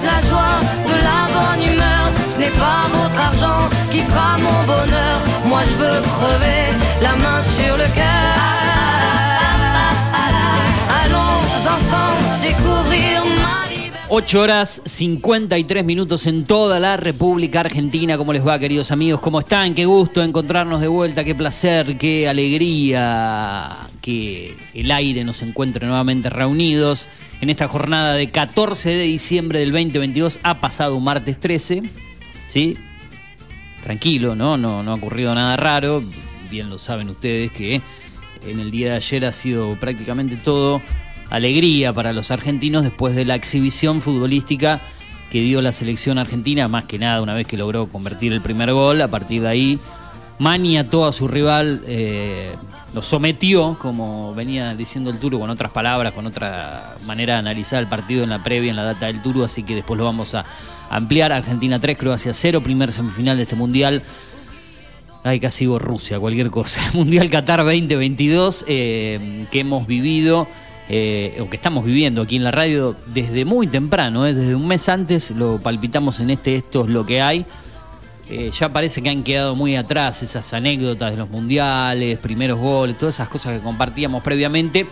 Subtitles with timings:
[0.00, 2.04] de la joie, de la bonne humeur.
[2.28, 5.16] Ce n'est pas votre argent qui fera mon bonheur.
[5.46, 6.62] Moi je veux crever
[7.02, 8.34] la main sur le cœur.
[11.02, 11.40] Allons
[11.76, 13.39] ensemble découvrir.
[14.12, 18.18] 8 horas 53 minutos en toda la República Argentina.
[18.18, 19.20] ¿Cómo les va, queridos amigos?
[19.20, 19.72] ¿Cómo están?
[19.72, 26.28] Qué gusto encontrarnos de vuelta, qué placer, qué alegría que el aire nos encuentre nuevamente
[26.28, 27.06] reunidos
[27.40, 30.40] en esta jornada de 14 de diciembre del 2022.
[30.42, 31.84] Ha pasado un martes 13,
[32.48, 32.76] ¿sí?
[33.84, 34.56] Tranquilo, ¿no?
[34.56, 36.02] No, no ha ocurrido nada raro.
[36.50, 37.80] Bien lo saben ustedes que
[38.44, 40.82] en el día de ayer ha sido prácticamente todo
[41.30, 44.80] alegría para los argentinos después de la exhibición futbolística
[45.30, 48.72] que dio la selección argentina, más que nada una vez que logró convertir el primer
[48.72, 49.78] gol, a partir de ahí
[50.40, 52.50] maniató a su rival, eh,
[52.94, 57.80] lo sometió, como venía diciendo el Turo, con otras palabras, con otra manera de analizar
[57.80, 60.34] el partido en la previa, en la data del Turo, así que después lo vamos
[60.34, 60.44] a
[60.88, 61.30] ampliar.
[61.30, 64.02] Argentina 3, Croacia 0, primer semifinal de este mundial.
[65.22, 66.80] Ay, casi digo Rusia, cualquier cosa.
[66.94, 70.48] Mundial Qatar 2022 eh, que hemos vivido
[70.92, 74.66] eh, o que estamos viviendo aquí en la radio desde muy temprano, eh, desde un
[74.66, 77.46] mes antes lo palpitamos en este Esto es lo que hay.
[78.28, 82.98] Eh, ya parece que han quedado muy atrás esas anécdotas de los mundiales, primeros goles,
[82.98, 84.88] todas esas cosas que compartíamos previamente.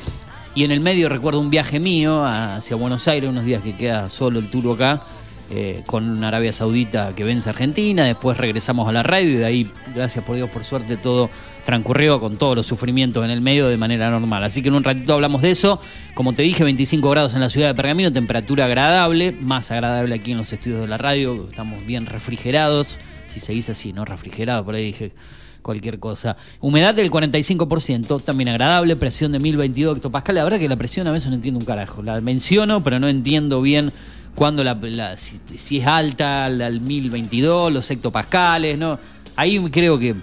[0.54, 4.08] Y en el medio recuerdo un viaje mío hacia Buenos Aires, unos días que queda
[4.08, 5.02] solo el tour acá,
[5.50, 8.04] eh, con Arabia Saudita que vence a Argentina.
[8.04, 11.28] Después regresamos a la radio y de ahí, gracias por Dios, por suerte, todo
[11.68, 14.42] transcurrió con todos los sufrimientos en el medio de manera normal.
[14.42, 15.78] Así que en un ratito hablamos de eso.
[16.14, 20.32] Como te dije, 25 grados en la ciudad de Pergamino, temperatura agradable, más agradable aquí
[20.32, 21.46] en los estudios de la radio.
[21.50, 22.98] Estamos bien refrigerados.
[23.26, 24.06] Si seguís así, ¿no?
[24.06, 25.12] Refrigerado, por ahí dije
[25.60, 26.38] cualquier cosa.
[26.62, 30.36] Humedad del 45%, también agradable, presión de 1022 hectopascal.
[30.36, 32.02] La verdad que la presión a veces no entiendo un carajo.
[32.02, 33.92] La menciono, pero no entiendo bien
[34.34, 34.74] cuándo la,
[35.18, 38.98] si, es alta, la, el 1022, los hectopascales, ¿no?
[39.36, 40.16] Ahí creo que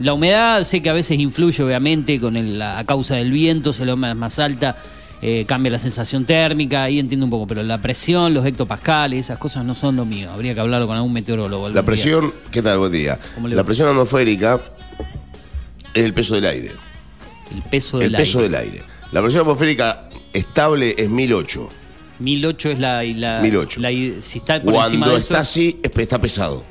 [0.00, 3.72] la humedad sé que a veces influye obviamente con el- la, a causa del viento,
[3.72, 4.76] si la humedad es más alta,
[5.22, 9.38] eh, cambia la sensación térmica, ahí entiendo un poco, pero la presión, los hectopascales, esas
[9.38, 10.30] cosas no son lo mío.
[10.32, 11.68] Habría que hablarlo con algún meteorólogo.
[11.68, 11.82] La día.
[11.84, 12.78] presión, ¿qué tal?
[12.78, 13.18] Buen día.
[13.34, 14.60] ¿Cómo le La presión atmosférica
[15.92, 16.72] es el peso del aire.
[17.54, 18.50] El peso El del peso aire.
[18.50, 18.82] del aire.
[19.12, 21.68] La presión atmosférica estable es 1008.
[22.20, 23.80] 1008 es la, la, 1008.
[23.80, 26.64] la- si está por encima Cuando eso, está así, es- está pesado.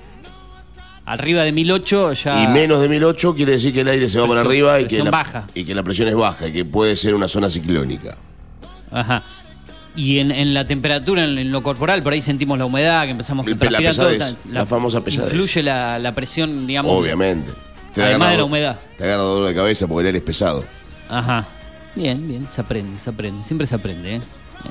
[1.13, 4.27] Arriba de 1008 ya Y menos de 1008 quiere decir que el aire se va
[4.27, 5.45] para arriba y que, la, baja.
[5.53, 8.15] y que la presión es baja y que puede ser una zona ciclónica.
[8.91, 9.23] Ajá.
[9.95, 13.11] Y en, en la temperatura, en, en lo corporal, por ahí sentimos la humedad, que
[13.11, 13.95] empezamos a La transpirar.
[13.95, 15.33] todo, pesadez, la famosa pesadez.
[15.33, 16.91] Influye la, la presión, digamos.
[16.95, 17.51] Obviamente.
[17.93, 18.79] Te Además agarra de la humedad.
[18.97, 20.63] Te agarra dolor de cabeza porque el aire es pesado.
[21.09, 21.45] Ajá.
[21.95, 23.43] Bien, bien, se aprende, se aprende.
[23.43, 24.21] Siempre se aprende, ¿eh?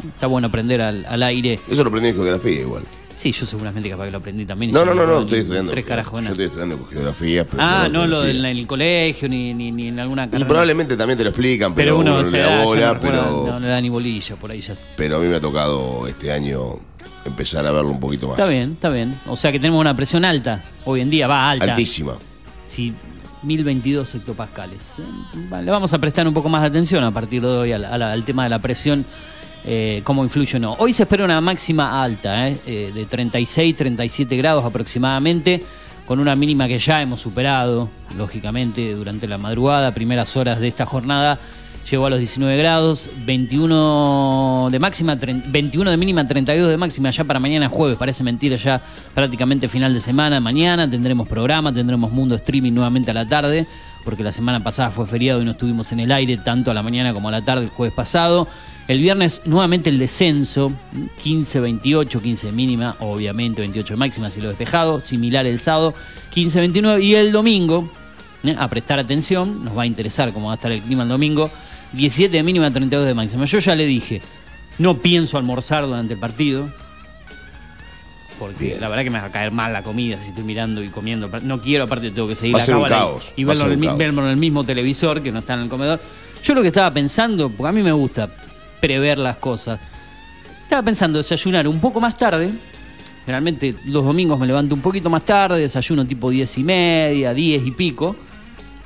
[0.07, 1.59] Está bueno aprender al, al aire.
[1.69, 2.85] Eso lo aprendí en geografía igual.
[3.19, 4.71] Sí, yo seguramente capaz que lo aprendí también.
[4.71, 5.73] y No, no, no, no, estoy estudiando.
[5.73, 7.45] Tres carajos, Yo estoy estudiando geografía.
[7.49, 10.47] Pero Ah, no lo del el colegio ni, ni, ni en alguna Y carrera.
[10.47, 13.01] probablemente también te lo explican, Pero pero, uno, uno no se le da, bola, no,
[13.01, 14.75] pero, no le da ni bolilla, por ahí ya.
[14.97, 16.77] pero a mí me ha tocado este año
[17.25, 18.39] empezar a verlo un poquito más.
[18.39, 19.13] Está bien, está bien.
[19.27, 20.63] O sea que tenemos una presión alta.
[20.85, 21.65] Hoy en día va alta.
[21.65, 22.15] Altísima.
[22.67, 22.95] Sí,
[23.43, 24.79] 1022 hectopascales.
[24.99, 28.25] Eh, Le vamos a prestar un poco más de atención a partir de hoy al
[28.25, 29.05] tema de la presión,
[29.65, 30.73] eh, cómo influye o no.
[30.79, 35.63] Hoy se espera una máxima alta, eh, eh, de 36, 37 grados aproximadamente,
[36.07, 40.87] con una mínima que ya hemos superado, lógicamente, durante la madrugada, primeras horas de esta
[40.87, 41.39] jornada.
[41.91, 47.11] Llegó a los 19 grados, 21 de máxima, tre- 21 de mínima, 32 de máxima
[47.11, 47.97] ya para mañana jueves.
[47.99, 48.81] Parece mentira ya
[49.15, 50.41] prácticamente final de semana.
[50.41, 53.67] Mañana tendremos programa, tendremos mundo streaming nuevamente a la tarde,
[54.05, 56.83] porque la semana pasada fue feriado y no estuvimos en el aire tanto a la
[56.83, 58.49] mañana como a la tarde el jueves pasado.
[58.89, 60.73] El viernes nuevamente el descenso,
[61.23, 65.93] 15, 28, 15 de mínima, obviamente 28 de máxima si lo despejado, similar el sábado,
[66.31, 67.93] 15, 29 y el domingo,
[68.45, 68.57] ¿eh?
[68.59, 71.51] a prestar atención, nos va a interesar cómo va a estar el clima el domingo,
[71.93, 73.45] 17 de mínima, 32 de máxima.
[73.45, 74.23] Yo ya le dije,
[74.79, 76.73] no pienso almorzar durante el partido,
[78.39, 78.81] porque Bien.
[78.81, 81.29] la verdad que me va a caer mal la comida si estoy mirando y comiendo.
[81.43, 83.85] No quiero, aparte tengo que seguir Va a la cábala y- caos, y, verlo, en
[83.85, 86.01] el, verlo en el mismo televisor que no está en el comedor.
[86.43, 88.31] Yo lo que estaba pensando, porque a mí me gusta
[88.81, 89.81] prever las cosas,
[90.69, 92.51] estaba pensando desayunar un poco más tarde.
[93.25, 97.67] Generalmente los domingos me levanto un poquito más tarde, desayuno tipo 10 y media, 10
[97.67, 98.15] y pico.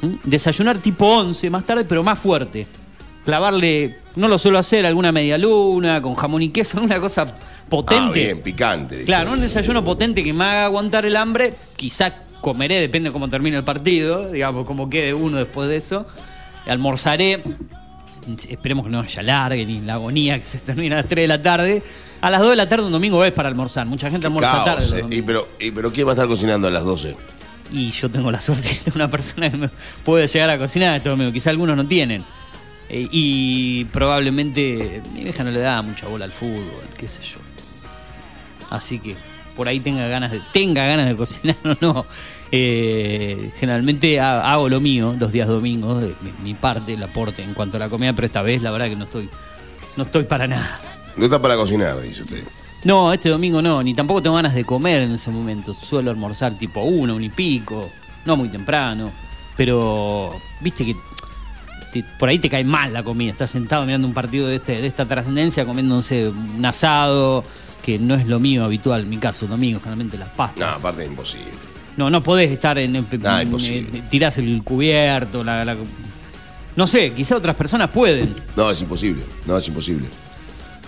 [0.01, 0.15] ¿Mm?
[0.23, 2.69] Desayunar tipo 11 más tarde, pero más fuerte.
[3.25, 7.37] Clavarle, no lo suelo hacer, alguna media luna, con jamón y queso, alguna cosa
[7.69, 8.05] potente.
[8.05, 9.03] Ah, bien, picante.
[9.03, 11.53] Claro, un desayuno potente que me haga aguantar el hambre.
[11.75, 16.07] Quizá comeré, depende de cómo termine el partido, digamos, cómo quede uno después de eso.
[16.67, 17.41] Almorzaré.
[18.49, 21.29] Esperemos que no haya largue ni la agonía que se termina a las 3 de
[21.29, 21.83] la tarde.
[22.21, 23.87] A las 2 de la tarde un domingo es para almorzar.
[23.87, 25.01] Mucha gente almuerza Caos, tarde.
[25.11, 25.17] eh.
[25.19, 27.17] y, pero, y, pero ¿quién va a estar cocinando a las 12?
[27.73, 29.71] Y yo tengo la suerte de una persona que me
[30.05, 31.33] puede llegar a cocinar este domingo.
[31.33, 32.25] Quizá algunos no tienen.
[32.89, 36.63] Eh, y probablemente mi vieja no le da mucha bola al fútbol,
[36.97, 37.39] qué sé yo.
[38.71, 39.17] Así que
[39.57, 42.07] por ahí tenga ganas de, tenga ganas de cocinar o no.
[42.55, 47.43] Eh, generalmente ha- hago lo mío los días domingos, de mi, mi parte, el aporte
[47.43, 49.31] en cuanto a la comida, pero esta vez la verdad que no estoy,
[49.97, 50.81] no estoy para nada.
[51.17, 52.43] No está para cocinar, dice usted.
[52.85, 55.73] No, este domingo no, ni tampoco tengo ganas de comer en ese momento.
[55.73, 57.91] Suelo almorzar tipo uno, un y pico,
[58.27, 59.11] no muy temprano.
[59.57, 60.95] Pero, viste que
[61.93, 63.33] te- por ahí te cae mal la comida.
[63.33, 67.45] Estás sentado mirando un partido de, este, de esta trascendencia, comiendo, no sé, un asado,
[67.83, 70.59] que no es lo mío habitual, en mi caso, domingo, generalmente las pastas.
[70.59, 71.51] No, aparte es imposible.
[71.97, 72.97] No, no podés estar en.
[72.97, 73.55] en- No, en-
[73.95, 75.77] eh, tirás el cubierto, la, la-
[76.75, 78.35] No sé, quizá otras personas pueden.
[78.57, 79.23] No, es imposible.
[79.47, 80.07] No, es imposible.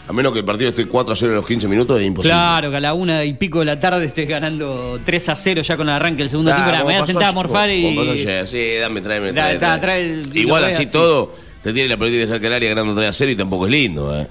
[0.06, 2.32] A menos que el partido esté 4 a 0 en los 15 minutos, es imposible.
[2.34, 5.62] Claro, que a la una y pico de la tarde estés ganando 3 a 0
[5.62, 6.72] ya con el arranque del segundo tiempo.
[6.72, 8.16] Me voy a sentar a morfar y.
[8.44, 9.80] Sí, dame, tráeme, Da- tráeme, da- tráeme.
[9.80, 10.92] trae el- Igual así, así.
[10.92, 13.72] todo, te tiene la pelotita cerca del área ganando 3 a 0 y tampoco es
[13.72, 14.26] lindo, ¿eh?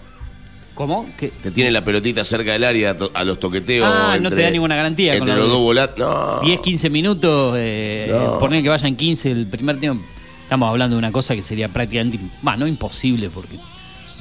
[0.73, 1.05] ¿Cómo?
[1.17, 1.31] ¿Qué?
[1.41, 3.87] Te tiene la pelotita cerca del área a los toqueteos.
[3.87, 5.97] Ah, no te da ninguna garantía con Entre la los dos volantes.
[5.99, 6.39] No.
[6.41, 8.39] 10, 15 minutos, eh, No.
[8.39, 10.03] poner que vayan 15 el primer tiempo.
[10.41, 13.57] Estamos hablando de una cosa que sería prácticamente, bah, no imposible, porque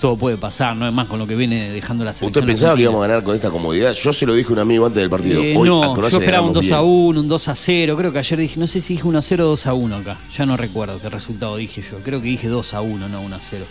[0.01, 2.43] todo puede pasar, no es más con lo que viene dejando la selección.
[2.43, 3.95] ¿Usted pensaba que íbamos a ganar con esta comodidad?
[3.95, 5.41] Yo se lo dije a un amigo antes del partido.
[5.43, 6.93] Eh, Hoy no, yo esperaba un ganamos 2 a bien.
[6.93, 7.97] 1, un 2 a 0.
[7.97, 9.97] Creo que ayer dije, no sé si dije 1 a 0 o 2 a 1
[9.97, 10.19] acá.
[10.37, 11.99] Ya no recuerdo qué resultado dije yo.
[12.03, 13.65] Creo que dije 2 a 1, no 1 a 0.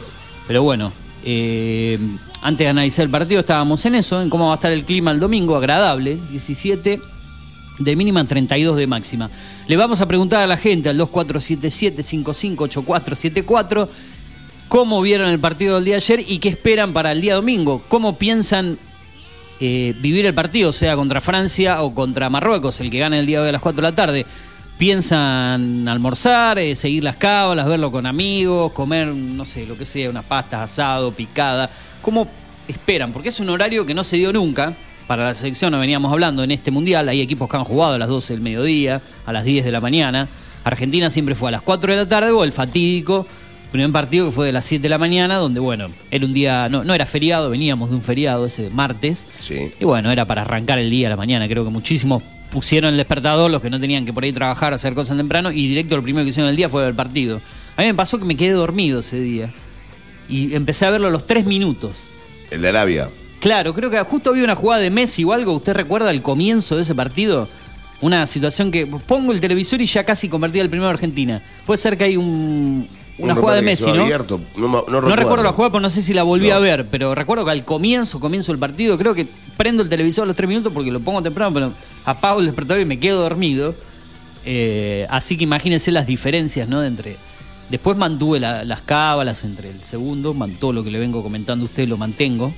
[0.47, 0.91] Pero bueno,
[1.23, 1.99] eh,
[2.41, 5.11] antes de analizar el partido estábamos en eso, en cómo va a estar el clima
[5.11, 6.99] el domingo, agradable, 17
[7.79, 9.29] de mínima, 32 de máxima.
[9.67, 13.87] Le vamos a preguntar a la gente al 2477-558474
[14.67, 17.83] cómo vieron el partido del día ayer y qué esperan para el día domingo.
[17.87, 18.79] ¿Cómo piensan
[19.59, 23.39] eh, vivir el partido, sea contra Francia o contra Marruecos, el que gane el día
[23.39, 24.25] de hoy a las 4 de la tarde?
[24.77, 30.09] ¿Piensan almorzar, eh, seguir las cábalas, verlo con amigos, comer, no sé, lo que sea,
[30.09, 31.69] unas pastas, asado, picada?
[32.01, 32.27] ¿Cómo
[32.67, 33.11] esperan?
[33.11, 34.73] Porque es un horario que no se dio nunca.
[35.07, 37.97] Para la selección, no veníamos hablando en este mundial, hay equipos que han jugado a
[37.97, 40.27] las 12 del mediodía, a las 10 de la mañana.
[40.63, 43.27] Argentina siempre fue a las 4 de la tarde o el fatídico
[43.71, 46.67] primer partido que fue de las 7 de la mañana, donde bueno, era un día,
[46.69, 49.25] no, no era feriado, veníamos de un feriado ese martes.
[49.39, 49.71] Sí.
[49.79, 51.47] Y bueno, era para arrancar el día a la mañana.
[51.47, 52.21] Creo que muchísimos
[52.51, 55.67] pusieron el despertador, los que no tenían que por ahí trabajar, hacer cosas temprano, y
[55.67, 57.41] directo lo primero que hicieron el día fue el partido.
[57.77, 59.53] A mí me pasó que me quedé dormido ese día.
[60.31, 61.97] Y empecé a verlo a los 3 minutos.
[62.49, 63.09] El de Arabia.
[63.39, 65.53] Claro, creo que justo había una jugada de Messi o algo.
[65.53, 67.47] ¿Usted recuerda el comienzo de ese partido?
[67.99, 71.41] Una situación que pongo el televisor y ya casi convertía el primero de Argentina.
[71.65, 72.87] Puede ser que hay un,
[73.17, 74.03] una Un jugada de Messi, ¿no?
[74.03, 74.39] abierto.
[74.57, 75.43] No, recuerdo.
[75.43, 76.87] la jugada, pero no sé si la volví a ver.
[76.89, 80.35] Pero recuerdo que al comienzo, comienzo del partido, creo que prendo el televisor a los
[80.35, 81.73] tres minutos porque lo pongo temprano, pero
[82.05, 83.75] apago el despertador y me quedo dormido.
[84.45, 86.81] Eh, así que imagínense las diferencias, ¿no?
[86.81, 87.17] De entre.
[87.71, 91.67] Después mantuve la- las cábalas entre el segundo, todo lo que le vengo comentando a
[91.67, 92.53] usted lo mantengo,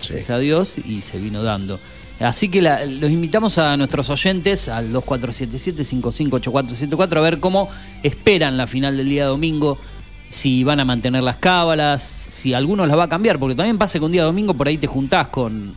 [0.00, 0.12] Sí.
[0.12, 1.78] gracias a Dios, y se vino dando.
[2.20, 7.68] Así que la- los invitamos a nuestros oyentes al 2477-558474 a ver cómo
[8.02, 9.78] esperan la final del día domingo,
[10.30, 13.98] si van a mantener las cábalas, si alguno las va a cambiar, porque también pasa
[13.98, 15.74] que un día domingo por ahí te juntás con,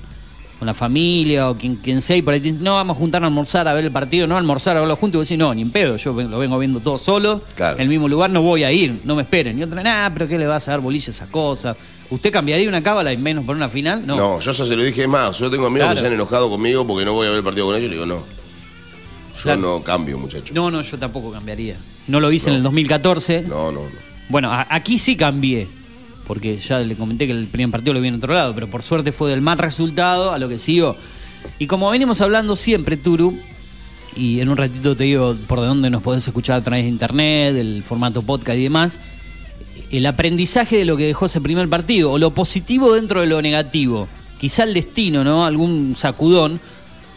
[0.59, 2.99] con la familia o quien, quien sea y por ahí te dicen, no, vamos a
[2.99, 5.39] juntar a almorzar a ver el partido, no almorzar a verlo juntos, y vos decís,
[5.39, 7.77] no, ni en pedo, yo lo vengo viendo todo solo, Claro.
[7.77, 9.57] en el mismo lugar, no voy a ir, no me esperen.
[9.57, 11.75] Y otra, nah, pero ¿qué le vas a dar bolilla a esa cosa?
[12.09, 14.05] ¿Usted cambiaría una cábala y menos por una final?
[14.05, 14.15] No.
[14.17, 14.39] No.
[14.41, 15.37] yo ya se lo dije más.
[15.39, 15.95] Yo tengo amigos Claro.
[15.95, 17.85] que se han enojado conmigo porque no voy a ver el partido con ellos.
[17.85, 18.15] Y le digo, no.
[19.35, 19.61] Yo Claro.
[19.61, 20.53] no cambio, muchacho.
[20.53, 21.77] No, no, yo tampoco cambiaría.
[22.07, 23.43] No lo hice en el 2014.
[23.43, 23.89] No, no, no.
[24.27, 25.67] Bueno, aquí sí cambié.
[26.29, 28.53] Porque ya le comenté que el primer partido lo vi en otro lado.
[28.53, 30.95] Pero por suerte fue del mal resultado a lo que siguió.
[31.57, 33.35] Y como venimos hablando siempre, Turu,
[34.15, 37.55] y en un ratito te digo por dónde nos podés escuchar a través de internet,
[37.55, 38.99] el formato podcast y demás.
[39.89, 43.41] El aprendizaje de lo que dejó ese primer partido, o lo positivo dentro de lo
[43.41, 44.07] negativo.
[44.39, 45.47] Quizá el destino, ¿no?
[45.47, 46.61] Algún sacudón.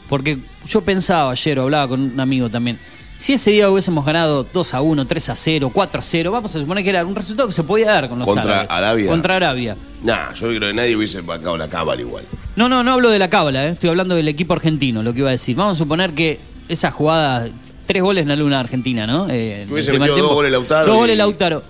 [0.09, 2.79] Porque yo pensaba ayer, hablaba con un amigo también,
[3.23, 6.57] si ese día hubiésemos ganado 2 a 1, 3 a 0, 4 a 0, vamos
[6.57, 8.71] a suponer que era un resultado que se podía dar con los Contra árabes.
[8.71, 9.07] Arabia.
[9.09, 9.77] Contra Arabia.
[10.03, 12.25] Nah, yo creo que nadie hubiese bancado la cábala igual.
[12.57, 13.71] No, no, no hablo de la cábala, ¿eh?
[13.71, 15.55] estoy hablando del equipo argentino, lo que iba a decir.
[15.55, 17.49] Vamos a suponer que esa jugada,
[17.87, 19.29] tres goles en la luna argentina, ¿no?
[19.31, 21.63] Eh, hubiese metido dos goles Lautaro Dos y- goles Lautaro.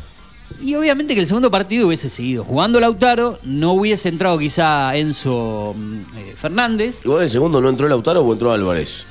[0.62, 5.74] Y obviamente que el segundo partido hubiese seguido jugando Lautaro, no hubiese entrado quizá Enzo
[5.76, 7.02] mm, eh, Fernández.
[7.04, 9.04] Igual en el segundo no entró Lautaro o entró Álvarez.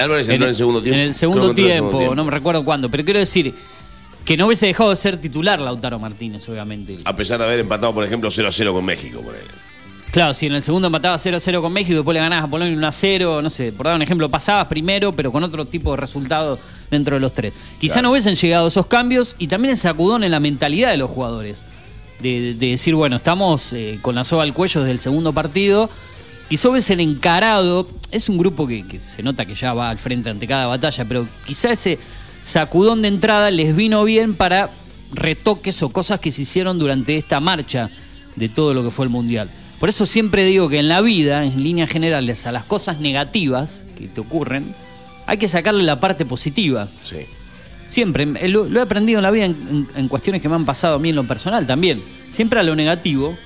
[0.00, 0.98] Álvarez entró en el segundo tiempo.
[0.98, 3.54] En el segundo el tiempo, no me recuerdo cuándo, pero quiero decir
[4.24, 6.98] que no hubiese dejado de ser titular Lautaro Martínez, obviamente.
[7.04, 9.20] A pesar de haber empatado, por ejemplo, 0 a 0 con México.
[9.20, 9.34] Por
[10.12, 12.44] Claro, si en el segundo empatabas 0 a 0 con México y después le ganabas
[12.44, 15.42] a Polonia 1 a 0, no sé, por dar un ejemplo, pasabas primero, pero con
[15.42, 16.58] otro tipo de resultado
[16.90, 17.54] dentro de los tres.
[17.80, 18.08] Quizá Claro.
[18.08, 21.62] no hubiesen llegado esos cambios y también ese sacudón en la mentalidad de los jugadores.
[22.20, 25.88] De, de decir, bueno, estamos eh, con la soga al cuello desde el segundo partido.
[26.48, 30.28] Quizá hubiesen encarado, es un grupo que, que se nota que ya va al frente
[30.28, 31.98] ante cada batalla, pero quizá ese
[32.44, 34.68] sacudón de entrada les vino bien para
[35.14, 37.90] retoques o cosas que se hicieron durante esta marcha
[38.36, 39.48] de todo lo que fue el Mundial.
[39.80, 43.82] Por eso siempre digo que en la vida, en líneas generales, a las cosas negativas
[43.96, 44.74] que te ocurren,
[45.26, 46.88] hay que sacarle la parte positiva.
[47.02, 47.16] Sí.
[47.88, 50.54] Siempre, eh, lo, lo he aprendido en la vida en, en- en cuestiones que me
[50.54, 52.02] han pasado a mí en lo personal también.
[52.30, 53.36] Siempre a lo negativo,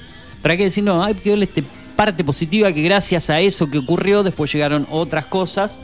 [0.42, 1.64] hay que decir, no, hay que verle este
[1.96, 5.78] parte positiva que gracias a eso que ocurrió, después llegaron otras cosas,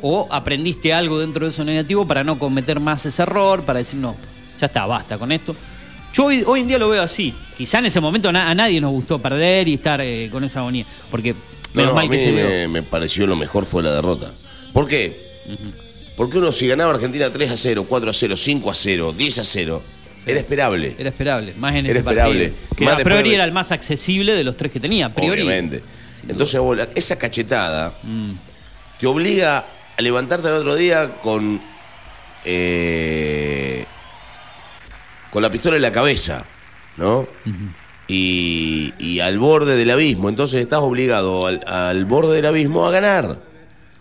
[0.00, 3.98] o aprendiste algo dentro de eso negativo para no cometer más ese error, para decir,
[3.98, 4.14] no,
[4.60, 5.54] ya está, basta con esto.
[6.14, 7.34] Yo hoy, hoy en día lo veo así.
[7.56, 10.60] Quizá en ese momento na- a nadie nos gustó perder y estar eh, con esa
[10.60, 11.38] agonía, porque No,
[11.74, 12.44] menos no, mal a que mí se dio.
[12.44, 14.30] me, me pareció lo mejor fue la derrota.
[14.72, 15.28] ¿Por qué?
[16.16, 19.38] Porque uno si ganaba Argentina 3 a 0, 4 a 0, 5 a 0, 10
[19.38, 19.82] a 0,
[20.28, 20.94] era esperable.
[20.98, 22.48] Era esperable, más en Era ese esperable.
[22.48, 22.76] partido.
[22.76, 25.12] Que Más a priori de- era el más accesible de los tres que tenía, a
[25.12, 25.42] priori.
[25.42, 25.82] Obviamente.
[26.28, 28.32] Entonces vos, esa cachetada Mm.
[29.00, 29.64] te obliga
[29.96, 31.60] a levantarte al otro día con
[32.44, 33.84] eh,
[35.30, 36.44] con la pistola en la cabeza,
[36.96, 37.26] ¿no?
[38.06, 40.28] y, y al borde del abismo.
[40.30, 43.42] Entonces estás obligado al, al borde del abismo a ganar.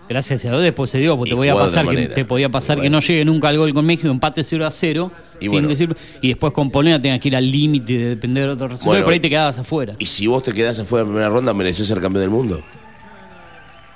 [0.10, 2.14] Gracias a Dios después se dio, porque Y te podía pasar, que, manera.
[2.14, 2.98] te podía pasar Y que bueno.
[2.98, 5.68] no llegue nunca al gol con México, empate 0 a 0, Y sin bueno.
[5.68, 8.90] decir, y después con Polonia tengas que ir al límite de depender de otro resultado,
[8.92, 9.96] Bueno, y por ahí te quedabas afuera.
[10.00, 12.62] Y si vos te quedás afuera en primera ronda, ¿mereces ser campeón del mundo?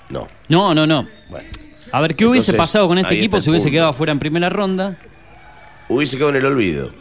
[0.10, 0.28] No.
[0.50, 1.08] No, no, no.
[1.30, 1.48] Bueno.
[1.94, 3.74] A ver, ¿qué hubiese Entonces, pasado con este equipo si hubiese punto.
[3.74, 4.98] quedado afuera en primera ronda?
[5.90, 6.92] Hubiese quedado en el olvido.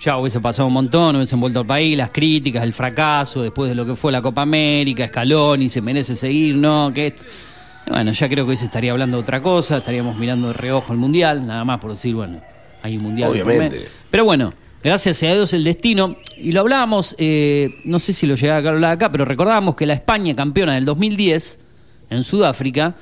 [0.00, 3.76] Ya hubiese pasado un montón, hubiesen vuelto al país, las críticas, el fracaso, después de
[3.76, 7.24] lo que fue la Copa América, Scaloni, se merece seguir, no, que esto.
[7.92, 10.94] Bueno, ya creo que hoy se estaría hablando de otra cosa, estaríamos mirando de reojo
[10.94, 12.40] el Mundial, nada más por decir, bueno,
[12.80, 13.30] hay un Mundial.
[13.30, 13.86] Obviamente.
[14.10, 18.34] Pero bueno, gracias a Dios el destino, y lo hablábamos, eh, no sé si lo
[18.34, 21.60] llegué a hablar acá, pero recordábamos que la España campeona del 2010,
[22.08, 22.94] en Sudáfrica,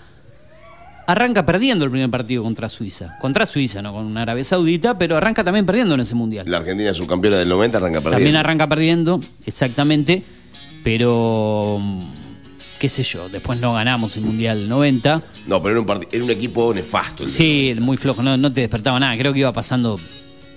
[1.07, 3.17] arranca perdiendo el primer partido contra Suiza.
[3.21, 6.51] Contra Suiza, no con Arabia Saudita, pero arranca también perdiendo en ese Mundial.
[6.51, 8.17] La Argentina subcampeona del 90 arranca perdiendo.
[8.17, 10.25] También arranca perdiendo, exactamente,
[10.83, 11.81] pero
[12.81, 15.23] qué sé yo, después no ganamos el Mundial 90.
[15.47, 17.29] No, pero era un, era un equipo nefasto.
[17.29, 20.01] Sí, muy flojo, no, no te despertaba nada, creo que iba pasando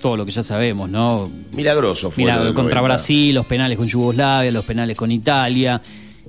[0.02, 1.30] todo lo que ya sabemos, ¿no?
[1.52, 2.24] Milagroso fue.
[2.26, 2.82] Del contra 90.
[2.82, 5.82] Brasil, los penales con Yugoslavia, los penales con Italia.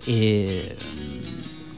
[0.07, 0.77] eh,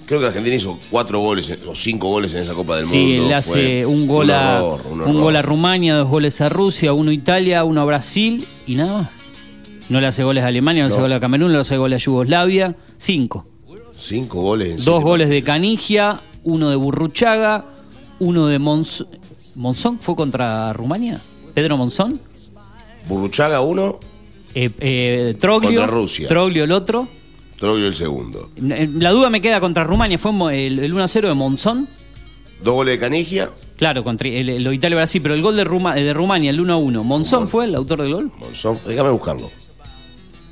[0.07, 3.29] Creo que Argentina hizo cuatro goles o cinco goles en esa Copa del sí, Mundo.
[3.29, 7.11] le hace un gol, a, horror, un gol a Rumania, dos goles a Rusia, uno
[7.11, 9.11] a Italia, uno a Brasil y nada más.
[9.89, 11.03] No le hace goles a Alemania, no, le hace No.
[11.03, 12.77] goles a Camerún, no le hace goles a Yugoslavia.
[12.97, 13.49] Cinco.
[13.99, 15.43] Cinco goles en Dos goles de.
[15.43, 17.65] Canigia, uno de Burruchaga,
[18.21, 19.09] uno de Monzón.
[19.55, 21.21] ¿Monzón fue contra Rumania?
[21.55, 22.21] ¿Pedro Monzón?
[23.09, 23.99] Burruchaga uno,
[24.55, 25.71] Eh, eh, Troglio.
[25.81, 26.29] Contra Rusia.
[26.29, 27.09] Troglio el otro.
[27.59, 28.51] Troglio el segundo.
[28.57, 30.19] Eh, La duda me queda contra Rumania.
[30.19, 30.31] ¿Fue
[30.67, 31.89] el, el 1-0 de Monzón?
[32.63, 35.99] Dos goles de Canigia, Claro, contra el, el- lo Italia-Brasil, pero el gol de, Ruma-
[35.99, 37.03] eh, de Rumania, el 1-1.
[37.03, 38.33] ¿Monzón fue el autor del gol?
[38.39, 38.79] Monzón.
[38.87, 39.51] Déjame buscarlo.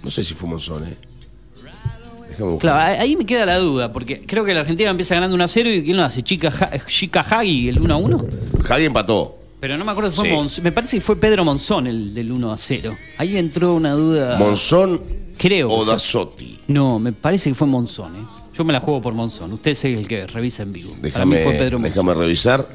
[0.03, 0.97] No sé si fue Monzón, ¿eh?
[2.59, 5.83] Claro, ahí- me queda la duda, porque creo que la Argentina empieza ganando 1-0 y
[5.85, 6.23] ¿quién lo hace?
[6.23, 8.23] ¿Chica, Ha- Chica Hagi el 1-1?
[8.64, 9.38] Javi empató.
[9.61, 10.35] Pero no me acuerdo si fue Sí.
[10.35, 10.64] Monzón.
[10.64, 12.95] Me parece que fue Pedro Monzón el del 1-0.
[13.19, 14.37] Ahí entró una duda.
[14.38, 15.00] Monzón
[15.38, 15.71] Creo.
[15.71, 16.59] o Dazotti.
[16.69, 18.14] No, me parece que fue Monzón.
[18.17, 18.25] ¿eh?
[18.57, 19.53] Yo me la juego por Monzón.
[19.55, 20.91] Usted es el que revisa en vivo.
[20.91, 21.83] Para Déjame, mí fue Pedro Monzón.
[22.07, 22.69] déjame revisar.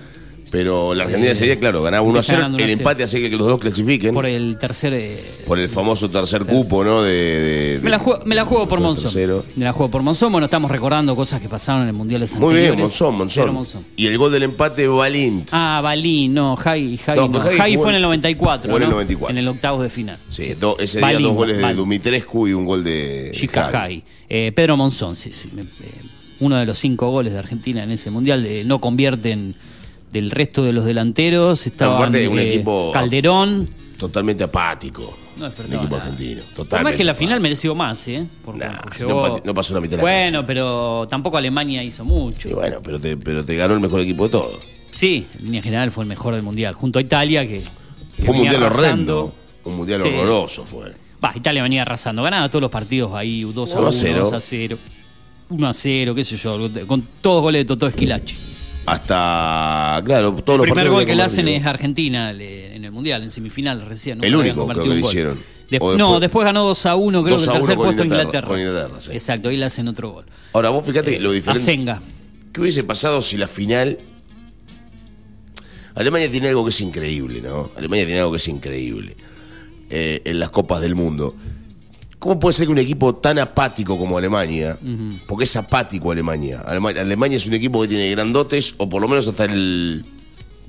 [0.52, 2.38] Pero la Argentina sería, claro, ganaba 1 a empieza 0.
[2.42, 2.80] ganando 1 a El 0.
[2.80, 4.14] empate hace que los dos clasifiquen.
[4.14, 4.94] Por Por el, el tercer.
[4.96, 7.04] eh, famoso tercer cupo, ¿no?
[7.04, 9.04] De, de- de- Me la, juego, me la juego por Monzón.
[9.06, 9.46] tercero.
[9.56, 10.32] Me la juego por Monzón.
[10.32, 12.78] Bueno, estamos recordando cosas que pasaron en el Mundial de Muy bien.
[12.80, 13.86] Monzón, Monzón.
[13.96, 15.50] Y el gol del empate, Valint.
[15.52, 17.32] Ah, Balín, no, Jai, Jai, No, no.
[17.34, 18.68] pero Jai Jai jugó fue en el 94.
[18.70, 18.96] jugó en el ¿no?
[18.96, 19.32] 94.
[19.32, 20.18] En el octavo de final.
[20.30, 21.78] Sí, do- ese día Balín, dos goles de Balín.
[21.78, 23.32] Dumitrescu y un gol de.
[23.36, 23.66] Chica.
[23.72, 24.04] Jai.
[24.28, 25.50] Eh, Pedro Monzón, sí, sí.
[25.58, 25.92] eh,
[26.40, 28.48] uno de los cinco goles de Argentina en ese mundial.
[28.66, 29.56] no convierten
[30.12, 31.66] del resto de los delanteros.
[31.68, 33.70] Estaban, aparte, un eh, equipo- Calderón.
[33.98, 35.18] Totalmente apático.
[35.38, 36.10] No el despertaba equipo nada.
[36.10, 36.42] argentino.
[36.56, 37.26] Totalmente más que la apático.
[37.28, 38.26] final mereció más, ¿eh?
[38.56, 38.72] Nah,
[39.08, 40.48] no pa- no pasó la mitad de la Bueno, cancha.
[40.48, 42.50] pero tampoco Alemania hizo mucho.
[42.50, 44.60] Y bueno, pero te, pero te ganó el mejor equipo de todos.
[44.92, 46.74] Sí, en línea general fue el mejor del mundial.
[46.74, 47.62] Junto a Italia, que.
[48.16, 49.18] que Fue un mundial arrasando.
[49.20, 49.34] horrendo.
[49.66, 50.08] Un mundial Sí.
[50.08, 50.92] horroroso fue.
[51.24, 52.24] Va, Italia venía arrasando.
[52.24, 54.20] Ganaba todos los partidos ahí, 2 a 1 1, a 0.
[54.24, 54.78] 2 a 0.
[55.50, 58.36] 1 a 0, qué sé yo, con todos goles de Totó Esquilache.
[58.86, 62.86] Hasta, claro, todos El los primer partidos gol que le hacen es Argentina le- en
[62.86, 64.24] el Mundial, en semifinal recién.
[64.24, 65.40] El Nunca único, creo que le hicieron.
[65.98, 68.24] No, después ganó 2 a 1, creo 2 que el tercer 1 con puesto Inglaterra,
[68.24, 68.48] Inglaterra.
[68.48, 69.12] con Inglaterra, sí.
[69.12, 70.26] Exacto, ahí le hacen otro gol.
[70.54, 71.64] Ahora, vos fíjate que lo diferente.
[71.64, 72.02] Senga.
[72.52, 73.98] ¿Qué hubiese pasado si la final.
[75.96, 77.70] Alemania tiene algo que es increíble, ¿no?
[77.78, 79.18] Alemania tiene algo que es increíble
[79.90, 81.36] eh, en las Copas del Mundo.
[82.20, 84.78] ¿Cómo puede ser que un equipo tan apático como Alemania,
[85.26, 89.08] porque es apático Alemania, Alema- Alemania es un equipo que tiene grandotes, o por lo
[89.08, 90.04] menos hasta el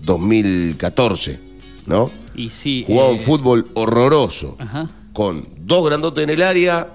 [0.03, 1.41] 2014,
[1.87, 2.11] ¿no?
[2.37, 2.85] Y sí.
[2.87, 4.89] Jugaba eh, un fútbol horroroso, Ajá.
[5.13, 6.89] con dos grandotes en el área,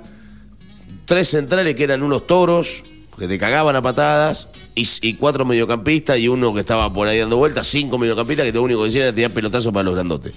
[1.05, 2.81] tres centrales que eran unos toros,
[3.19, 7.19] que te cagaban a patadas, y, y cuatro mediocampistas y uno que estaba por ahí
[7.19, 10.33] dando vueltas, cinco mediocampistas que lo único que hacían era tirar pelotazos para los grandotes.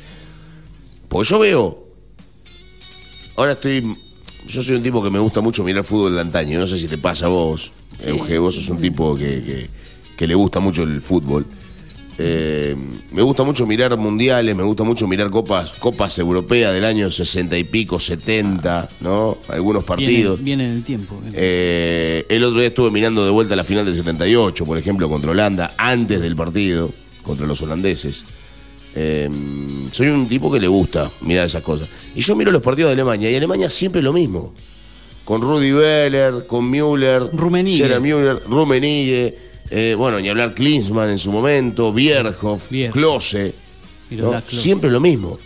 [1.09, 1.87] Pues yo veo,
[3.37, 3.97] ahora estoy,
[4.47, 6.87] yo soy un tipo que me gusta mucho mirar fútbol de antaño, no sé si
[6.88, 7.73] te pasa a vos,
[8.04, 9.71] Euge, vos sos un tipo que, que-
[10.16, 11.47] que le gusta mucho el fútbol.
[12.21, 12.75] Eh,
[13.12, 17.57] me gusta mucho mirar mundiales, me gusta mucho mirar copas, copas europeas del año 60
[17.57, 19.38] y pico, 70, ¿no?
[19.49, 20.42] Algunos partidos.
[20.42, 21.21] Viene, viene en el tiempo.
[21.21, 21.37] viene.
[21.40, 25.30] Eh, el otro día estuve mirando de vuelta la final del 78, por ejemplo, contra
[25.30, 26.90] Holanda, antes del partido,
[27.23, 28.25] contra los holandeses.
[28.97, 29.28] Eh,
[29.90, 31.88] soy un tipo que le gusta mirar esas cosas.
[32.14, 34.54] Y yo miro los partidos de Alemania, y Alemania siempre lo mismo.
[35.25, 37.85] Con Rudi Veller, con Müller, Rummenigge.
[37.85, 39.38] Gerard Müller, Rummenigge,
[39.71, 42.95] eh, bueno, ni hablar Klinsmann en su momento, Bierhoff, Bierhoff.
[42.95, 43.54] Klose.
[44.11, 44.42] ¿no?
[44.47, 45.38] Siempre lo mismo.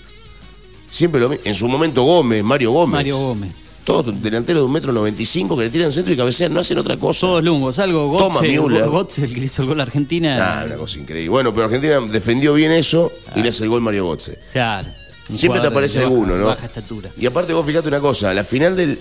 [0.88, 1.42] Siempre lo mismo.
[1.44, 2.92] En su momento Gómez, Mario Gómez.
[2.92, 3.71] Mario Gómez.
[3.84, 6.60] Todos delanteros de un metro noventa y cinco que le tiran centro y cabecean, no
[6.60, 7.20] hacen otra cosa.
[7.22, 7.78] Todos lungos.
[7.80, 8.88] Algo Toma Gotze, Müller.
[8.88, 10.60] Gotze, el que hizo el gol a Argentina.
[10.60, 11.28] Ah, una cosa increíble.
[11.30, 14.38] Bueno, pero Argentina defendió bien eso y le hace el gol Mario Götze.
[14.52, 14.88] Claro.
[15.32, 16.46] Siempre te aparece baja- alguno, ¿no?
[16.46, 17.10] Baja estatura.
[17.18, 18.98] Y aparte vos fíjate una cosa, la final del...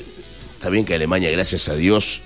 [0.54, 2.22] Está bien que Alemania, gracias a Dios,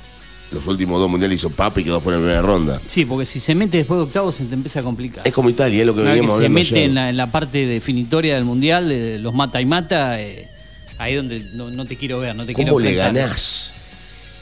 [0.51, 2.81] los últimos dos mundiales hizo papa y quedó fuera en primera ronda.
[2.85, 5.25] Sí, porque si se mete después de octavos se te empieza a complicar.
[5.27, 6.89] Es como Italia, es lo que Una vez que veníamos se mete ayer.
[6.89, 10.49] en la, en la parte definitoria del mundial, de los mata y mata, eh,
[10.97, 13.13] ahí donde no, no te quiero ver, no te quiero ¿Cómo le enfrentar.
[13.13, 13.73] ganás?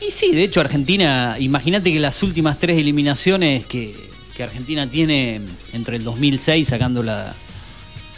[0.06, 3.96] Y sí, de hecho Argentina, imagínate que las últimas tres eliminaciones que,
[4.36, 5.42] que Argentina tiene
[5.74, 7.34] entre el 2006, sacando la,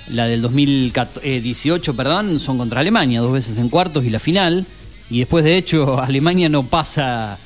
[0.09, 4.65] la del 2018, perdón, son contra Alemania, dos veces en cuartos y la final.
[5.09, 7.37] Y después, de hecho, Alemania no pasa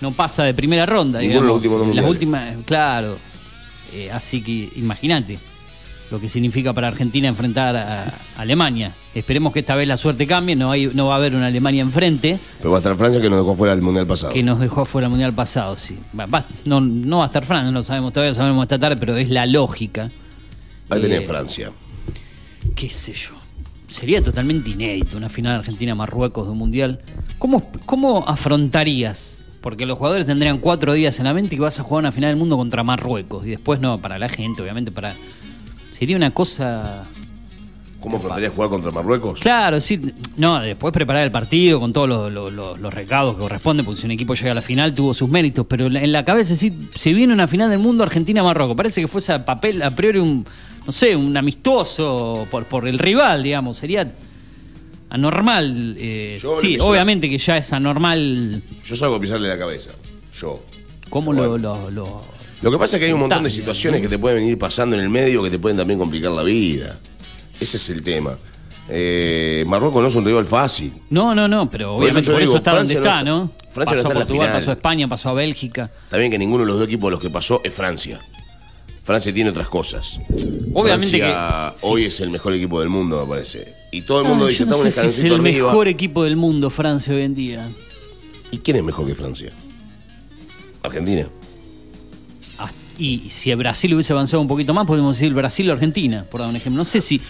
[0.00, 1.80] no pasa de primera ronda, Ninguno de los digamos.
[1.80, 3.18] últimos dos Las últimas, claro.
[3.94, 5.38] Eh, así que imagínate
[6.10, 8.92] lo que significa para Argentina enfrentar a, Alemania.
[9.14, 11.82] Esperemos que esta vez la suerte cambie, no, hay, no va a haber una Alemania
[11.82, 14.32] enfrente Pero va a estar Francia que nos dejó fuera del mundial pasado.
[14.32, 15.98] que nos dejó fuera el mundial pasado, sí.
[16.18, 18.78] Va- va- no, no va a estar Francia, no lo sabemos todavía, lo sabemos esta
[18.78, 20.10] tarde, pero es la lógica.
[20.90, 21.72] Ahí tenés Eh, Francia.
[22.74, 23.34] qué sé yo.
[23.88, 27.00] Sería totalmente inédito una final Argentina-Marruecos de un mundial.
[27.38, 29.46] ¿Cómo, ¿Cómo afrontarías?
[29.60, 32.30] Porque los jugadores tendrían cuatro días en la mente y vas a jugar una final
[32.30, 33.46] del mundo contra Marruecos.
[33.46, 35.14] Y después no, para la gente, obviamente, para.
[35.96, 37.04] Sería una cosa.
[38.00, 39.40] ¿Cómo afrontarías jugar contra Marruecos?
[39.40, 40.00] Claro, sí.
[40.36, 44.00] No, después preparar el partido con todos los, los- los- los recados que corresponden, porque
[44.00, 46.72] si un equipo llega a la final tuvo sus méritos, pero en la- cabeza sí,
[46.94, 48.76] se viene una final del mundo Argentina-Marruecos.
[48.76, 50.44] Parece que fuese a papel, a priori un,
[50.86, 53.78] no sé, un amistoso por, por el rival, digamos.
[53.78, 54.12] Sería
[55.10, 55.96] anormal.
[55.98, 58.62] eh, sí, la- obviamente que ya es anormal.
[58.84, 59.90] Yo salgo a pisarle la cabeza.
[60.38, 60.62] Yo.
[61.10, 61.56] ¿Cómo Bueno.
[61.56, 62.24] lo, lo- lo-
[62.62, 64.96] Lo que pasa es que hay un montón de situaciones que te pueden venir pasando
[64.96, 66.98] en el medio que te pueden también complicar la vida.
[67.60, 68.38] Ese es el tema.
[68.88, 70.92] Eh, Marruecos no es un rival fácil.
[71.10, 73.24] No, no, no, pero Por eso obviamente yo por eso está Francia donde no está,
[73.24, 73.50] ¿no?
[73.72, 74.60] Francia no pasó está a en la Portugal, final.
[74.60, 75.90] pasó a España, pasó a Bélgica.
[76.04, 78.20] Está bien que ninguno de los dos equipos a los que pasó es Francia.
[79.02, 80.18] Francia tiene otras cosas.
[80.72, 82.06] Obviamente Francia que- hoy sí.
[82.08, 83.74] es el mejor equipo del mundo, me parece.
[83.92, 85.68] Y todo el mundo Ah, dice, yo no estamos sé si es el arriba.
[85.68, 87.68] mejor equipo del mundo, Francia, hoy en día.
[88.50, 89.50] ¿Y quién es mejor que Francia?
[90.82, 91.26] Argentina.
[92.98, 96.48] Y si Brasil hubiese avanzado un poquito más, podemos decir Brasil o Argentina, por dar
[96.48, 96.78] un ejemplo.
[96.78, 97.20] No sé si.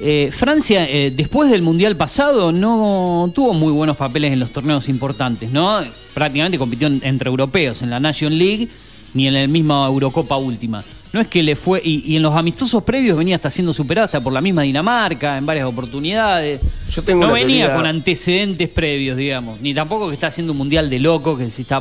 [0.00, 4.88] eh, Francia, eh, después del Mundial pasado, no tuvo muy buenos papeles en los torneos
[4.88, 5.80] importantes, ¿no?
[6.12, 8.68] Prácticamente compitió en- entre europeos, en la Nation League
[9.14, 10.84] ni en la misma Eurocopa última.
[11.12, 11.80] No es que le fue.
[11.84, 15.38] Y, y en los amistosos previos venía hasta siendo superado hasta por la misma Dinamarca,
[15.38, 16.60] en varias oportunidades.
[16.90, 19.60] Yo tengo no venía teoría- con antecedentes previos, digamos.
[19.60, 21.80] Ni tampoco que está haciendo un mundial de loco, que se está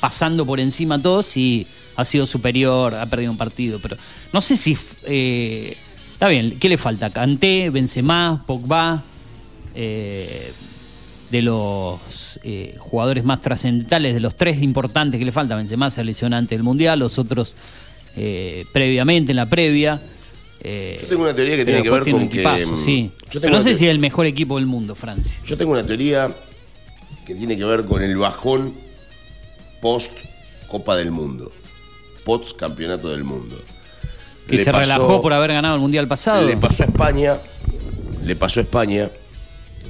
[0.00, 3.78] pasando por encima a todos y ha sido superior, ha perdido un partido.
[3.80, 3.96] Pero
[4.32, 4.76] no sé si.
[5.04, 5.76] eh,
[6.12, 7.10] está bien, ¿qué le falta?
[7.10, 9.02] Kanté, Benzema, Pogba.
[9.74, 10.52] eh,
[11.30, 16.04] de los eh, jugadores más trascendentales, de los tres importantes que le falta, Benzema se
[16.04, 17.54] lesionó antes del mundial, los otros
[18.16, 19.98] eh, previamente, en la previa.
[20.60, 23.10] eh, Yo tengo una teoría que tiene que ver con que, equipazo, mm, sí.
[23.30, 25.40] yo tengo Pero no sé si es el mejor equipo del mundo, Francia.
[25.46, 26.30] Yo tengo una teoría
[27.26, 28.74] que tiene que ver con el bajón
[29.80, 30.12] post
[30.68, 31.50] Copa del Mundo,
[32.24, 33.56] post Campeonato del Mundo.
[34.46, 36.46] Que Le se pasó- relajó por haber ganado el mundial pasado.
[36.46, 37.38] Le pasó a España,
[38.24, 39.10] le pasó a España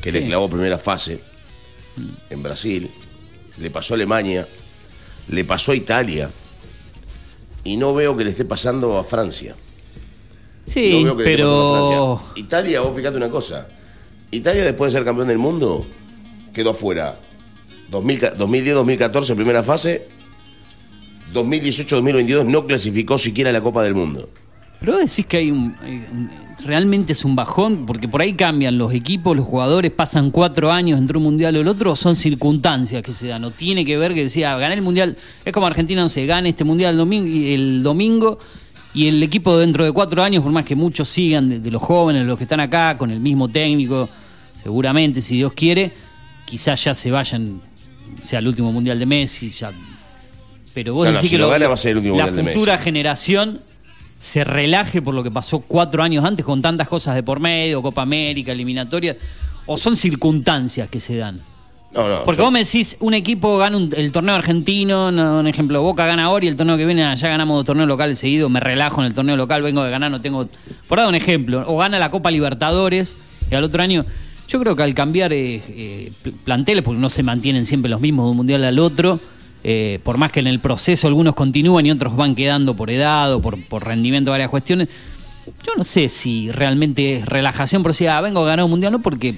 [0.00, 0.18] que Sí.
[0.20, 1.20] le clavó primera fase
[2.30, 2.90] en Brasil,
[3.58, 4.46] le pasó a Alemania,
[5.28, 6.30] le pasó a Italia,
[7.64, 9.54] y no veo que le esté pasando a Francia.
[10.64, 12.22] Sí, No veo que le esté pasando a pero.
[12.36, 13.68] Italia, vos fíjate una cosa.
[14.30, 15.86] Italia, después de ser campeón del mundo,
[16.54, 17.18] quedó afuera.
[17.90, 20.08] 2000 2010-2014, primera fase.
[21.32, 24.28] 2018-2022 no clasificó siquiera a la Copa del Mundo.
[24.80, 26.30] Pero decís que hay un, un-
[26.64, 30.96] Realmente es un bajón, porque por ahí cambian los equipos, los jugadores, pasan cuatro años
[30.96, 33.42] entre un mundial o el otro, o son circunstancias que se dan.
[33.42, 35.16] No tiene que ver que decía, gané el mundial.
[35.44, 38.38] Es como Argentina, no se gane este mundial el domingo, el domingo
[38.94, 41.82] y el equipo dentro de cuatro años, por más que muchos sigan, de, de los
[41.82, 44.08] jóvenes, los que están acá, con el mismo técnico,
[44.54, 45.92] seguramente, si Dios quiere,
[46.44, 47.60] quizás ya se vayan,
[48.22, 49.72] sea el último mundial de Messi, ya
[50.74, 52.26] pero vos No, no, decís si que lo gana va a ser el último la
[52.26, 52.84] mundial de futura Messi.
[52.84, 53.58] generación
[54.18, 57.82] se relaje por lo que pasó cuatro años antes con tantas cosas de por medio,
[57.82, 59.16] Copa América, eliminatoria,
[59.66, 61.40] o son circunstancias que se dan.
[61.92, 62.24] No, no.
[62.24, 65.82] Porque yo- vos me decís, un equipo gana un- el torneo argentino, no, un ejemplo,
[65.82, 68.60] Boca gana ahora y el torneo que viene, ya ganamos dos torneos locales seguidos, me
[68.60, 70.48] relajo en el torneo local, vengo de ganar, no tengo...
[70.88, 73.18] Por dar un ejemplo, o gana la Copa Libertadores
[73.50, 74.04] y al otro año...
[74.48, 78.00] Yo creo que al cambiar eh, eh, pl- planteles, porque no se mantienen siempre los
[78.02, 79.18] mismos de un mundial al otro,
[79.64, 83.32] eh, por más que en el proceso algunos continúan y otros van quedando por edad
[83.34, 84.88] o por, por rendimiento, varias cuestiones,
[85.66, 88.92] yo no sé si realmente es relajación, pero si ah, vengo a ganar un mundial,
[88.92, 89.36] no, porque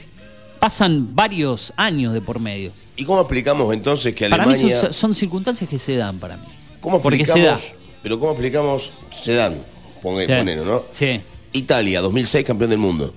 [0.58, 2.72] pasan varios años de por medio.
[2.96, 4.80] ¿Y cómo explicamos entonces que Para mí Alemania...
[4.80, 6.44] son, son circunstancias que se dan para mí.
[6.80, 7.52] ¿Cómo Porque se da.
[7.52, 7.74] explicamos?
[8.02, 8.92] Pero ¿cómo explicamos?
[9.10, 9.54] Se dan,
[10.02, 10.32] ponga- Sí.
[10.32, 10.82] ponelo, ¿no?
[10.90, 11.20] Sí.
[11.52, 13.12] Italia, 2006 campeón del mundo.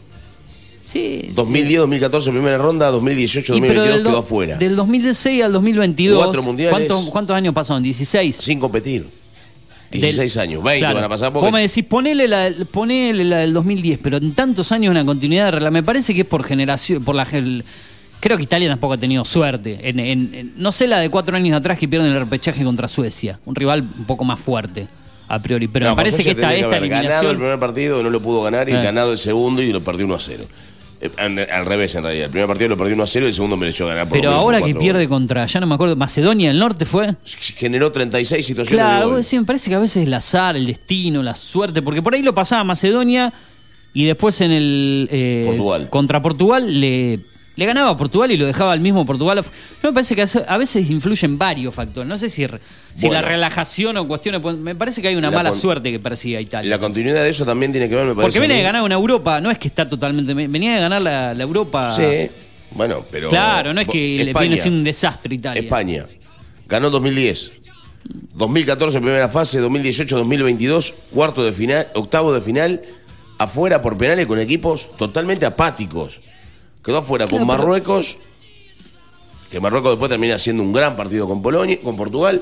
[0.88, 1.32] Sí.
[1.36, 4.56] 2010-2014 primera ronda, 2018-2022 Y pero del do- quedó afuera.
[4.58, 6.24] Del 2016 al 2022.
[6.24, 6.72] Cuatro mundiales.
[6.72, 7.84] ¿cuántos, cuántos años pasaron?
[7.84, 8.34] 16.
[8.38, 9.06] Sin competir.
[9.92, 10.96] 16 Del- años, 20 Claro.
[10.96, 14.34] van a pasar porque Vos me decís, ponele la, ponele la del 2010, pero en
[14.34, 15.72] tantos años una continuidad de regla.
[15.72, 17.64] Me parece que es por generación, por la gel-
[18.20, 19.80] Creo que Italia tampoco ha tenido suerte.
[19.90, 22.88] En, en- en- no sé la de cuatro años atrás que pierden el repechaje contra
[22.88, 23.40] Suecia.
[23.46, 24.88] Un rival un poco más fuerte,
[25.28, 25.68] a priori.
[25.68, 27.38] Pero No, me parece que esta, esta haber ganado el eliminación.
[27.38, 28.82] primer partido, no lo pudo ganar, y Eh.
[28.82, 30.46] ganado el segundo y lo perdió 1 a 0.
[31.00, 32.26] Eh, Al, revés, en realidad.
[32.26, 34.32] El primer partido lo perdió 1 a 0 y el segundo mereció ganar por Pero
[34.32, 37.16] por ahora que pierde contra, ya no me acuerdo, Macedonia del Norte fue.
[37.26, 40.66] Generó 36 situaciones de Claro, vos decís, me parece que a veces el azar, el
[40.66, 43.32] destino, la suerte, porque por ahí lo pasaba Macedonia
[43.94, 45.90] y después en el eh, Portugal.
[45.90, 47.20] contra Portugal le,
[47.58, 49.44] le ganaba a Portugal y lo dejaba al mismo Portugal.
[49.44, 52.08] Yo me parece que a veces influyen varios factores.
[52.08, 52.46] No sé si,
[52.94, 53.14] si Bueno.
[53.22, 54.40] la relajación o cuestiones.
[54.42, 56.70] pues, Me parece que hay una La mala con- suerte que persigue a Italia.
[56.70, 58.28] La continuidad de eso también tiene que ver, me parece.
[58.28, 58.62] porque viene a mí.
[58.62, 60.34] de ganar una Europa, no es que está totalmente.
[60.34, 61.94] Venía de ganar la, la Europa.
[61.96, 62.30] Sí,
[62.72, 63.30] bueno, pero.
[63.30, 65.62] Claro, no es que le España, viene siendo un desastre Italia.
[65.62, 66.06] España.
[66.68, 67.54] Ganó 2010.
[68.36, 72.82] 2014 primera fase, 2018-2022 cuarto de final, octavo de final,
[73.38, 76.20] afuera por penales con equipos totalmente apáticos.
[76.88, 78.18] Quedó afuera con pero- Marruecos,
[79.52, 82.42] que Marruecos después termina haciendo un gran partido con Polonia, con Portugal,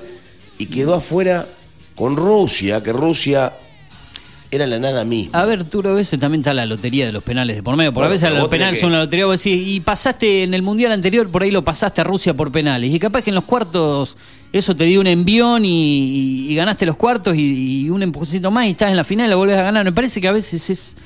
[0.58, 1.46] y quedó afuera
[1.96, 3.58] con Rusia, que Rusia
[4.52, 5.38] era la nada misma.
[5.42, 7.92] A ver, Arturo, a veces también está la lotería de los penales de por medio.
[7.92, 9.26] Porque Bueno, a veces los penales que- son la lotería.
[9.26, 12.52] Vos decís, y pasaste en el mundial anterior, por ahí lo pasaste a Rusia por
[12.52, 12.94] penales.
[12.94, 14.16] Y capaz que en los cuartos
[14.54, 18.52] eso te dio un envión y, y- y ganaste los cuartos y, y un empujoncito
[18.52, 19.84] más y estás en la final y lo volvés a ganar.
[19.84, 20.98] Me parece que a veces es.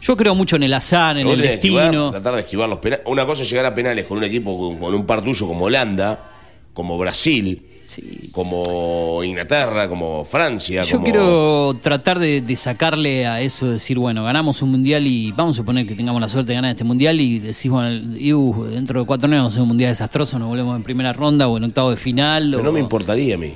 [0.00, 2.10] Yo creo mucho en el azar, en el esquivar, destino.
[2.10, 3.04] tratar de esquivar los penales.
[3.06, 5.64] Una cosa es llegar a penales con un equipo con, con un par tuyo como
[5.66, 6.18] Holanda,
[6.72, 8.28] como Brasil, Sí.
[8.32, 10.82] como Inglaterra, como Francia.
[10.84, 11.04] Yo como...
[11.04, 15.56] quiero tratar de, de sacarle a eso, de decir, bueno, ganamos un mundial y vamos
[15.56, 18.64] a suponer que tengamos la suerte de ganar este mundial y decís, bueno, y, uh,
[18.66, 21.48] dentro de cuatro años vamos a hacer un mundial desastroso, nos volvemos en primera ronda
[21.48, 22.48] o en octavo de final.
[22.50, 23.54] Pero o- no me importaría a mí.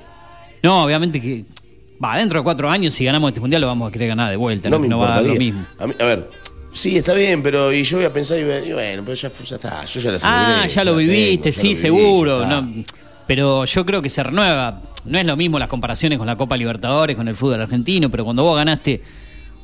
[0.63, 1.45] No, obviamente que.
[2.03, 4.37] Va, dentro de cuatro años, si ganamos este mundial, lo vamos a querer ganar de
[4.37, 4.69] vuelta.
[4.69, 5.65] No No, me no va a dar lo mismo.
[5.79, 6.29] A, mí- a ver,
[6.73, 9.15] sí, está bien, pero y yo voy a pensar y, voy a- y bueno, pero
[9.15, 9.85] ya, está.
[9.85, 12.47] Yo ya la Ah, ya lo viviste, tengo, sí, lo viví, seguro.
[12.47, 12.69] no,
[13.27, 14.81] pero yo creo que se renueva.
[15.05, 18.25] No es lo mismo las comparaciones con la Copa Libertadores, con el fútbol argentino, pero
[18.25, 19.01] cuando vos ganaste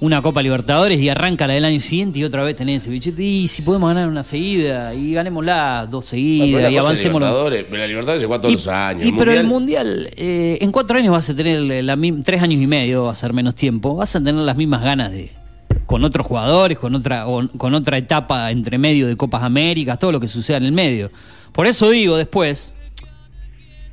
[0.01, 3.21] una Copa Libertadores y arranca la del año siguiente y otra vez tenés ese bichito,
[3.21, 7.21] y si podemos ganar una seguida y ganémosla dos Bueno, seguidas la y avancemos.
[7.21, 9.05] Libertadores, pero la Libertadores se juega todos Y- los años.
[9.05, 12.63] y El pero el Mundial- eh, en cuatro años vas a tener la, tres años
[12.63, 15.31] y medio, va a ser menos tiempo, vas a tener las mismas ganas de
[15.87, 17.25] con otros jugadores, con otra
[17.57, 21.11] con otra etapa entre medio de Copas Américas, todo lo que suceda en el medio.
[21.53, 22.75] Por eso digo después,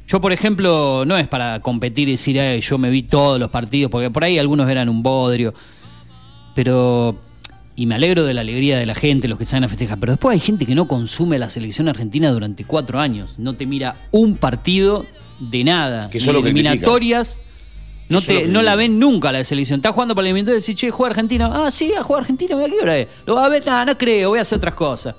[0.08, 3.50] yo por ejemplo no es para competir y decir "Ay, yo me vi todos los
[3.50, 5.54] partidos, porque por ahí algunos eran un bodrio,
[6.56, 7.16] pero
[7.76, 10.00] y me alegro de la alegría de la gente, los que salen a festejar.
[10.00, 13.36] Pero después hay gente que no consume la selección argentina durante cuatro años.
[13.38, 15.06] No te mira un partido
[15.40, 16.10] de nada.
[16.10, 16.40] Que solo
[16.80, 17.42] eliminatorias.
[18.08, 19.80] No, te, no la ven nunca la selección.
[19.80, 21.50] Está jugando para el eliminatorio y decís, che, juega Argentina.
[21.52, 23.08] Ah, sí, a jugar Argentina, mira qué hora es.
[23.26, 25.16] Lo va a ver, nada, no creo, voy a hacer otras cosas.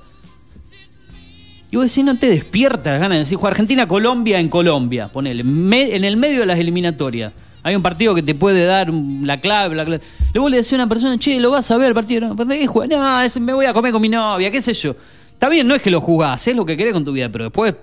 [1.70, 5.42] Y vos decís, no te despierta las ganas de decir, juega Argentina-Colombia en Colombia, ponele,
[5.42, 7.32] me- en el medio de las eliminatorias.
[7.66, 10.00] Hay un partido que te puede dar un- la clave, la clave.
[10.32, 12.20] Luego le decía a una persona, che, ¿lo vas a ver el partido?
[12.28, 12.96] No, ¿para qué juega?
[12.96, 14.94] No, es- me voy a comer con mi novia, qué sé yo.
[15.32, 17.44] Está bien, no es que lo jugás, es lo que querés con tu vida, pero
[17.44, 17.74] después.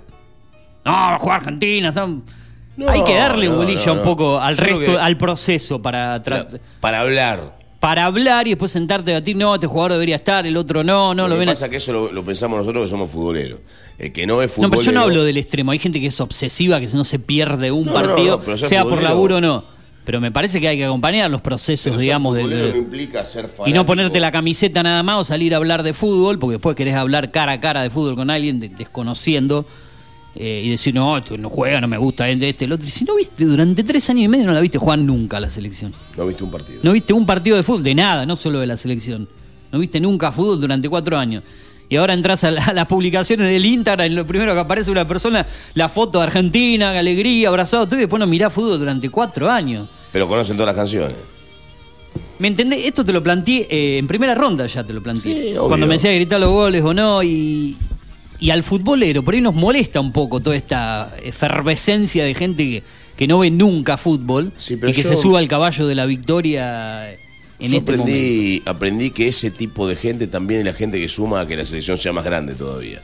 [0.85, 1.89] No, juega Argentina.
[1.89, 2.07] está-
[2.75, 4.03] No, Hay que darle no, bolilla no, un no.
[4.03, 6.47] poco al Yo resto, que- al proceso para tra-
[6.79, 7.55] Para hablar.
[7.79, 11.13] para hablar y después sentarte a debatir, no, este jugador debería estar, el otro no,
[11.13, 12.89] no, lo lo que ven a- pasa es que eso lo, lo pensamos nosotros que
[12.89, 13.59] somos futboleros.
[13.99, 14.71] El que no es No, futbolero.
[14.71, 15.71] pero yo no hablo del extremo.
[15.71, 18.83] Hay gente que es obsesiva, que no se pierde un No, no, partido, no, sea
[18.85, 19.65] por laburo o no.
[20.05, 23.49] Pero me parece que hay que acompañar los procesos, Pero digamos, futbolero no implica ser
[23.65, 26.75] y no ponerte la camiseta nada más o salir a hablar de fútbol, porque después
[26.75, 29.65] querés hablar cara a cara de fútbol con alguien de- desconociendo
[30.35, 32.85] eh, y decir, no, esto no juega, no me gusta, este, este, el otro.
[32.87, 35.39] Y si no viste, durante tres años y medio no la viste jugar nunca a
[35.39, 35.93] la selección.
[36.17, 36.79] No viste un partido.
[36.83, 39.29] No viste un partido de fútbol, de nada, no solo de la selección.
[39.71, 41.43] No viste nunca fútbol durante cuatro años.
[41.89, 44.89] Y ahora entras a, la- a las publicaciones del Instagram y lo primero que aparece
[44.89, 49.09] una persona, la foto de Argentina, alegría, abrazado, todo, y después no mirás fútbol durante
[49.09, 49.87] cuatro años.
[50.11, 51.17] Pero conocen todas las canciones.
[52.39, 52.85] ¿Me entendés?
[52.85, 55.51] Esto te lo planteé eh, en primera ronda ya te lo planteé.
[55.51, 55.55] Sí.
[55.67, 57.75] Cuando me decía gritar los goles o no y,
[58.39, 62.83] y al futbolero, por ahí nos molesta un poco toda esta efervescencia de gente que,
[63.15, 66.05] que no ve nunca fútbol Sí, y que yo- se suba al caballo de la
[66.05, 67.15] victoria
[67.59, 68.03] en Yo este momento.
[68.03, 71.55] aprendí, aprendí que ese tipo de gente también es la gente que suma a que
[71.55, 73.01] la selección sea más grande todavía.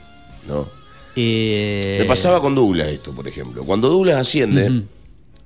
[0.48, 0.68] ¿no?
[1.16, 3.64] Eh, Me pasaba con Douglas esto, por ejemplo.
[3.64, 4.84] Cuando Douglas asciende,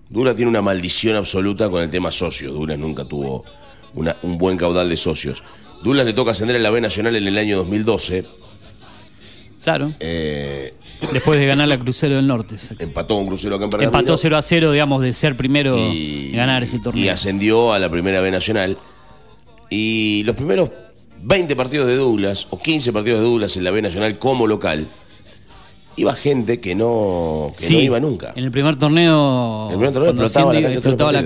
[0.10, 2.54] Douglas tiene una maldición absoluta con el tema socios.
[2.54, 3.44] Douglas nunca tuvo
[3.94, 5.44] una- un buen caudal de socios.
[5.84, 8.24] Douglas le toca ascender a la B Nacional en el año 2012.
[9.63, 10.74] Claro, eh,
[11.13, 12.56] después de ganar la Crucero del Norte.
[12.80, 13.98] empató con Crucero acá en Pergamino.
[13.98, 17.13] Empató 0 a 0, digamos, de ser primero en ganar ese y torneo.
[17.13, 18.78] ascendió a la primera B Nacional.
[19.75, 20.69] Y los primeros
[21.23, 24.86] 20 partidos de Douglas, o 15 partidos de Douglas en la B Nacional como local,
[25.95, 28.33] iba gente que no, que Sí, no iba nunca.
[28.36, 31.21] En el primer torneo, En el primer torneo explotaba la cancha explotaba la.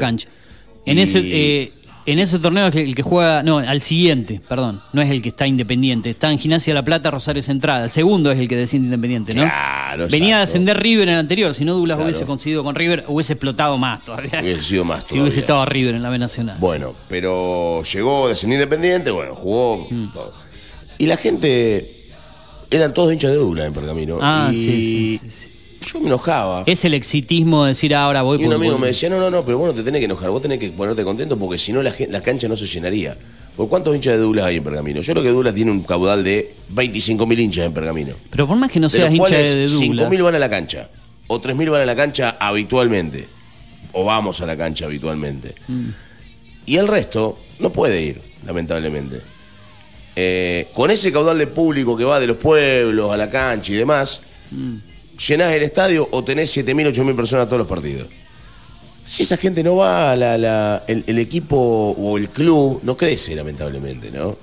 [0.86, 1.74] En Y- ese, eh,
[2.08, 5.30] en ese torneo es el que juega, no, al siguiente, perdón, no es el que
[5.30, 7.84] está independiente, está en Gimnasia La Plata, Rosario Central.
[7.84, 9.44] El segundo es el que desciende independiente, ¿no?
[9.44, 10.44] Claro, Venía de exacto.
[10.44, 12.10] ascender River en el anterior, si no Douglas Claro.
[12.10, 14.40] hubiese conseguido con River, hubiese explotado más todavía.
[14.42, 15.42] Hubiese sido más Si hubiese todavía.
[15.42, 16.58] estado River en la B Nacional.
[16.60, 20.14] Bueno, pero llegó descendió independiente, bueno, jugó Mm.
[20.14, 20.34] todo.
[20.98, 21.94] Y la gente
[22.72, 24.18] eran todos hinchas de Douglas en Pergamino.
[24.22, 25.52] Ah, y sí, sí, sí, sí.
[25.88, 26.64] Yo me enojaba.
[26.66, 29.20] Es el exitismo de decir ahora voy Y un por- amigo por- me decía, no,
[29.20, 31.58] no, no, pero vos no te tenés que enojar, vos tenés que ponerte contento porque
[31.58, 33.18] si no la, la cancha no se llenaría.
[33.56, 35.02] ¿Por cuántos hinchas de Douglas hay en Pergamino?
[35.02, 38.14] Yo creo que Douglas tiene un caudal de 25.000 hinchas en Pergamino.
[38.30, 40.10] Pero por más que no de seas los hincha de, de Douglas.
[40.12, 40.90] 5.000 van a la cancha,
[41.26, 43.28] o 3.000 van a la cancha habitualmente,
[43.94, 45.56] o vamos a la cancha habitualmente.
[45.68, 45.88] Mm.
[46.68, 49.22] Y el resto no puede ir, lamentablemente.
[50.16, 53.76] Eh, con ese caudal de público que va de los pueblos a la cancha y
[53.76, 54.22] demás,
[54.52, 54.76] Mm.
[55.18, 58.08] Llenás el estadio o tenés 7.000, 8.000 personas todos los partidos.
[59.04, 60.14] Si esa gente no va,
[60.88, 61.56] el, equipo
[61.98, 64.38] o el club no crece, lamentablemente, ¿no?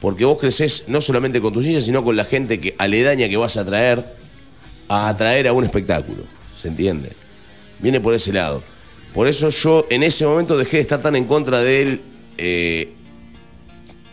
[0.00, 3.36] Porque vos creces no solamente con tus hinchas, sino con la gente que aledaña que
[3.36, 4.04] vas a traer
[4.88, 6.22] a atraer a un espectáculo.
[6.56, 7.12] ¿Se entiende?
[7.80, 8.62] Viene por ese lado.
[9.12, 12.00] Por eso yo en ese momento dejé de estar tan en contra del
[12.36, 12.94] eh,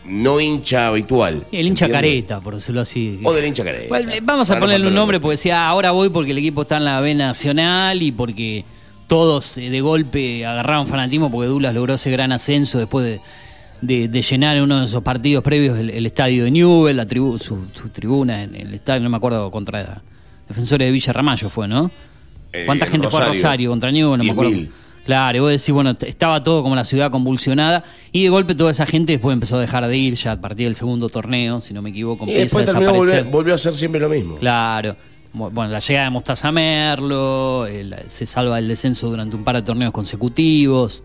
[0.08, 1.34] no hincha habitual.
[1.52, 1.92] El ¿se hincha entiende?
[2.08, 3.20] careta, por decirlo así.
[3.24, 3.86] O del hincha careta.
[3.88, 6.38] Bueno, eh, vamos a no ponerle un nombre porque decía, "Ah, ahora voy porque el
[6.38, 8.64] equipo está en la B Nacional y porque
[9.06, 13.20] todos eh, de golpe agarraron fanatismo porque Douglas logró ese gran ascenso después de,
[13.80, 17.06] de- de llenar en uno de esos partidos previos el, el estadio de Newell, la
[17.06, 20.02] tribu- su, su tribuna en el estadio, no me acuerdo, contra
[20.48, 21.90] Defensores de Villa Ramallo fue, ¿no?
[22.52, 23.70] Eh, ¿Cuánta en gente fue a Rosario.
[23.70, 24.18] Contra Newell?
[24.18, 24.52] No me acuerdo.
[24.52, 24.68] 10.000.
[25.06, 28.72] Claro, y vos decís, bueno, estaba todo como la ciudad convulsionada y de golpe toda
[28.72, 31.72] esa gente después empezó a dejar de ir ya a partir del segundo torneo, si
[31.72, 33.22] no me equivoco, Y después a terminó, desaparecer.
[33.24, 34.36] volvió, volvió a hacer siempre lo mismo.
[34.36, 34.96] Claro.
[35.32, 39.54] Bu- Bueno, la llegada de Mostaza Merlo, el- se salva el descenso durante un par
[39.56, 41.02] de torneos consecutivos.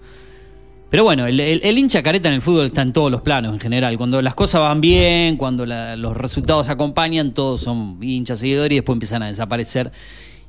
[0.89, 3.53] Pero bueno, el, el- el hincha careta en el fútbol está en todos los planos
[3.53, 3.97] en general.
[3.97, 8.75] Cuando las cosas van bien, cuando la- los resultados acompañan, todos son hinchas seguidores y
[8.75, 9.91] después empiezan a desaparecer.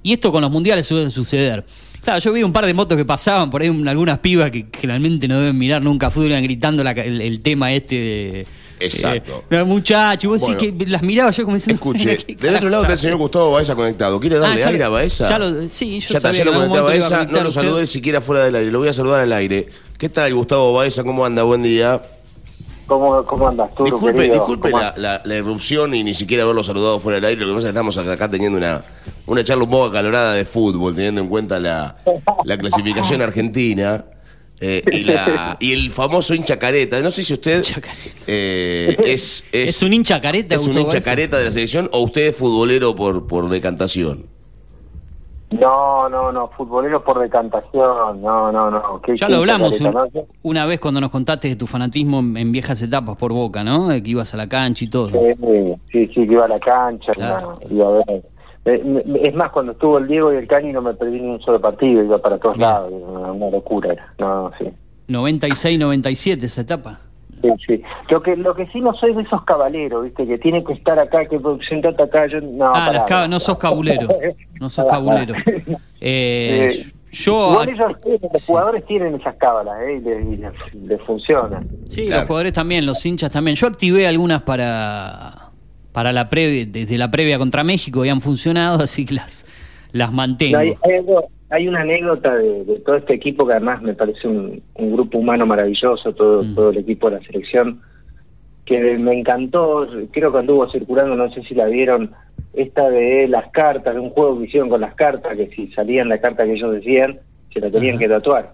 [0.02, 1.64] Y esto con los mundiales suele suceder.
[2.02, 4.66] Claro, yo vi un par de motos que pasaban por ahí, un- algunas pibas que
[4.72, 8.46] generalmente no deben mirar nunca fútbol, iban gritando la el, el tema este de.
[8.80, 9.44] Exacto.
[9.48, 10.56] Eh, muchacho, vos Bueno.
[10.58, 11.76] decís que las miraba yo como diciendo.
[11.80, 14.18] Escuche, ¿qué del otro lado está el señor Gustavo Baeza conectado.
[14.18, 15.28] ¿Quiere darle Ah, ya aire a Baeza?
[15.28, 17.08] ya lo- sí, yo ya, está, sabía ya lo conecté a a Baeza.
[17.18, 17.60] conectar No lo usted.
[17.62, 18.72] saludé siquiera fuera del aire.
[18.72, 19.68] Lo voy a saludar al aire.
[19.96, 21.04] ¿Qué tal, Gustavo Baeza?
[21.04, 21.44] ¿Cómo anda?
[21.44, 22.02] Buen día.
[22.88, 24.34] ¿Cómo, cómo andas tú, Disculpe, querido?
[24.34, 27.40] disculpe ¿Cómo la, la- la irrupción y ni siquiera haberlo saludado fuera del aire.
[27.42, 28.84] Lo que pasa es que estamos acá teniendo una,
[29.32, 31.96] una charla un poco acalorada de fútbol, teniendo en cuenta la,
[32.44, 34.04] la clasificación argentina.
[34.60, 37.00] eh, y, la, y el famoso hincha careta.
[37.00, 38.10] No sé si usted Hincha careta.
[38.28, 42.00] eh, es, es, ¿Es un hincha careta, es un hincha careta de la selección o
[42.02, 44.26] usted es futbolero por, por decantación.
[45.50, 49.02] No, no, no, futbolero por decantación, no, no, no.
[49.02, 50.26] ¿Qué- Ya qué lo hablamos chacareta, un- no?
[50.44, 53.88] una vez cuando nos contaste de tu fanatismo en, en viejas etapas por Boca, ¿no?
[53.88, 55.10] De que ibas a la cancha y todo.
[55.10, 55.18] Sí,
[55.92, 57.58] sí, sí, que iba a la cancha, Claro.
[57.68, 58.22] no, iba a ver.
[58.64, 61.28] Eh, me- Es más, cuando estuvo el Diego y el Cani no me perdí ni
[61.30, 62.68] un solo partido, iba para todos Mira.
[62.70, 64.14] lados, una, una locura era.
[64.18, 64.66] No, sí.
[65.08, 67.00] 96-97 esa etapa.
[67.42, 67.82] Sí, sí.
[68.08, 70.24] Lo que lo que sí no soy de esos caballeros, ¿viste?
[70.26, 72.66] Que tiene que estar acá, que sentate acá, yo no.
[72.66, 74.06] ah, pará, las ca- no sos cabulero.
[74.60, 75.34] No sos cabulero.
[76.04, 77.50] Eh, Eh, yo.
[77.52, 77.92] Igual ellos,
[78.32, 78.46] los Sí.
[78.52, 79.96] jugadores tienen esas cábalas, ¿eh?
[79.96, 81.62] Y les, les, les funciona.
[81.88, 82.20] Sí, Claro.
[82.22, 83.56] los jugadores también, los hinchas también.
[83.56, 85.41] Yo activé algunas para
[85.92, 89.46] para la previa, desde la previa contra México han funcionado, así que las
[89.92, 90.56] las mantengo.
[90.58, 94.26] Hay, hay algo- hay una anécdota de, de todo este equipo que además me parece
[94.26, 96.54] un, un grupo humano maravilloso, todo, Mm.
[96.54, 97.82] todo el equipo de la selección,
[98.64, 102.12] que me encantó, creo que anduvo circulando, no sé si la vieron,
[102.54, 106.08] esta de las cartas, de un juego que hicieron con las cartas, que si salían
[106.08, 107.18] la carta que ellos decían,
[107.52, 108.02] se la tenían Ajá.
[108.04, 108.52] que tatuar.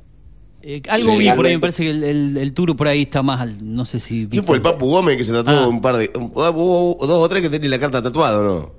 [0.70, 1.18] Eh, algo Sí.
[1.20, 3.74] vi por ahí, me parece que el, el, el Turo por ahí está más, al-
[3.74, 4.28] no sé si...
[4.28, 5.66] ¿Quién fue el Papu Gómez que se tatuó Ah.
[5.66, 6.11] un par de.
[6.14, 8.70] un- ah, hubo dos o tres que tenían la carta tatuada, ¿no?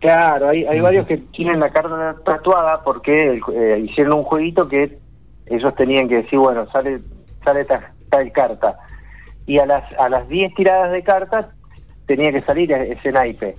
[0.00, 4.98] Claro, hay, hay varios que tienen la carta tatuada porque eh, hicieron un jueguito que
[5.46, 7.00] ellos tenían que decir, bueno, sale
[7.42, 8.76] sale ta- tal carta.
[9.46, 11.46] Y a las a las 10 tiradas de cartas
[12.06, 13.56] tenía que salir e- ese naipe.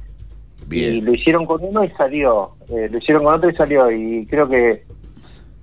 [0.67, 1.03] Y Bien.
[1.05, 2.51] lo hicieron con uno y salió.
[2.69, 3.89] Eh, lo hicieron con otro y salió.
[3.91, 4.83] Y creo que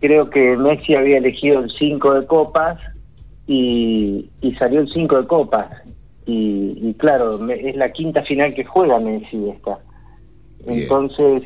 [0.00, 2.78] creo que Messi había elegido el 5 de copas
[3.46, 5.68] y, y salió el 5 de copas.
[6.26, 9.78] Y, y claro, me- es la quinta final que juega Messi esta.
[10.66, 10.80] Bien.
[10.80, 11.42] Entonces,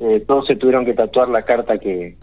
[0.00, 2.16] eh, todos se tuvieron que tatuar la carta que,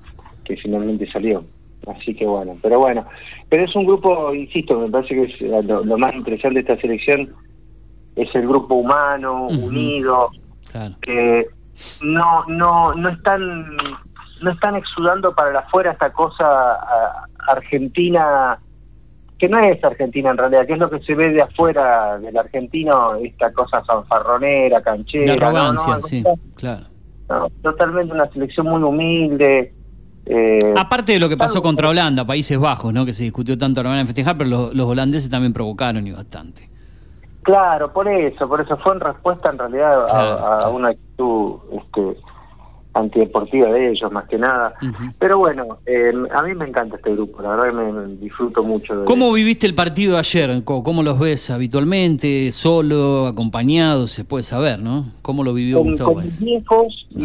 [0.44, 1.44] que finalmente salió.
[1.88, 3.06] Así que bueno, pero bueno.
[3.50, 6.72] Pero es un grupo, insisto, me parece que es eh, lo, lo más interesante de
[6.72, 7.34] esta selección
[8.16, 10.30] es el grupo humano, unido,
[10.72, 10.96] Claro.
[11.02, 11.46] que
[12.04, 13.66] no no no están
[14.46, 16.80] no están exudando para el afuera esta cosa
[17.48, 18.58] argentina
[19.38, 22.38] que no es argentina en realidad que es lo que se ve de afuera del
[22.38, 26.24] argentino esta cosa fanfarronera De canchera no, arrogancia, no, sí,
[26.56, 26.86] claro.
[27.30, 29.74] no, totalmente una selección muy humilde
[30.28, 33.06] eh, Aparte de lo que pasó contra Holanda, Países Bajos, ¿no?
[33.06, 36.12] Que se discutió tanto la manera de festejar, pero los, los holandeses también provocaron y
[36.14, 36.68] bastante.
[37.44, 40.72] Claro, por eso, por eso fue en respuesta en realidad a- Claro, a, claro.
[40.78, 42.16] una actitud este,
[42.96, 44.74] antideportiva de ellos más que nada.
[44.82, 45.04] Ujú.
[45.20, 48.64] Pero bueno, eh, a mí me encanta este grupo, la verdad que me, me disfruto
[48.64, 48.96] mucho.
[48.96, 50.64] De, ¿Cómo viviste el partido ayer?
[50.64, 52.52] Co- ¿Cómo los ves habitualmente?
[52.52, 53.28] ¿Solo?
[53.28, 54.08] ¿Acompañado?
[54.08, 55.06] Se puede saber, ¿no?
[55.22, 56.14] ¿Cómo lo vivió con, Gustavo?
[56.14, 56.56] con mis Baeza?
[56.60, 57.18] hijos y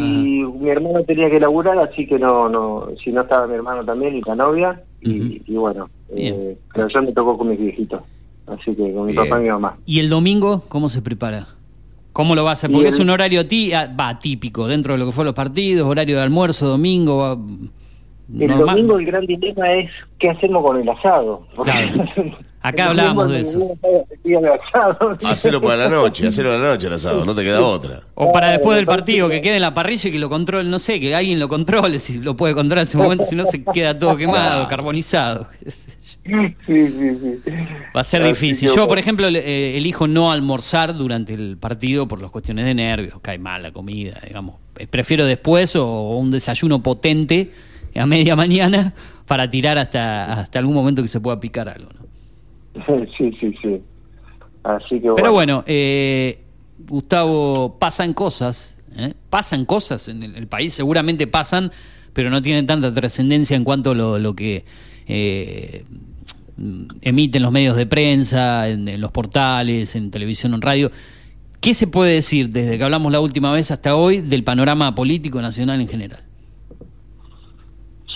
[0.45, 4.17] mi hermano tenía que laburar, así que no, no, si no estaba mi hermano también
[4.17, 5.35] y la novia y, Ujú.
[5.47, 6.35] y bueno, Bien.
[6.37, 8.03] eh, pero yo me tocó con mis viejitos,
[8.47, 9.17] así que con mi Bien.
[9.29, 9.77] papá y mi mamá.
[9.87, 11.47] ¿Y el domingo cómo se prepara?
[12.13, 12.73] ¿Cómo lo vas a hacer?
[12.73, 15.35] Porque el- es un horario ti- ah, va típico dentro de lo que fue los
[15.35, 18.77] partidos, horario de almuerzo, domingo, va, El normal.
[18.77, 21.47] domingo el gran dilema es qué hacemos con el asado.
[21.63, 22.05] Claro.
[22.63, 23.59] Acá hablábamos de eso.
[25.27, 28.01] Hacelo para la noche, hacelo para la noche el asado, no te queda otra.
[28.15, 30.69] O para después del partido, que- que quede en la parrilla y que lo controle,
[30.69, 33.47] no sé, que alguien lo controle, si lo puede controlar en ese momento, si no
[33.47, 35.47] se queda todo quemado, carbonizado.
[35.67, 36.31] Sí,
[36.67, 37.41] sí, sí.
[37.97, 38.69] Va a ser difícil.
[38.69, 43.15] Yo, por ejemplo, eh, elijo no almorzar durante el partido por las cuestiones de nervios.
[43.23, 44.57] Cae mal la comida, digamos.
[44.79, 47.53] Eh, Prefiero después o un desayuno potente
[47.97, 48.93] a media mañana
[49.27, 51.89] para tirar hasta, hasta algún momento que se pueda picar algo.
[51.99, 52.10] ¿no?
[53.19, 53.83] Sí, sí, sí.
[54.63, 55.65] Así que Pero bueno.
[55.67, 56.43] eh,
[56.79, 59.15] Gustavo, pasan cosas, ¿eh?
[59.29, 61.71] pasan cosas en el, el país, seguramente pasan,
[62.13, 64.65] pero no tienen tanta trascendencia en cuanto a lo, lo que
[65.07, 65.85] eh,
[67.03, 70.91] emiten los medios de prensa, en, en los portales, en televisión, en radio.
[71.61, 75.41] ¿Qué se puede decir desde que hablamos la última vez hasta hoy del panorama político
[75.43, 76.21] nacional en general?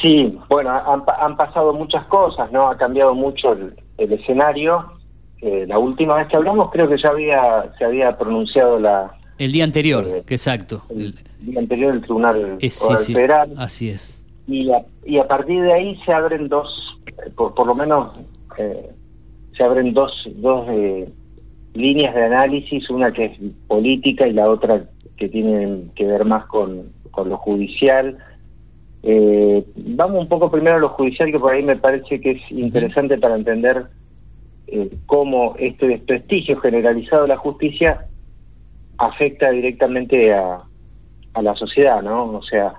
[0.03, 2.69] Sí, bueno, han, han pasado muchas cosas, ¿no?
[2.69, 4.93] Ha cambiado mucho el, el escenario.
[5.41, 9.53] Eh, la última vez que hablamos creo que ya había se había pronunciado la El
[9.53, 10.83] día anterior, Eh, que exacto.
[10.91, 13.53] el día anterior del Tribunal Eh, sí, Oral sí, Federal.
[13.59, 14.25] así es.
[14.47, 16.69] y a, y a partir de ahí se abren dos,
[17.07, 18.19] eh, por, por lo menos
[18.59, 18.91] eh,
[19.57, 21.09] se abren dos, dos eh,
[21.75, 24.85] líneas de análisis, una que es política y la otra
[25.17, 28.17] que tiene que ver más con, con lo judicial.
[29.07, 32.51] Eh, vamos un poco primero a lo judicial, que por ahí me parece que es
[32.51, 33.85] interesante para entender
[34.67, 38.07] eh, cómo este desprestigio generalizado de la justicia
[38.97, 40.63] afecta directamente a,
[41.35, 42.33] a la sociedad, ¿no?
[42.33, 42.75] O sea,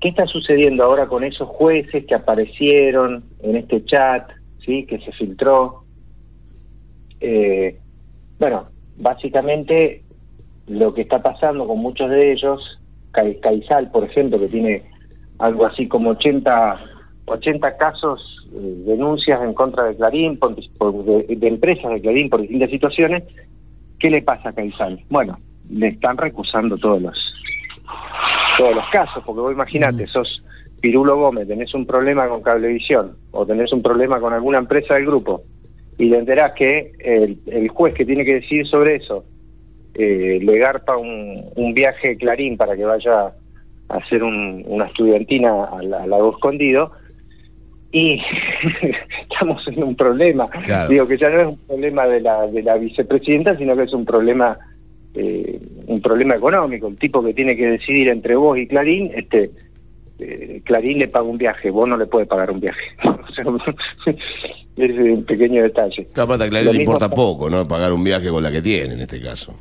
[0.00, 4.30] ¿qué está sucediendo ahora con esos jueces que aparecieron en este chat,
[4.64, 5.84] sí, que se filtró?
[7.20, 7.78] Eh,
[8.38, 10.02] bueno, básicamente
[10.68, 12.80] lo que está pasando con muchos de ellos,
[13.12, 14.95] Caizal, por ejemplo, que tiene
[15.38, 16.80] algo así como 80,
[17.26, 22.70] 80 casos, eh, denuncias en contra de Clarín, por, de, empresas de Clarín por distintas
[22.70, 23.24] situaciones,
[23.98, 25.00] ¿qué le pasa a Caizal?
[25.10, 25.38] Bueno,
[25.70, 27.16] le están recusando todos los
[28.56, 30.06] todos los casos, porque vos imagínate, mm.
[30.06, 30.42] sos
[30.80, 35.06] Pirulo Gómez, tenés un problema con Cablevisión o tenés un problema con alguna empresa del
[35.06, 35.42] grupo
[35.98, 39.24] y te enterás que el, juez que tiene que decidir sobre eso
[39.94, 43.32] eh, le garpa un, un viaje Clarín para que vaya
[43.88, 46.92] hacer una estudiantina al, lago escondido
[47.92, 48.20] y
[49.30, 50.48] estamos en un problema.
[50.88, 53.92] Digo que ya no es un problema de la, de la vicepresidenta, sino que es
[53.92, 54.58] un problema
[55.14, 56.88] eh, un problema económico.
[56.88, 59.50] El tipo que tiene que decidir entre vos y Clarín, este
[60.18, 62.82] eh, Clarín le paga un viaje, vos no le puedes pagar un viaje.
[64.76, 66.08] es un pequeño detalle.
[66.12, 67.66] Capaz a Clarín le importa poco, ¿no?
[67.66, 69.54] Pagar un viaje con la que tiene en este caso.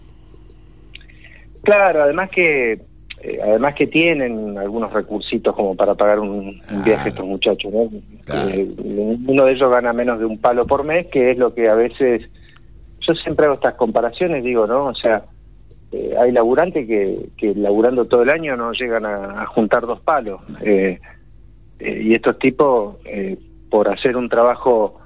[1.62, 2.80] Claro, además que
[3.22, 7.90] eh, además que tienen algunos recursitos como para pagar un, viaje a estos muchachos, ¿no?
[8.50, 11.70] Eh, uno de ellos gana menos de un palo por mes, que es lo que
[11.70, 12.30] a veces
[13.00, 14.88] yo siempre hago estas comparaciones, digo, ¿no?
[14.88, 15.24] O sea,
[15.92, 20.42] eh, hay laburantes que, que laburando todo el año no llegan a, juntar dos palos.
[21.80, 22.98] y estos tipos,
[23.70, 25.00] por hacer un trabajo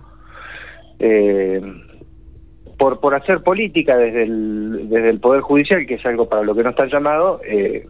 [2.80, 6.56] por, por hacer política desde el, desde el Poder Judicial, que es algo para lo
[6.56, 7.86] que no están llamados, eh,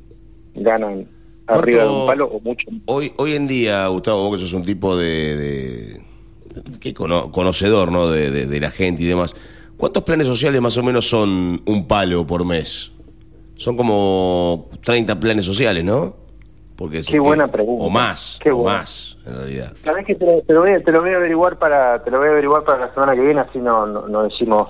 [0.56, 1.08] ganan
[1.48, 2.68] arriba de un palo o mucho.
[2.86, 6.10] Hoy, hoy en día, Gustavo, vos que sos un tipo de, de
[6.80, 8.10] que conocedor ¿no?
[8.10, 9.36] De, de, la gente y demás,
[9.78, 12.92] ¿cuántos planes sociales más o menos son un palo por mes?
[13.56, 16.16] Son como 30 planes sociales, ¿no?
[16.76, 17.84] Porque Qué buena pregunta.
[17.84, 19.74] O más, o más, en realidad.
[19.84, 22.32] Sabes que te, lo voy, te, lo voy, a averiguar para te lo voy a
[22.32, 24.70] averiguar para la semana que viene, así no, no, decimos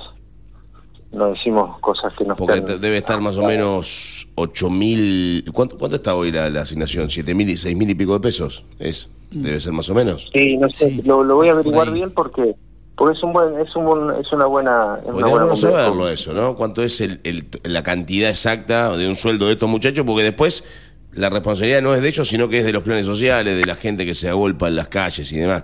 [1.12, 5.44] no decimos cosas que no Porque debe estar más o menos ocho mil...
[5.54, 7.10] ¿Cuánto, ¿Cuánto está hoy la, asignación?
[7.10, 8.64] ¿Siete mil y seis mil y pico de pesos?
[8.80, 9.10] ¿Es?
[9.32, 10.30] ¿Debe ser más o menos?
[10.34, 12.56] Sí, no sé, Lo, lo, voy a averiguar bien porque
[12.96, 16.84] porque es un buen es un es una buena una buena saberlo eso no cuánto
[16.84, 20.66] es el, el, la cantidad exacta de un sueldo de estos muchachos porque después
[21.14, 23.76] la responsabilidad no es de ellos, sino que es de los planes sociales, de la
[23.76, 25.64] gente que se agolpa en las calles y demás.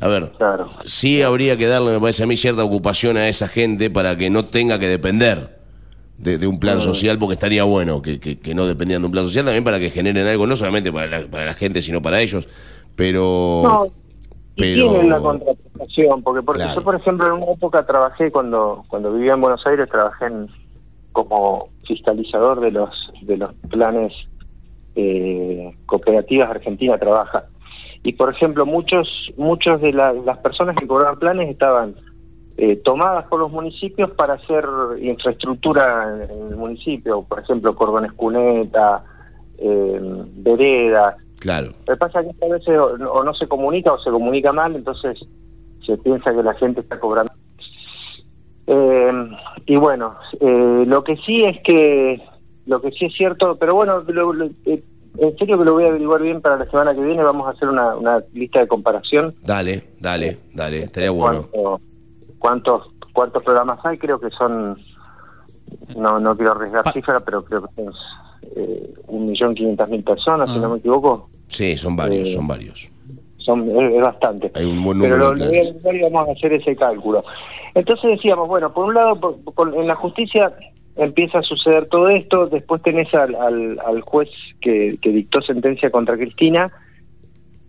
[0.00, 0.68] A ver, claro.
[0.84, 4.28] sí habría que darle, me parece a mí, cierta ocupación a esa gente para que
[4.28, 5.58] no tenga que depender
[6.18, 9.44] de, un plan social, porque estaría bueno que, que, no dependían de un plan social,
[9.44, 12.48] también para que generen algo, no solamente para la, para la gente, sino para ellos.
[12.96, 13.62] Pero.
[13.64, 13.86] No,
[14.56, 14.90] pero...
[14.90, 19.40] tienen la contraprestación, porque yo, por ejemplo, en una época trabajé, cuando, cuando vivía en
[19.40, 20.26] Buenos Aires, trabajé
[21.12, 22.90] como fiscalizador de los,
[23.22, 24.12] de los planes
[24.96, 27.46] eh, cooperativas Argentina trabaja.
[28.04, 31.94] Y por ejemplo, muchos muchos de las personas que cobraban planes estaban
[32.56, 34.64] eh, tomadas por los municipios para hacer
[35.00, 39.02] infraestructura en, el municipio, por ejemplo, cordones cuneta,
[39.58, 40.00] eh,
[40.36, 41.16] veredas.
[41.40, 41.68] Claro.
[41.86, 44.76] Lo que pasa es que a veces o, no se comunica o se comunica mal,
[44.76, 45.18] entonces
[45.84, 47.32] se piensa que la gente está cobrando.
[48.66, 49.12] Eh,
[49.66, 52.22] y bueno, eh, lo que sí es que
[52.66, 54.02] lo que sí es cierto, pero bueno,
[54.64, 54.82] eh,
[55.18, 57.50] en serio que lo voy a averiguar bien para la semana que viene, vamos a
[57.50, 59.34] hacer una, una lista de comparación.
[59.42, 61.48] Dale, dale, dale, estaría bueno.
[62.38, 63.96] ¿Cuántos cuántos programas hay?
[63.96, 64.78] Creo que son,
[65.96, 67.94] no no quiero arriesgar cifra, pero creo que son
[68.56, 71.28] eh, un millón quinientas mil personas, si no me equivoco.
[71.46, 72.90] Sí, son varios, eh, son varios.
[73.38, 74.50] Son, es, bastante.
[74.54, 77.24] Hay un buen número pero lo, y vamos a hacer ese cálculo.
[77.74, 79.38] Entonces decíamos, bueno, por un lado,
[79.76, 80.52] en la justicia
[80.96, 84.28] empieza a suceder todo esto, después tenés al, al, juez
[84.60, 86.70] que, dictó sentencia contra Cristina,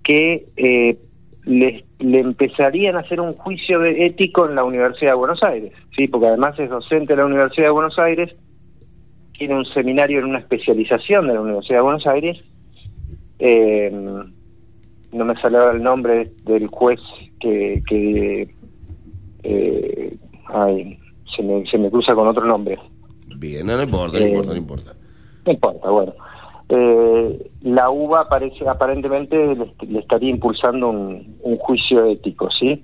[0.03, 0.97] que eh,
[1.45, 6.07] le, empezarían a hacer un juicio de ético en la Universidad de Buenos Aires, sí,
[6.07, 8.35] porque además es docente de la Universidad de Buenos Aires,
[9.37, 12.37] tiene un seminario en una especialización de la Universidad de Buenos Aires,
[13.39, 13.91] eh,
[15.11, 16.99] no me sale el nombre del juez
[17.39, 18.47] que, que
[19.43, 20.17] eh,
[20.47, 20.99] ay,
[21.35, 22.77] se me, se me cruza con otro nombre.
[23.37, 24.93] Bien, no, importa, no importa, no importa.
[25.45, 26.13] No importa, bueno.
[26.69, 32.83] Eh, la UBA parece, aparentemente le, estaría impulsando un, juicio ético, ¿sí?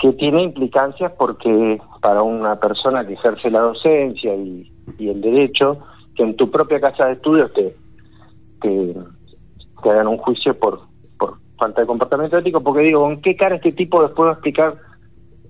[0.00, 5.78] Que tiene implicancias porque para una persona que ejerce la docencia y, el derecho,
[6.16, 7.76] que en tu propia casa de estudios te,
[8.62, 8.94] te,
[9.88, 10.80] hagan un juicio por,
[11.18, 14.34] por falta de comportamiento ético, porque digo, ¿con qué cara este tipo después va a
[14.34, 14.76] explicar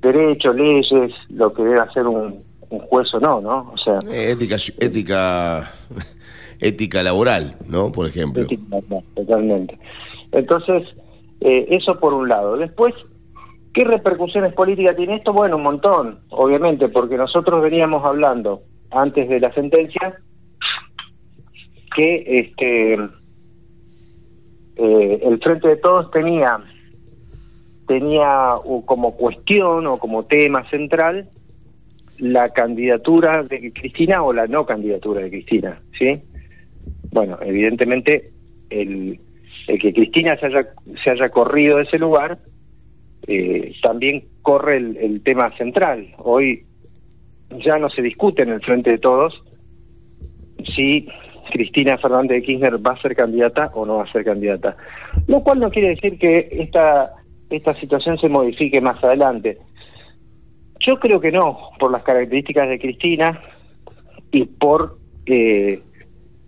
[0.03, 3.73] derechos, leyes, lo que debe hacer un, un juez o no, ¿no?
[3.73, 5.71] O sea, eh, ética, ética,
[6.61, 7.93] ética laboral, ¿no?
[7.93, 8.47] Por ejemplo.
[9.15, 9.79] totalmente.
[10.33, 10.83] Entonces,
[11.41, 12.57] eh, eso por un lado.
[12.57, 12.95] Después,
[13.73, 15.33] ¿qué repercusiones políticas tiene esto?
[15.33, 20.19] Bueno, un montón, obviamente, porque nosotros veníamos hablando antes de la sentencia
[21.95, 22.95] que este
[24.77, 26.61] eh, el Frente de Todos tenía
[27.87, 28.55] tenía
[28.85, 31.29] como cuestión o como tema central
[32.19, 36.21] la candidatura de Cristina o la no candidatura de Cristina, ¿sí?
[37.11, 38.31] Bueno, evidentemente
[38.71, 39.19] el,
[39.69, 42.39] el que Cristina se haya, corrido de ese lugar
[43.27, 46.09] eh, también corre el, tema central.
[46.19, 46.65] Hoy
[47.65, 49.43] ya no se discute en el frente de todos
[50.75, 51.07] si
[51.53, 54.77] Cristina Fernández de Kirchner va a ser candidata o no va a ser candidata.
[55.27, 57.13] Lo cual no quiere decir que esta,
[57.51, 59.59] esta situación se modifique más adelante.
[60.81, 63.41] Yo creo que no, por las características de Cristina
[64.31, 65.81] y por eh,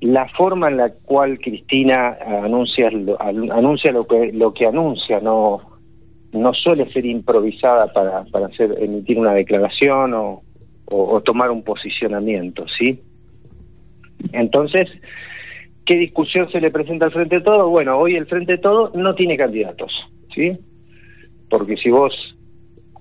[0.00, 5.60] la forma en la cual Cristina anuncia lo, anuncia lo que lo que anuncia no
[6.32, 10.42] no suele ser improvisada para para hacer emitir una declaración o,
[10.86, 13.00] o, tomar un posicionamiento sí
[14.32, 14.88] entonces
[15.84, 18.92] qué discusión se le presenta al frente de todo bueno hoy el frente de todo
[18.94, 19.92] no tiene candidatos
[20.34, 20.58] sí
[21.50, 22.14] porque si vos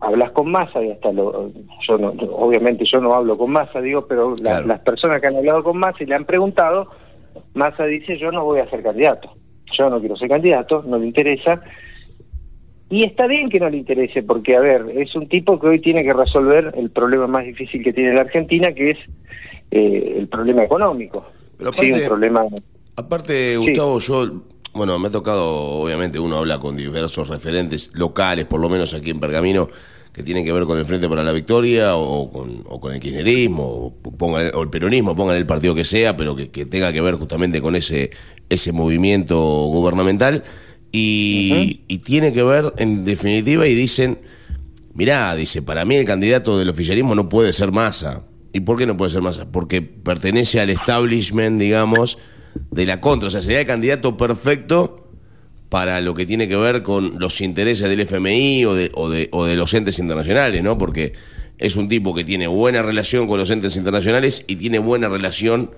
[0.02, 1.52] hablas con masa y hasta lo
[1.88, 5.64] yo no, obviamente yo no hablo con masa digo pero las personas que han hablado
[5.64, 6.90] con masa y le han preguntado
[7.54, 9.32] masa dice yo no voy a ser candidato.
[9.78, 11.62] Yo no quiero ser candidato no le interesa.
[12.92, 15.80] Y está bien que no le interese porque a ver es un tipo que hoy
[15.80, 18.98] tiene que resolver el problema más difícil que tiene la Argentina que es
[19.70, 21.26] eh, el problema económico.
[21.58, 22.44] Pero aparte, problema
[22.96, 24.42] aparte Gustavo yo
[24.74, 25.48] bueno, me ha tocado,
[25.82, 29.70] obviamente uno habla con diversos referentes locales, por lo menos aquí en Pergamino,
[30.12, 33.00] que tienen que ver con el Frente para la Victoria o con, o con el
[33.00, 37.02] kirchnerismo o, pongan, o el peronismo, pongan el partido que sea, pero que, tenga que
[37.02, 38.12] ver justamente con ese,
[38.50, 40.44] ese movimiento gubernamental.
[40.92, 44.20] Y, y tiene que ver, en definitiva, y dicen,
[44.94, 48.26] mirá, dice, para mí el candidato del oficialismo no puede ser Massa.
[48.52, 49.52] ¿Y por qué no puede ser Massa?
[49.52, 52.18] Porque pertenece al establishment, digamos,
[52.72, 53.28] de la contra.
[53.28, 55.10] O sea, sería el candidato perfecto
[55.70, 59.30] para lo que tiene que ver con los intereses del FMI o de, o de,
[59.32, 60.78] o de los entes internacionales, ¿no?
[60.78, 61.14] Porque
[61.60, 65.72] es un tipo que tiene buena relación con los entes internacionales y tiene buena relación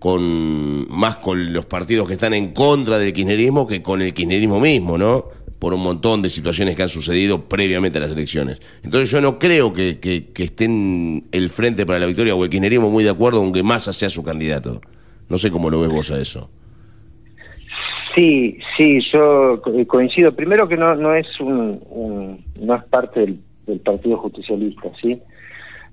[0.00, 4.58] con más con los partidos que están en contra del kirchnerismo que con el kirchnerismo
[4.58, 5.28] mismo, ¿no?
[5.58, 8.60] Por un montón de situaciones que han sucedido previamente a las elecciones.
[8.82, 13.04] Entonces yo no creo que, estén el Frente para la Victoria o el kirchnerismo muy
[13.04, 14.80] de acuerdo con que Massa sea su candidato.
[15.30, 16.50] No sé cómo lo ves vos a eso.
[18.14, 20.34] Sí, sí, yo coincido.
[20.34, 23.40] Primero que no no es un, no es parte del,
[23.84, 25.22] Partido Justicialista, sí.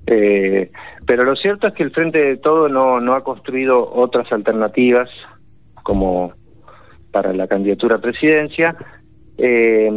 [0.08, 0.72] Eh,
[1.06, 5.10] pero lo cierto es que el Frente de Todo no no ha construido otras alternativas
[5.84, 6.34] como
[7.12, 8.76] para la candidatura a presidencia.
[9.38, 9.92] Eh,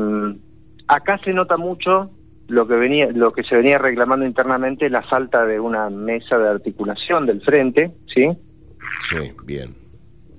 [0.89, 2.11] acá se nota mucho
[2.49, 6.49] lo que venía lo que se venía reclamando internamente la falta de una mesa de
[6.51, 8.29] articulación del frente, ¿sí?
[8.99, 9.75] Sí, bien.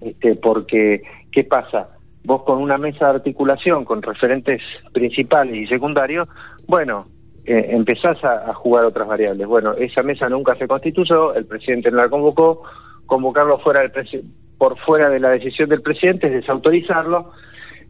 [0.02, 1.90] Este, porque, ¿qué pasa?
[2.24, 6.28] Vos con una mesa de articulación con referentes principales y secundarios,
[6.68, 7.08] bueno,
[7.46, 9.48] eh, empezás a, jugar otras variables.
[9.48, 12.64] Bueno, esa mesa nunca se constituyó, el presidente no la convocó,
[13.06, 13.92] convocarlo fuera del
[14.58, 17.32] por fuera de la decisión del presidente es desautorizarlo.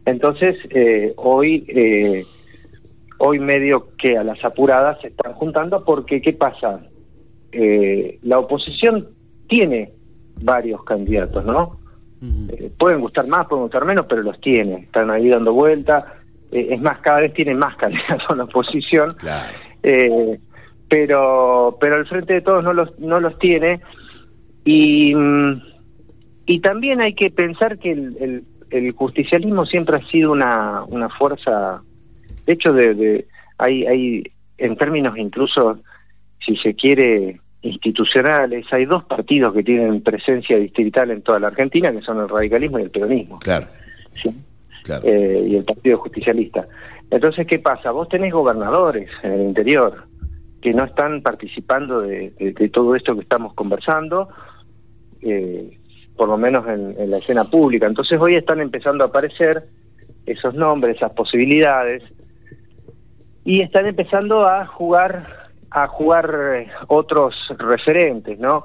[0.06, 2.24] Entonces, eh, hoy, eh,
[3.18, 6.80] hoy medio que a las apuradas se están juntando porque, ¿qué pasa?
[8.22, 9.08] la oposición
[9.46, 9.92] tiene
[10.40, 11.78] varios candidatos, ¿no?
[12.22, 16.14] Eh, pueden gustar más, pueden gustar menos, pero los tiene, están ahí dando vuelta.
[16.52, 19.08] Eh, es más, cada vez tienen más candidatos en la oposición.
[19.82, 20.38] Eh,
[20.88, 23.80] pero, pero el Frente de Todos no los, no los tiene.
[24.64, 25.62] Y, mm,
[26.46, 31.82] y también hay que pensar que el, el, justicialismo siempre ha sido una, una fuerza,
[32.46, 33.26] de hecho, de, de
[33.58, 34.22] hay, hay,
[34.58, 35.78] en términos incluso,
[36.44, 38.66] si se quiere, institucionales.
[38.72, 42.78] Hay dos partidos que tienen presencia distrital en toda la Argentina, que son el radicalismo
[42.78, 43.38] y el peronismo.
[43.38, 43.66] Claro.
[45.04, 46.66] Eh, y el Partido Justicialista.
[47.10, 47.92] Entonces, ¿qué pasa?
[47.92, 50.06] Vos tenés gobernadores en el interior
[50.60, 52.32] que no están participando de,
[52.72, 54.28] todo esto que estamos conversando,
[55.20, 55.78] eh,
[56.16, 57.86] por lo menos en, en la escena pública.
[57.86, 59.62] Entonces, hoy están empezando a aparecer
[60.26, 62.02] esos nombres, esas posibilidades,
[63.44, 65.41] y están empezando a jugar
[65.74, 68.62] a jugar eh, otros referentes, ¿no?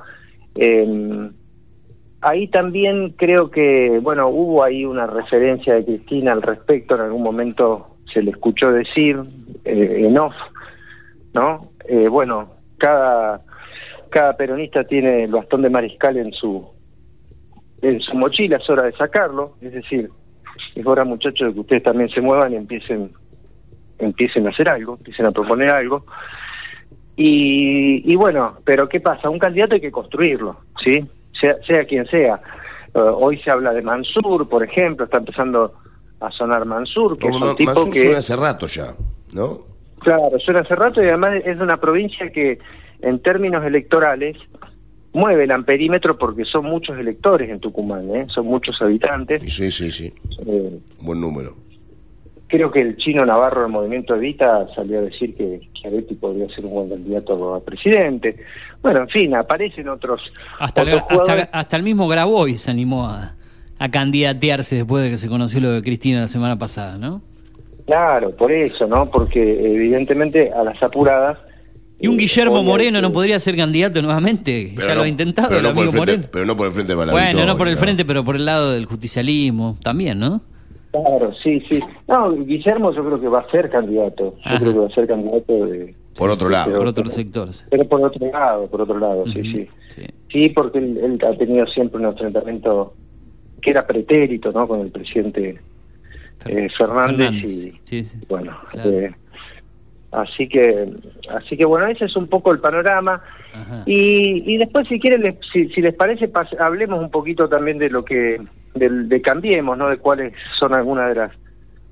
[0.56, 1.30] Eh,
[2.22, 7.24] ahí también creo que, bueno, hubo ahí una referencia de Cristina al respecto, en algún
[7.24, 9.20] momento se le escuchó decir
[9.66, 10.36] eh, en off,
[11.34, 11.60] ¿no?
[11.88, 13.42] Eh, bueno, cada,
[14.10, 16.66] cada peronista tiene el bastón de mariscal en su
[17.80, 20.10] en su mochila, es hora de sacarlo, es decir,
[20.74, 23.12] es hora muchachos de que ustedes también se muevan y empiecen,
[24.00, 26.04] empiecen a hacer algo, empiecen a proponer algo.
[27.18, 29.30] Y, y bueno, pero ¿qué pasa?
[29.30, 31.04] Un candidato hay que construirlo, ¿sí?
[31.42, 32.40] Sea, sea quien sea.
[32.94, 35.74] Eh, hoy se habla de Mansur, por ejemplo, está empezando
[36.20, 38.00] a sonar Mansur, que es un tipo Mansur que...
[38.02, 38.94] suena hace rato ya,
[39.34, 39.62] ¿no?
[40.00, 42.60] Claro, suena hace rato y además es una provincia que
[43.02, 44.38] en términos electorales
[45.14, 48.28] mueve el amperímetro porque son muchos electores en Tucumán, ¿eh?
[48.34, 49.42] son muchos habitantes.
[49.52, 50.14] Sí, sí, sí.
[50.46, 51.56] Eh, Buen número.
[52.48, 56.66] Creo que el chino Navarro del Movimiento Evita salió a decir que Chiaretti podría ser
[56.66, 58.38] un buen candidato a presidente.
[58.82, 60.22] Bueno, en fin, aparecen otros,
[60.60, 63.36] Hasta, otros el, hasta, hasta el mismo Grabois se animó a,
[63.80, 67.22] a candidatearse después de que se conoció lo de Cristina la semana pasada, ¿no?
[67.86, 69.10] Claro, por eso, ¿no?
[69.10, 69.42] Porque
[69.76, 71.38] evidentemente a las apuradas...
[72.00, 74.74] Y un eh, Guillermo Moreno no podría ser candidato nuevamente.
[74.76, 76.30] Pero ya lo no- ha intentado pero el no por amigo frente- Moreno.
[76.32, 78.46] Pero no por el frente de la Bueno, no por el frente, pero por el
[78.46, 80.42] lado del justicialismo también, ¿no?
[80.92, 81.80] Claro, sí, sí.
[82.08, 84.34] No, Guillermo yo creo que va a ser candidato.
[84.36, 84.60] Yo Ajá.
[84.60, 85.96] creo que va a ser candidato de...
[86.18, 86.66] Por otro lado.
[86.68, 87.68] Pero- Por otros sectores.
[87.70, 89.70] Pero por otro lado, por otro lado, sí, sí.
[89.90, 90.06] sí.
[90.32, 92.94] Sí, porque él, él ha tenido siempre un enfrentamiento
[93.62, 94.68] que era pretérito, ¿no?
[94.68, 95.60] Con el presidente
[96.48, 98.18] eh, Fernández, Fernández, y sí, sí.
[98.30, 98.90] bueno, Claro.
[98.92, 99.16] eh,
[100.12, 100.88] así que,
[101.30, 103.22] así que bueno, ese es un poco el panorama.
[103.86, 106.30] Y, y después, si quieren, les- si, si les parece,
[106.60, 108.40] hablemos un poquito también de lo que,
[108.76, 109.90] del- de, cambiemos, ¿no?
[109.90, 111.32] De cuáles son algunas de las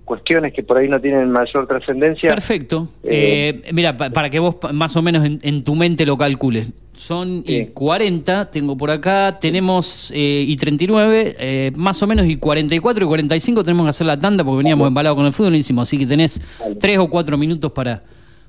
[0.05, 2.29] cuestiones que por ahí no tienen mayor trascendencia.
[2.29, 2.87] Perfecto.
[3.03, 6.17] Eh, Eh, mira, pa- para que vos más o menos en, en tu mente lo
[6.17, 6.71] calcules.
[6.93, 7.65] Son y Sí.
[7.73, 13.07] 40, tengo por acá, tenemos eh, y 39, eh, más o menos y 44 y
[13.07, 16.05] 45 tenemos que hacer la tanda porque veníamos embalados con el fútbol, hicimos, así que
[16.05, 16.39] tenés
[16.79, 18.03] tres o cuatro minutos para,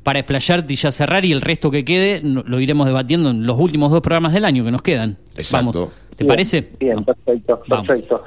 [0.05, 3.59] para explayarte y ya cerrar y el resto que quede lo iremos debatiendo en los
[3.59, 5.17] últimos dos programas del año que nos quedan.
[5.37, 5.73] Exacto.
[5.73, 5.91] Vamos.
[6.15, 6.69] ¿Te Bien, parece?
[6.79, 7.07] Bien, Vamos.
[7.25, 7.87] perfecto, Vamos.
[7.89, 8.25] perfecto.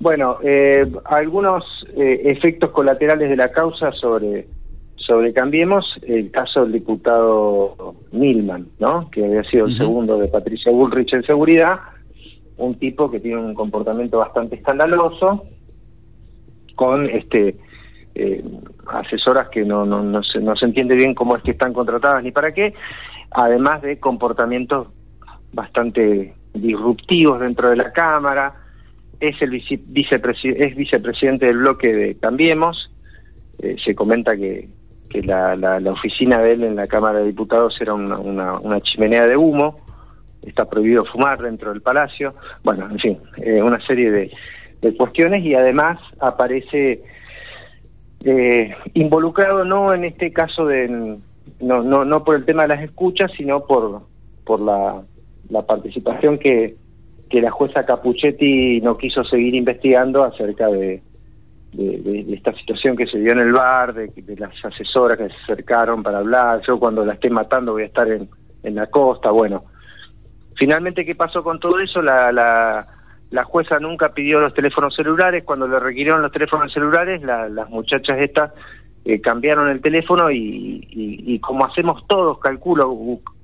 [0.00, 1.64] Bueno, eh, algunos
[1.96, 4.46] eh, efectos colaterales de la causa sobre
[4.96, 9.10] sobre Cambiemos, el caso del diputado Milman, ¿no?
[9.10, 11.80] Que había sido el segundo de Patricia Bullrich en seguridad,
[12.56, 15.44] un tipo que tiene un comportamiento bastante escandaloso,
[16.76, 17.56] con este
[18.14, 18.44] eh,
[18.86, 22.22] asesoras que no, no, no, se, no se entiende bien cómo es que están contratadas
[22.22, 22.74] ni para qué,
[23.30, 24.88] además de comportamientos
[25.52, 28.54] bastante disruptivos dentro de la Cámara,
[29.22, 32.90] es el vice- vicepresi- es vicepresidente del bloque de Cambiemos,
[33.60, 34.68] eh, se comenta que,
[35.08, 38.58] que la, la, la oficina de él en la Cámara de Diputados era una, una,
[38.58, 39.78] una chimenea de humo,
[40.42, 44.30] está prohibido fumar dentro del palacio, bueno, en fin, eh, una serie de,
[44.80, 47.02] de cuestiones y además aparece
[48.24, 50.88] eh, involucrado no en este caso de
[51.60, 54.02] no no no por el tema de las escuchas sino por
[54.44, 55.02] por la,
[55.50, 56.76] la participación que
[57.32, 61.02] que la jueza Capuchetti no quiso seguir investigando acerca de,
[62.28, 66.02] esta situación que se dio en el bar, de, de las asesoras que se acercaron
[66.02, 68.28] para hablar, yo cuando la esté matando voy a estar en,
[68.74, 69.64] la costa, bueno.
[70.56, 72.02] Finalmente, ¿qué pasó con todo eso?
[72.02, 72.86] La, la,
[73.30, 77.70] la jueza nunca pidió los teléfonos celulares, cuando le requirieron los teléfonos celulares, la- las
[77.70, 78.52] muchachas estas
[79.06, 82.94] eh, cambiaron el teléfono y, y, y como hacemos todos, calculo,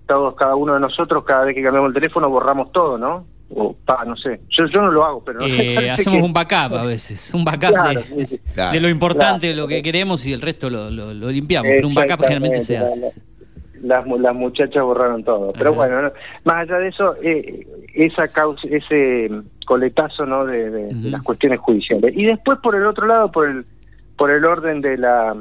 [0.07, 3.24] todos, cada uno de nosotros, cada vez que cambiamos el teléfono borramos todo, ¿no?
[3.51, 5.40] O, pa, no sé, yo, yo no lo hago, pero...
[5.46, 8.38] Eh, hacemos que- un backup a veces, un backup Claro, de, sí, sí.
[8.53, 8.72] Claro.
[8.72, 9.64] de lo importante, de Claro.
[9.66, 11.70] lo que queremos y el resto lo, lo- lo limpiamos.
[11.74, 13.20] Pero un backup generalmente se hace.
[13.82, 15.53] Las, mu- las muchachas borraron todo.
[15.53, 15.76] Pero Ajá.
[15.78, 16.12] bueno, no,
[16.44, 19.30] más allá de eso, eh, esa causa, ese
[19.64, 21.09] coletazo no de, de- de Ujú.
[21.09, 22.12] las cuestiones judiciales.
[22.16, 23.64] Y después, por el otro lado, por el,
[24.18, 25.34] por el orden de la,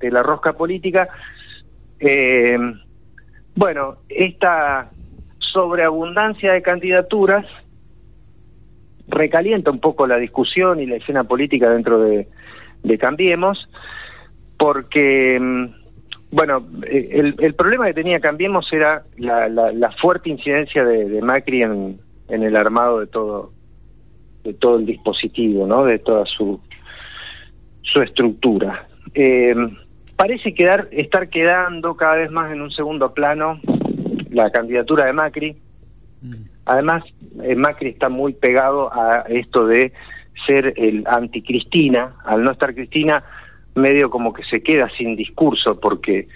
[0.00, 1.08] de la rosca política,
[2.00, 2.56] eh,
[3.54, 4.90] bueno, esta
[5.52, 7.46] sobreabundancia de candidaturas
[9.08, 12.28] recalienta un poco la discusión y la escena política dentro de,
[12.82, 13.68] de Cambiemos,
[14.56, 15.66] porque, mm,
[16.30, 21.20] bueno, eh, el, problema que tenía Cambiemos era la, la, la fuerte incidencia de, de
[21.20, 21.98] Macri en,
[22.28, 23.52] en el armado de todo
[24.44, 25.84] de todo el dispositivo, ¿no?
[25.84, 26.60] De toda su
[27.82, 28.86] su estructura.
[29.14, 29.54] Eh,
[30.16, 33.60] parece quedar estar quedando cada vez más en un segundo plano
[34.32, 35.56] la candidatura de Macri.
[36.20, 36.34] Mm.
[36.66, 37.04] Además,
[37.42, 39.92] eh, Macri está muy pegado a esto de
[40.46, 42.16] ser el anti-Cristina.
[42.24, 43.22] Al no estar Cristina,
[43.74, 46.28] medio como que se queda sin discurso porque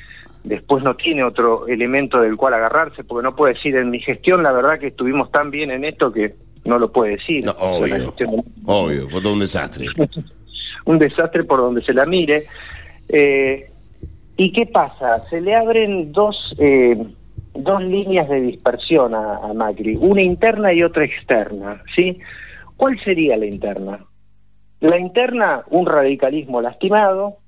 [0.45, 4.43] después no tiene otro elemento del cual agarrarse, porque no puede decir en mi gestión,
[4.43, 6.35] la verdad que estuvimos tan bien en esto que
[6.65, 7.45] no lo puede decir.
[7.45, 8.15] No, obvio,
[8.65, 9.87] obvio, fue todo un desastre.
[10.85, 12.45] un desastre por donde se la mire.
[13.09, 13.71] Eh,
[14.37, 15.21] ¿Y qué pasa?
[15.29, 16.97] Se le abren dos, eh,
[17.59, 22.19] dos líneas de dispersión a, a Macri, una interna y otra externa, ¿sí?
[22.77, 24.01] ¿Cuál sería la interna?
[24.81, 27.39] La interna, un radicalismo lastimado,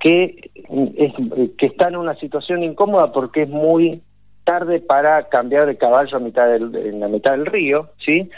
[0.00, 0.50] que,
[0.96, 1.12] es,
[1.56, 4.02] que está en una situación incómoda porque es muy
[4.44, 8.28] tarde para cambiar de caballo a mitad del, en la mitad del río, ¿sí?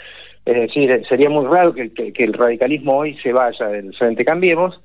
[0.45, 4.79] Es decir, sería muy raro que, que el radicalismo hoy se vaya del Frente Cambiemos,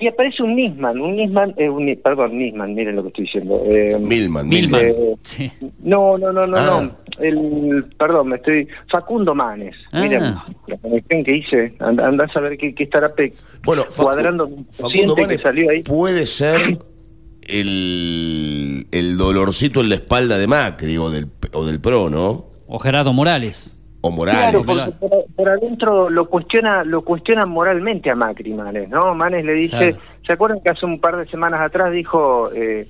[0.00, 3.62] y aparece un Nisman, un Nisman, eh, un, perdón, Nisman, miren lo que estoy diciendo.
[3.66, 4.80] Eh, Milman, Milman.
[4.86, 5.50] Eh, sí.
[5.82, 6.80] No, no, no, no, Ah.
[6.82, 7.00] no.
[7.22, 8.66] El, perdón, me estoy.
[8.90, 9.74] Facundo Manes.
[9.92, 10.00] Ah.
[10.00, 11.74] Miren la conexión que hice.
[11.80, 13.34] And- Andá a saber qué, qué estará pe-
[13.64, 15.82] Bueno, Facu- cuadrando un Facundo paciente que Manes salió ahí.
[15.82, 16.78] puede ser
[17.42, 22.46] el, el dolorcito en la espalda de Macri o del, o del PRO, ¿no?
[22.66, 23.79] O Gerardo Morales.
[24.02, 24.40] O Morales.
[24.50, 29.14] Claro, porque por, por adentro lo cuestiona, lo cuestiona moralmente a Macri Manes, ¿no?
[29.14, 29.96] Manes le dice, Claro.
[30.26, 32.86] ¿se acuerdan que hace un par de semanas atrás dijo eh,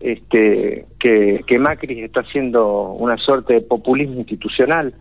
[0.00, 4.94] este que, que Macri está haciendo una suerte de populismo institucional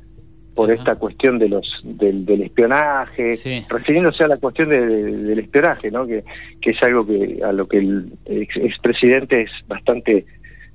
[0.56, 0.80] por Ajá.
[0.80, 3.64] esta cuestión de los del, del espionaje, Sí.
[3.70, 6.06] refiriéndose a la cuestión de- de- del espionaje, ¿no?
[6.06, 6.24] Que,
[6.62, 10.26] que es algo que a lo que el ex- expresidente es bastante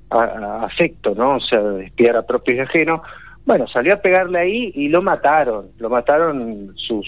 [0.09, 1.35] a- a- afecto, ¿no?
[1.35, 3.01] O sea, espiar a propios y ajenos.
[3.45, 5.67] Bueno, salió a pegarle ahí y lo mataron.
[5.77, 7.07] Lo mataron sus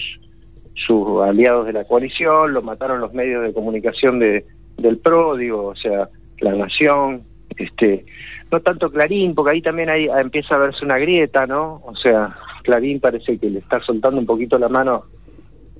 [0.86, 5.66] sus aliados de la coalición, lo mataron los medios de comunicación de del PRO, digo,
[5.66, 6.08] o sea,
[6.38, 7.24] La Nación,
[7.56, 8.06] este,
[8.50, 11.82] no tanto Clarín, porque ahí también ahí empieza a verse una grieta, ¿no?
[11.84, 15.04] O sea, Clarín parece que le está soltando un poquito la mano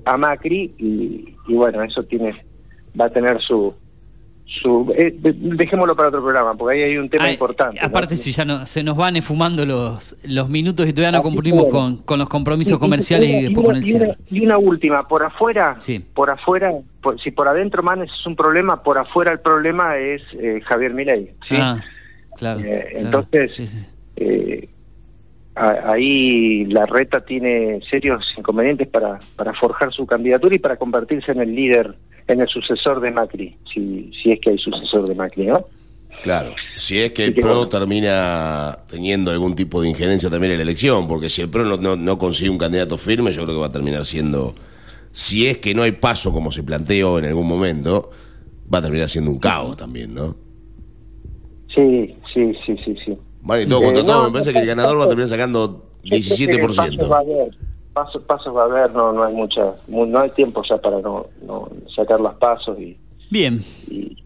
[0.05, 2.45] a Macri y, y bueno, eso tiene
[3.01, 3.73] va a tener su
[4.51, 7.79] su eh, de- dejémoslo para otro programa, porque ahí hay un tema Ay, importante.
[7.81, 7.87] ¿no?
[7.87, 11.29] Aparte, si ya no, se nos van esfumando los, los minutos y todavía no Así
[11.35, 14.17] cumplimos con, con los compromisos Y- y- comerciales y, una- después con el cierre.
[14.31, 15.99] Y una última, por afuera, Sí.
[16.15, 16.73] por afuera,
[17.03, 20.95] por- si por adentro Manes es un problema, por afuera el problema es eh, Javier
[20.95, 21.55] Milei, ¿sí?
[21.59, 21.83] Ah,
[22.37, 22.61] claro.
[22.61, 23.05] Eh, claro.
[23.07, 23.95] entonces- Sí, sí.
[24.17, 24.69] Eh,
[25.55, 31.33] a- ahí la reta tiene serios inconvenientes para, para forjar su candidatura y para convertirse
[31.33, 31.97] en el líder,
[32.29, 35.65] en el sucesor de Macri, si, si es que hay sucesor de Macri, ¿no?
[36.23, 40.65] Claro, si es que el PRO termina teniendo algún tipo de injerencia también en la
[40.65, 43.61] elección, porque si el PRO no, no, no consigue un candidato firme, yo creo que
[43.61, 44.55] va a terminar siendo,
[45.13, 48.11] si es que no hay paso como se planteó en algún momento,
[48.73, 50.37] va a terminar siendo un caos también, ¿no?
[51.75, 53.19] Sí, sí, sí, sí, sí.
[53.43, 55.29] Vale, y todo Eh, contra todo, no, me parece que el ganador va a terminar
[55.29, 57.57] sacando Yo creo que Pasos va a 17%.
[57.93, 61.01] Pasos, pasos va a haber, no, no hay mucha, mu- no hay tiempo ya para
[61.01, 62.97] no, no sacar las pasos y,
[63.31, 63.61] Bien.
[63.91, 64.17] y-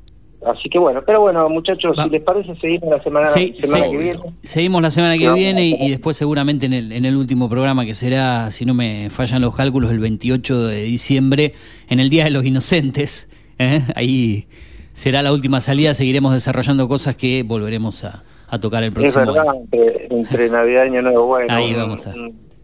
[0.45, 2.05] así que bueno, pero bueno muchachos, Va.
[2.05, 4.19] si les parece seguimos la semana, que viene.
[4.43, 7.85] Seguimos la semana que No, viene y, después seguramente en el, en el último programa
[7.87, 11.55] que será, si no me fallan los cálculos, el 28 de diciembre,
[11.89, 13.29] en el Día de los Inocentes.
[13.59, 13.83] ¿eh?
[13.95, 14.47] Ahí
[14.93, 19.33] será la última salida, seguiremos desarrollando cosas que volveremos a, a tocar el Es próximo
[19.33, 19.61] verdad, año.
[19.61, 21.55] entre, entre Navidad y Año Nuevo, bueno.
[21.55, 22.15] Ahí vamos a-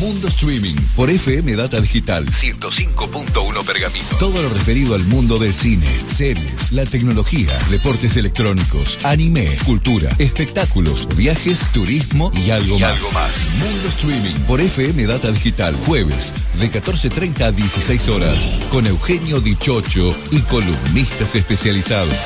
[0.00, 4.06] Mundo Streaming por FM Data Digital 105.1 Pergamino.
[4.18, 11.06] Todo lo referido al mundo del cine, series, la tecnología, deportes electrónicos, anime, cultura, espectáculos,
[11.16, 12.92] viajes, turismo y algo, Y más.
[12.92, 13.48] algo más.
[13.58, 18.38] Mundo Streaming por FM Data Digital jueves de 14.30 a 16 horas
[18.70, 22.16] con Eugenio Dichocho y columnistas especializados.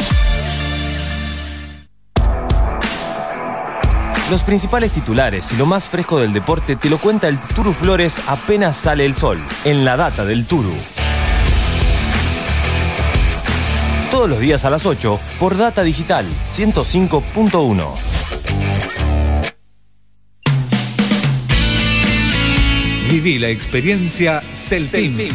[4.35, 8.21] Los principales titulares y lo más fresco del deporte te lo cuenta el Turu Flores
[8.27, 10.75] apenas sale el sol, en la data del Turu.
[14.11, 17.87] Todos los días a las 8 por Data Digital 105.1.
[23.09, 25.31] Viví la experiencia Celtim.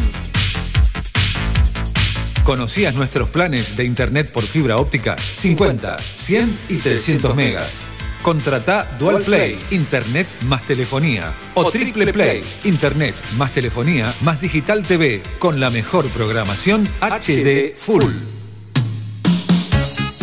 [2.44, 5.16] ¿Conocías nuestros planes de internet por fibra óptica?
[5.16, 7.88] 50, 100 y 300 megas.
[8.22, 11.32] Contrata Dual Play, Internet más telefonía.
[11.54, 18.04] O Triple Play, Internet más telefonía más Digital TV, con la mejor programación HD Full.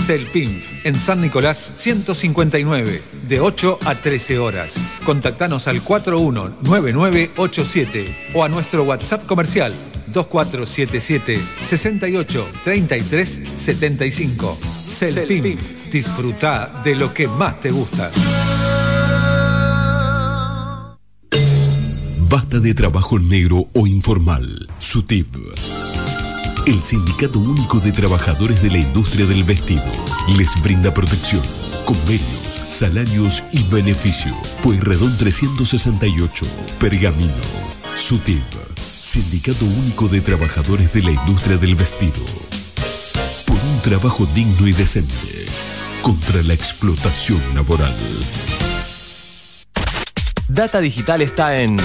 [0.05, 4.75] Celpinf, en San Nicolás 159, de 8 a 13 horas.
[5.03, 9.73] Contactanos al 419987 o a nuestro WhatsApp comercial
[10.11, 14.57] 2477 68 33 75.
[14.63, 18.11] Celpinf, disfruta de lo que más te gusta.
[22.29, 24.67] Basta de trabajo negro o informal.
[24.79, 25.33] SUTIP.
[26.65, 29.85] El Sindicato Único de Trabajadores de la Industria del Vestido
[30.35, 31.41] les brinda protección,
[31.85, 34.35] convenios, salarios y beneficio.
[34.61, 36.45] Pueyrredón 368,
[36.79, 37.33] Pergamino.
[37.95, 38.66] SUTIP.
[38.77, 42.23] Sindicato Único de Trabajadores de la Industria del Vestido.
[43.47, 45.45] Por un trabajo digno y decente.
[46.01, 47.93] Contra la explotación laboral.
[50.47, 51.77] Data Digital está en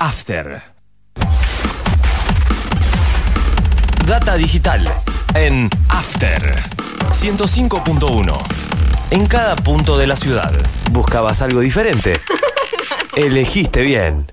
[0.00, 0.60] After.
[4.06, 4.92] Data Digital
[5.34, 6.60] en After
[7.12, 8.38] 105.1.
[9.12, 10.52] En cada punto de la ciudad.
[10.90, 12.20] ¿Buscabas algo diferente?
[13.16, 14.32] Elegiste bien.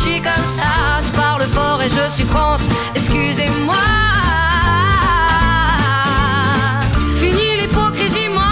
[0.00, 1.00] comme ça.
[1.00, 2.62] Je parle fort et je suis France,
[2.94, 3.74] excusez-moi.
[7.16, 8.51] Fini l'hypocrisie, moi,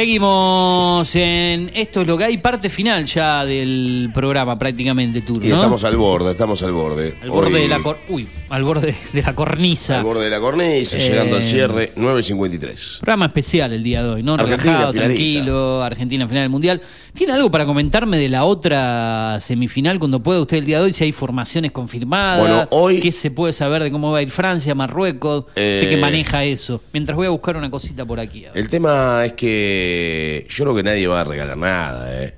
[0.00, 5.48] Seguimos en esto es lo que hay, parte final ya del programa prácticamente, Tour, Y
[5.48, 5.54] ¿no?
[5.54, 7.14] estamos al borde, estamos al borde.
[7.22, 9.96] al borde Hoy- de la cor- uy, al borde de la cornisa.
[9.96, 12.98] Al borde de la cornisa, Eh, llegando al cierre, 9.53.
[13.00, 14.34] Programa especial el día de hoy, ¿no?
[14.34, 15.22] Argentina, Relajado, finalista.
[15.24, 16.82] tranquilo, Argentina final del Mundial.
[17.16, 20.92] ¿Tiene algo para comentarme de la otra semifinal cuando pueda usted el día de hoy?
[20.92, 24.30] Si hay formaciones confirmadas, Bueno, hoy- ¿qué se puede saber de cómo va a ir
[24.30, 25.46] Francia, Marruecos?
[25.56, 26.80] Eh, ¿Usted que maneja eso?
[26.92, 28.44] Mientras voy a buscar una cosita por aquí.
[28.54, 32.34] El tema es que yo creo que nadie va a regalar nada, ¿eh?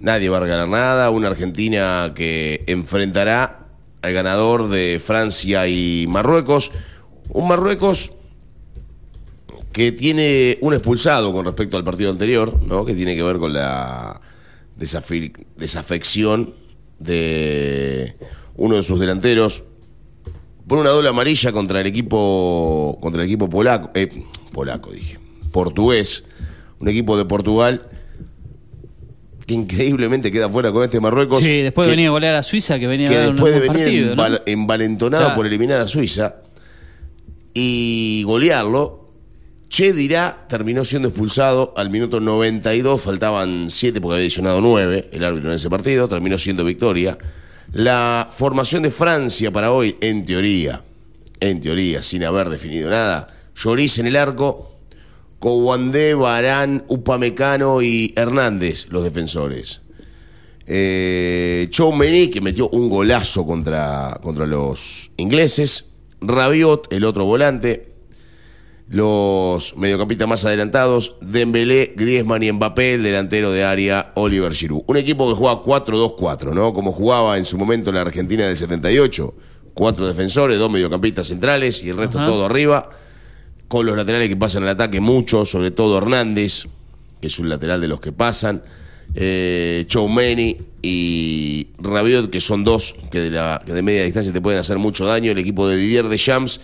[0.00, 1.10] Nadie va a regalar nada.
[1.10, 3.66] Una Argentina que enfrentará
[4.02, 6.72] al ganador de Francia y Marruecos.
[7.28, 8.12] Un Marruecos
[9.76, 12.86] que tiene un expulsado con respecto al partido anterior, ¿no?
[12.86, 14.18] Que tiene que ver con la
[14.74, 16.54] desafección
[16.98, 18.14] de
[18.56, 19.64] uno de sus delanteros
[20.66, 24.08] por una doble amarilla contra el equipo contra el equipo polaco, eh,
[24.50, 25.18] polaco dije,
[25.52, 26.24] portugués,
[26.80, 27.86] un equipo de Portugal
[29.46, 31.44] que increíblemente queda fuera con este Marruecos.
[31.44, 33.52] Sí, después que- de venir a golear a Suiza, que venía que a dar después
[33.52, 34.22] de venir partido, ¿no?
[34.24, 35.36] enval- envalentonado Claro.
[35.36, 36.36] por eliminar a Suiza
[37.52, 39.05] y golearlo,
[39.68, 45.24] Che Dirá terminó siendo expulsado al minuto 92, faltaban 7 porque había adicionado 9 el
[45.24, 47.18] árbitro en ese partido, terminó siendo victoria.
[47.72, 50.82] La formación de Francia para hoy, en teoría,
[51.40, 54.76] en teoría, sin haber definido nada, Lloris en el arco,
[55.40, 59.82] Kouandé, Barán, Upamecano y Hernández, los defensores.
[60.66, 65.86] Eh, Choumeni, que metió un golazo contra, contra los ingleses.
[66.20, 67.95] Rabiot, el otro volante.
[68.88, 74.82] Los mediocampistas más adelantados, Dembélé, Griezmann y Mbappé, el delantero de área, Oliver Giroud.
[74.86, 76.72] Un equipo que juega 4-2-4, ¿no?
[76.72, 79.34] Como jugaba en su momento la Argentina del 78.
[79.74, 82.28] Cuatro defensores, dos mediocampistas centrales y el resto Ajá.
[82.28, 82.88] todo arriba.
[83.68, 86.66] Con los laterales que pasan al ataque, mucho, sobre todo Hernández,
[87.20, 88.62] que es un lateral de los que pasan.
[89.14, 94.40] Eh, Choumeni y Rabiot, que son dos que de, la, que de media distancia te
[94.40, 95.32] pueden hacer mucho daño.
[95.32, 96.60] El equipo de Didier Deschamps,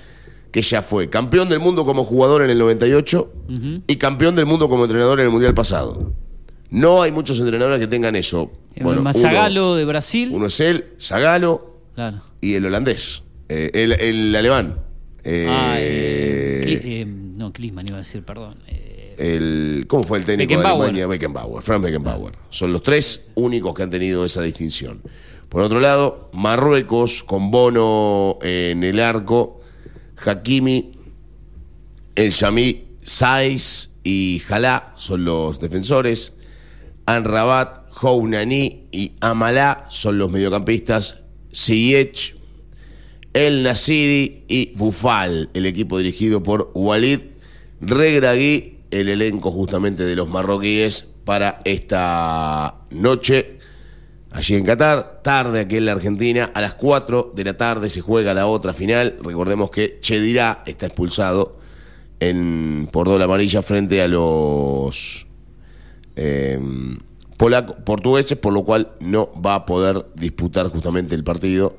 [0.52, 3.32] que ya fue campeón del mundo como jugador en el 98
[3.86, 6.12] y campeón del mundo como entrenador en el mundial pasado.
[6.70, 8.52] No hay muchos entrenadores que tengan eso.
[8.74, 10.30] El Bueno, Mazagalo de Brasil.
[10.32, 12.22] uno, es él, Zagalo Claro.
[12.40, 14.78] y el holandés, eh, el, el alemán.
[15.24, 18.56] eh, Ah, eh, eh, no, Klinsmann iba a decir, perdón.
[19.18, 20.66] El, ¿Cómo fue el técnico de.
[20.66, 21.06] Alemania?
[21.06, 22.32] Beckenbauer, Frank Beckenbauer.
[22.50, 25.00] Son los tres únicos que han tenido esa distinción.
[25.50, 29.60] Por otro lado, Marruecos con Bono en el arco,
[30.24, 30.92] Hakimi,
[32.14, 36.34] El Yamí, Saiz y Jalá son los defensores.
[37.06, 41.18] Anrabat, Hounani y Amalá son los mediocampistas.
[41.54, 42.36] Ziyech,
[43.32, 47.20] El Nasiri y Bufal, el equipo dirigido por Walid
[47.80, 53.58] Regragui, el elenco justamente de los marroquíes para esta noche
[54.32, 55.20] allí en Qatar.
[55.22, 58.72] Tarde aquí en la Argentina, a las 4 de la tarde se juega la otra
[58.72, 59.16] final.
[59.22, 61.56] Recordemos que Chedirá está expulsado
[62.20, 65.26] en, por doble amarilla frente a los
[66.16, 66.60] eh,
[67.84, 71.76] portugueses, por lo cual no va a poder disputar justamente el partido.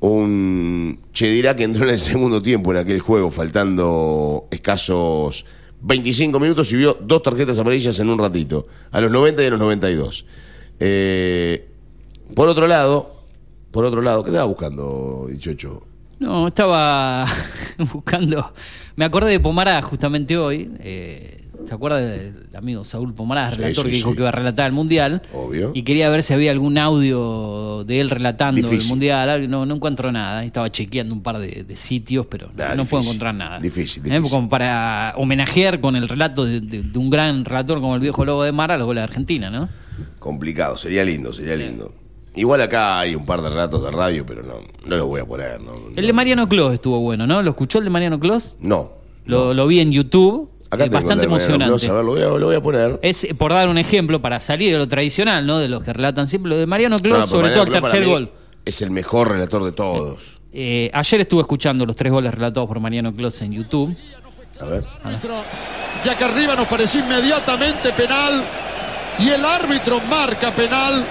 [0.00, 5.44] Un Chedirá que entró en el segundo tiempo en aquel juego, faltando escasos
[5.80, 9.50] 25 minutos y vio dos tarjetas amarillas en un ratito, a los 90 y a
[9.50, 10.24] los 92.
[10.80, 11.68] Eh,
[12.34, 13.14] por otro lado,
[13.70, 15.82] por otro lado, ¿qué estaba buscando, Dichocho?
[16.20, 17.26] no, estaba
[17.92, 18.52] buscando.
[18.96, 20.70] Me acordé de Pomará justamente hoy.
[20.80, 24.16] eh, ¿Se acuerda del amigo Saúl Pomará, Sí, relator sí, que dijo sí.
[24.16, 25.22] que iba a relatar el Mundial?
[25.32, 25.70] Obvio.
[25.74, 28.82] Y quería ver si había algún audio de él relatando el.
[28.84, 29.48] Mundial.
[29.50, 30.44] No, no encuentro nada.
[30.44, 33.60] Estaba chequeando un par de, de sitios, pero Nah, no puedo encontrar nada.
[33.60, 34.30] Difícil, Eh, difícil.
[34.30, 38.24] Como para homenajear con el relato de, de- de un gran relator como el viejo
[38.26, 39.68] Lobo de Mar a los goles de Argentina, ¿no?
[40.18, 41.92] Complicado, sería lindo, sería lindo.
[42.36, 44.54] Igual acá hay un par de relatos de radio, pero no,
[44.86, 45.60] no los voy a poner.
[45.60, 47.42] No, El de Mariano Clos estuvo bueno, ¿no?
[47.42, 48.56] ¿Lo escuchó el de Mariano Clos?
[48.60, 48.92] no.
[49.26, 50.50] Lo, lo vi en YouTube.
[50.70, 51.70] Acá tengo bastante el de Mariano emocionante.
[51.70, 52.98] Clos, a ver, lo voy a, lo voy a poner.
[53.00, 55.58] Es, por dar un ejemplo, para salir de lo tradicional, ¿no?
[55.60, 58.06] De los que relatan siempre, lo de Mariano Clos, No, sobre Mariano todo para tercer
[58.06, 58.28] gol.
[58.66, 60.40] Es el mejor relator de todos.
[60.52, 63.96] Eh, ayer estuve escuchando los tres goles relatados por Mariano Clos en YouTube.
[64.60, 64.84] A ver.
[66.04, 68.44] Y acá arriba nos pareció inmediatamente penal.
[69.20, 71.04] Y el árbitro marca penal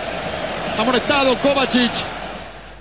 [0.78, 1.91] Amonestado Kovacic.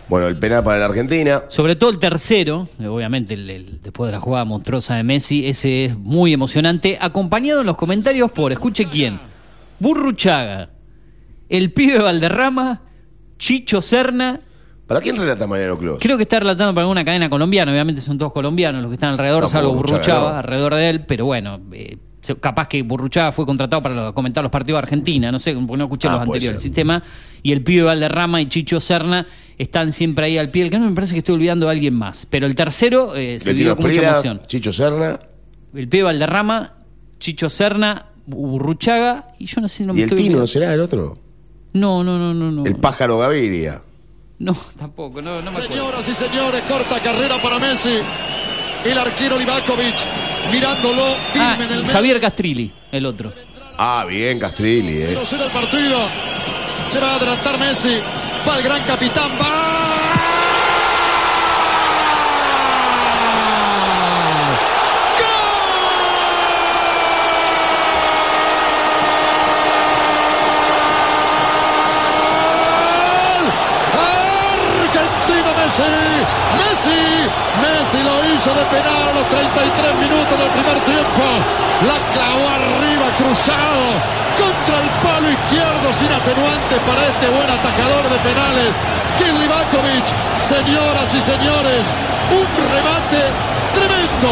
[0.08, 1.44] Bueno, el penal para la Argentina.
[1.48, 5.86] Sobre todo el tercero, obviamente el- el- después de la jugada monstruosa de Messi, ese
[5.86, 6.98] es muy emocionante.
[7.00, 9.18] Acompañado en los comentarios por, escuche quién,
[9.78, 10.70] Burruchaga,
[11.48, 12.82] el pibe Valderrama,
[13.38, 14.40] Chicho Serna.
[14.86, 15.98] ¿Para quién relata Mariano Clos?
[16.00, 19.10] Creo que está relatando para alguna cadena colombiana, obviamente son todos colombianos los que están
[19.10, 20.28] alrededor, No, salvo Burruchaga, no.
[20.38, 21.96] alrededor de él, pero bueno, eh,
[22.40, 25.84] capaz que Burruchaga fue contratado para comentar los partidos de Argentina, no sé, porque no
[25.84, 26.56] escuché Ah, los anteriores.
[26.56, 27.02] El sistema
[27.42, 29.26] y el pibe Valderrama y Chicho Serna
[29.58, 32.26] están siempre ahí al pie del cañón, me parece que estoy olvidando a alguien más,
[32.30, 34.40] pero el tercero eh, se vivió con mucha emoción.
[34.46, 35.18] Chicho Serna
[35.74, 36.74] El pibe Valderrama,
[37.18, 40.72] Chicho Serna, Burruchaga y yo no sé, no me y el estoy Tino, ¿no será
[40.72, 41.18] el otro?
[41.72, 42.64] No, no, no, no, no.
[42.64, 43.82] El pájaro Gaviria.
[44.38, 45.68] No, tampoco, no, no me acuerdo.
[45.74, 47.98] Señoras y señores, corta carrera para Messi.
[48.84, 49.94] El arquero Livakovic
[50.50, 51.86] mirándolo firme Ah, en el.
[51.86, 53.32] Javier Castrilli, el otro.
[53.78, 55.16] Ah, bien, Castrilli, eh.
[55.16, 55.98] 0-0 el partido.
[56.88, 57.98] Se va a adelantar Messi.
[58.48, 59.30] Va el gran capitán.
[59.40, 59.68] ¡Va!
[75.56, 76.11] Messi.
[77.60, 78.00] Messi.
[78.02, 81.24] Lo hizo de penal a los 33 minutos del primer tiempo.
[81.86, 83.84] La clavó arriba, cruzado,
[84.38, 88.72] contra el palo izquierdo, sin atenuantes para este buen atacador de penales.
[89.18, 90.06] Kim Livakovic,
[90.40, 91.84] señoras y señores,
[92.30, 94.30] un remate tremendo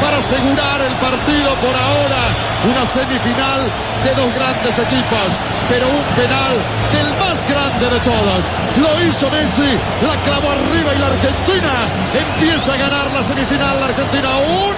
[0.00, 2.22] para asegurar el partido por ahora.
[2.62, 3.60] Una semifinal
[4.04, 5.28] de dos grandes equipos,
[5.68, 6.54] pero un penal
[6.94, 8.42] del más grande de todos.
[8.78, 9.72] Lo hizo Messi,
[10.06, 11.74] la clavó arriba y la Argentina
[12.14, 13.80] empieza a ganar la semifinal.
[13.80, 14.74] La Argentina 1,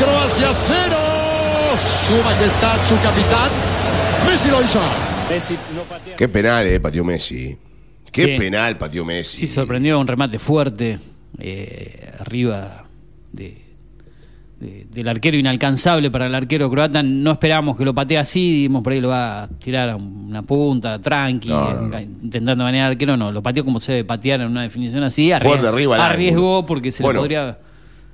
[0.00, 0.96] Croacia 0.
[2.08, 3.50] Su majestad, su capitán.
[4.26, 4.80] Messi lo hizo.
[6.16, 7.56] Qué penal, eh, pateó Messi.
[8.10, 8.36] Qué Sí.
[8.38, 9.38] penal pateó Messi.
[9.38, 10.98] Sí, sorprendió un remate fuerte
[11.40, 12.84] eh, arriba
[13.34, 13.62] de-
[14.60, 17.02] de- del arquero inalcanzable para el arquero croata.
[17.02, 20.42] No esperábamos que lo patee así, dijimos por ahí lo va a tirar a una
[20.42, 22.00] punta, tranqui, No, no, no.
[22.00, 23.16] intentando manejar al arquero.
[23.16, 25.32] No, lo pateó como se debe patear en una definición así.
[25.32, 27.58] Arriesgó, arriba porque se Bueno, le podría.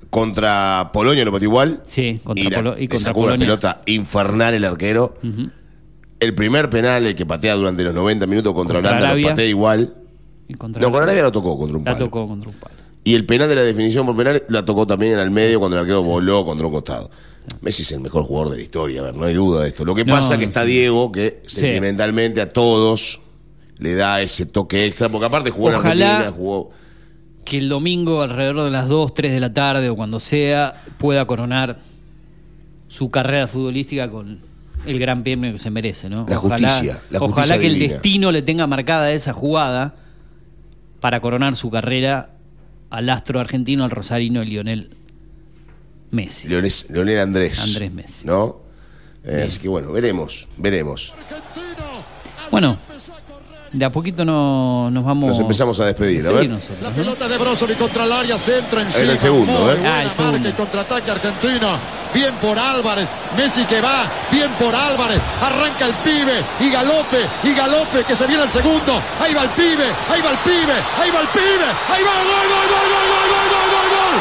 [0.08, 1.82] Contra Polonia lo pateó igual.
[1.84, 3.36] Sí, contra, y, la- Polo- y le contra sacó Polonia.
[3.36, 5.14] una pelota infernal el arquero.
[6.18, 9.22] El primer penal, el que patea durante los 90 minutos contra, Contra Holanda, Arabia.
[9.26, 9.94] lo patea igual.
[10.48, 12.04] y contra No, con Arabia lo tocó contra un La palo.
[12.06, 12.74] tocó contra un palo.
[13.05, 15.76] Y el penal de la definición por penal la tocó también en el medio cuando
[15.76, 17.11] el arquero voló contra un costado.
[17.62, 19.84] Messi es el mejor jugador de la historia, a ver, no hay duda de esto.
[19.84, 20.70] Lo que No, pasa es que está sí.
[20.72, 21.61] Diego, que Sí.
[21.61, 23.22] sentimentalmente a todos
[23.78, 26.70] le da ese toque extra, porque aparte jugó en Ojalá- Argentina, jugó.
[27.44, 31.24] que el domingo alrededor de las 2, 3 de la tarde o cuando sea pueda
[31.26, 31.78] coronar
[32.88, 34.38] su carrera futbolística con
[34.86, 36.26] el gran premio que se merece, ¿no?
[36.28, 37.92] La justicia, la ojalá justicia que el divina.
[37.94, 39.94] destino le tenga marcada esa jugada
[41.01, 42.34] para coronar su carrera
[42.91, 44.97] al astro argentino, al rosarino Lionel
[46.11, 46.49] Messi.
[46.49, 47.61] Leonel, Leonel Andrés.
[47.61, 48.26] Andrés Messi.
[48.26, 48.61] ¿No?
[49.24, 51.14] Eh, así que bueno, veremos, veremos.
[52.51, 52.76] Bueno,
[53.72, 55.30] de a poquito no, nos vamos.
[55.30, 56.50] Nos empezamos a despedir, a ver.
[56.82, 59.04] La pelota de Brozovic contra el área, centro encima.
[59.04, 59.78] En el segundo, ¿eh?
[59.84, 60.38] Ah, el segundo.
[60.38, 62.00] Marca y contraataque argentino.
[62.12, 63.08] Bien por Álvarez.
[63.36, 64.02] Messi que va.
[64.32, 65.20] Bien por Álvarez.
[65.40, 66.42] Arranca el pibe.
[66.58, 67.24] Y galope.
[67.44, 68.02] Y galope.
[68.02, 69.00] Que se viene el segundo.
[69.20, 69.86] Ahí va el pibe.
[70.10, 70.74] Ahí va el pibe.
[71.01, 71.68] Ahí va el pibe.
[71.88, 72.10] Ahí va.
[72.10, 74.14] Gol, gol, gol, gol, gol, gol, gol, gol.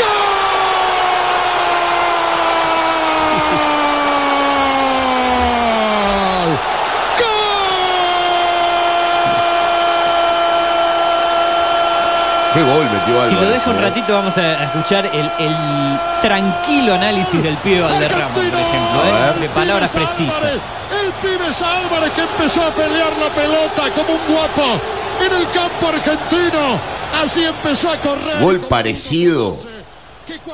[0.00, 0.37] ¡Gol!
[12.58, 13.80] Qué gol metió Si lo dejo un ¿eh?
[13.82, 19.40] ratito, vamos a escuchar el, el tranquilo análisis del pibe Valderrama, por ejemplo, ¿eh?
[19.40, 20.42] De palabras Pibes precisas.
[20.42, 20.60] Álvarez,
[21.04, 24.80] el pibe Álvarez que empezó a pelear la pelota como un guapo
[25.24, 26.80] en el campo argentino.
[27.22, 28.40] Así empezó a correr.
[28.40, 29.56] Gol parecido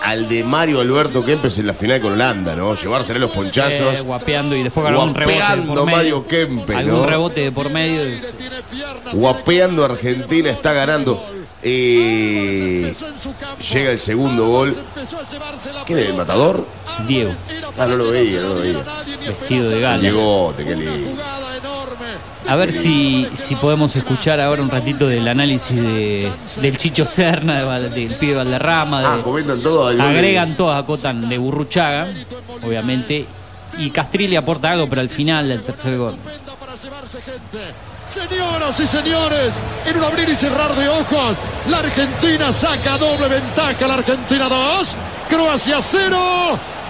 [0.03, 2.75] al de Mario Alberto Kempes en la final con Holanda, ¿no?
[2.75, 3.99] Llevársele los ponchazos.
[3.99, 8.21] Eh, guapeando y después algún rebote de Guapeando algún rebote de por medio.
[9.15, 11.25] Guapeando a Argentina, está ganando.
[11.67, 12.95] Eh,
[13.73, 14.77] llega el segundo gol.
[15.87, 16.67] ¿Quién es el matador?
[17.07, 17.33] Diego,
[17.79, 18.79] Ah, no lo veía, no lo veía.
[19.27, 20.03] vestido de gala.
[20.03, 21.23] Llegó, qué lindo.
[22.47, 26.31] A ver si, si podemos escuchar ahora un ratito del análisis de,
[26.61, 29.01] del Chicho Serna, de Val- del pibe Valderrama.
[29.01, 29.85] de- Ah, comentan todo.
[29.85, 32.07] gol de- agregan todas, acotan de Burruchaga,
[32.63, 33.27] obviamente.
[33.79, 36.17] Y Castrilli aporta algo, pero al final del tercer gol.
[38.07, 39.55] Señoras y señores,
[39.87, 41.37] en un abrir y cerrar de ojos,
[41.71, 43.87] la Argentina saca doble ventaja.
[43.87, 44.97] La Argentina 2,
[45.29, 46.17] Croacia 0.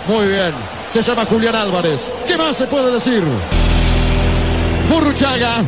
[0.08, 0.52] Muy bien,
[0.88, 2.10] se llama Julián Álvarez.
[2.26, 3.22] ¿Qué más se puede decir?
[4.88, 5.62] Burruchaga,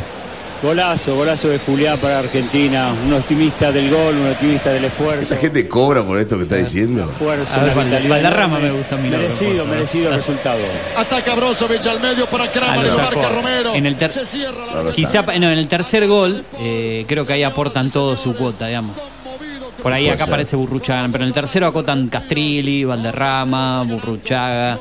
[0.62, 2.92] Golazo, golazo de Julián para Argentina.
[3.06, 5.20] Un optimista del gol, un optimista del esfuerzo.
[5.22, 7.06] ¿Esta gente cobra por esto que está diciendo?
[7.18, 10.58] Fuerza, A ver, una Valderrama me gusta a mí, Merecido, merecido el resultado.
[10.96, 13.74] Ataca Brozovic al medio para Ah, Kramer, lo marca Romero.
[13.74, 17.34] En el ter- Se cierra la Quizá no, en el tercer gol, eh, creo que
[17.34, 18.96] ahí aportan todo su cuota, digamos.
[19.82, 20.34] Por ahí Puede acá ser.
[20.34, 24.78] aparece Burruchaga, pero en el tercero acotan Castrilli, Valderrama, Burruchaga.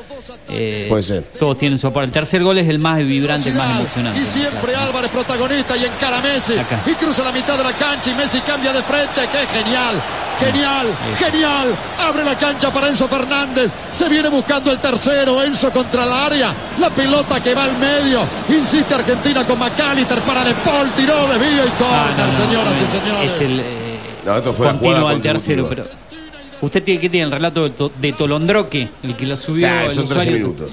[0.50, 1.24] eh, Puede ser.
[1.38, 2.06] Todos tienen su aporte.
[2.08, 4.20] El tercer gol es el más vibrante, el más emocionante.
[4.20, 4.88] Y siempre Claro.
[4.88, 6.58] Álvarez protagonista y encara a Messi.
[6.58, 6.80] Acá.
[6.88, 9.28] Y cruza la mitad de la cancha y Messi cambia de frente.
[9.32, 10.02] ¡Qué genial!
[10.40, 11.68] Genial, genial.
[11.98, 13.72] Abre la cancha para Enzo Fernández.
[13.94, 15.42] Se viene buscando el tercero.
[15.42, 16.54] Enzo contra el área.
[16.80, 18.20] La pelota que va al medio.
[18.50, 20.90] Insiste Argentina con McAllister para De Paul.
[20.92, 23.34] Tiró, desvío y Ah, corner, no, no, señoras no, y señores.
[23.34, 23.85] Es el eh,
[24.26, 25.86] No, esto fue la continuo jugada al tercero, pero.
[26.62, 29.68] ¿Usted tiene que tiene el relato de, To- de Tolondroque, el que lo O subió?
[29.68, 30.32] sea, el son 13 usuario?
[30.48, 30.72] minutos.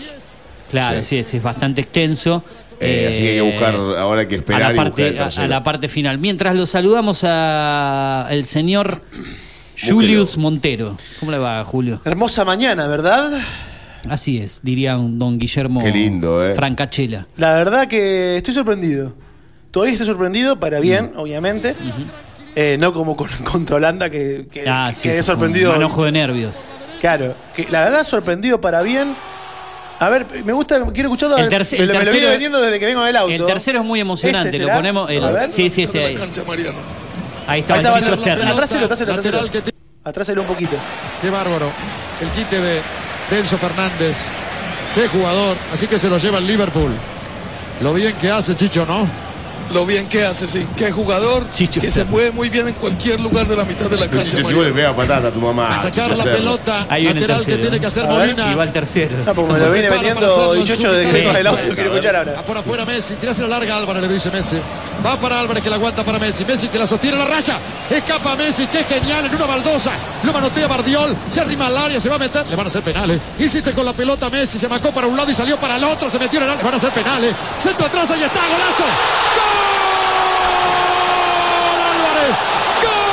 [0.70, 1.22] Claro, Sí.
[1.24, 2.42] sí, es bastante extenso.
[2.80, 5.08] Eh, así que hay que buscar, ahora hay que a esperar la, y buscar parte,
[5.08, 6.18] el a- a la parte final.
[6.18, 9.02] Mientras lo saludamos a el señor
[9.80, 10.96] Julius Montero.
[11.20, 12.00] ¿Cómo le va, Julio?
[12.04, 13.30] Hermosa mañana, ¿verdad?
[14.08, 16.54] Así es, diría un don Guillermo Qué lindo, ¿eh?
[16.54, 17.26] Francachela.
[17.36, 19.12] La verdad que estoy sorprendido.
[19.70, 21.74] Todavía estoy sorprendido, para bien, obviamente.
[22.54, 25.72] Eh, no como con, contra Holanda, que, que, Ah, que sí, quedé es un sorprendido.
[25.72, 26.56] manojo de nervios.
[27.00, 29.14] Claro, que la verdad sorprendido para bien.
[29.98, 31.36] A ver, me gusta, quiero escucharlo.
[31.38, 33.32] El terce- me, el lo- me lo tercero- viene vendiendo desde que vengo del auto.
[33.32, 35.08] El tercero es muy emocionante, ¿Ese lo ponemos.
[35.10, 35.50] el- A ver.
[35.50, 35.98] sí, sí, sí.
[35.98, 36.04] Ahí,
[37.46, 38.50] ahí está Ahí el está, Serna.
[40.04, 40.76] Atráselo un poquito.
[41.20, 41.70] Qué bárbaro.
[42.20, 42.80] El quite de
[43.30, 44.16] Denso Fernández.
[44.94, 45.56] Qué jugador.
[45.72, 46.92] Así que se lo lleva el Liverpool.
[47.80, 49.06] Lo bien que hace Chicho, ¿no?
[49.72, 50.66] Lo bien que hace, sí.
[50.76, 53.96] Qué jugador Chicho que se mueve muy bien en cualquier lugar de la mitad de
[53.96, 54.24] la cancha.
[54.24, 54.58] Chicho, si Mariano.
[54.58, 55.76] vos le pega patata a tu mamá.
[55.76, 56.86] A sacar Chicho la pelota.
[56.90, 58.52] Ahí viene el lateral que tiene que hacer A ver, Molina.
[58.52, 59.16] Y va el tercero.
[59.24, 61.62] No, porque me lo viene Para vendiendo Dichocho desde que del auto.
[61.74, 62.32] Quiero escuchar ahora.
[62.32, 64.58] Va por afuera Messi, tirásela larga Álvarez, le dice Messi.
[65.04, 66.44] Va para Álvarez que la aguanta para Messi.
[66.44, 67.58] Messi que la sostiene en la raya.
[67.90, 69.92] Escapa Messi, qué genial en una baldosa.
[70.22, 72.46] Lo manotea Bardiol, se arrima al área, se va a meter.
[72.46, 73.20] Le van a hacer penales.
[73.38, 76.10] Insiste con la pelota Messi, se marcó para un lado y salió para el otro.
[76.10, 77.34] Se metió en el área, le van a hacer penales.
[77.58, 78.84] Centro atrás, ahí está, golazo.
[78.84, 79.62] ¡Gol!
[81.90, 82.36] Álvarez.
[82.82, 83.12] ¡Gol!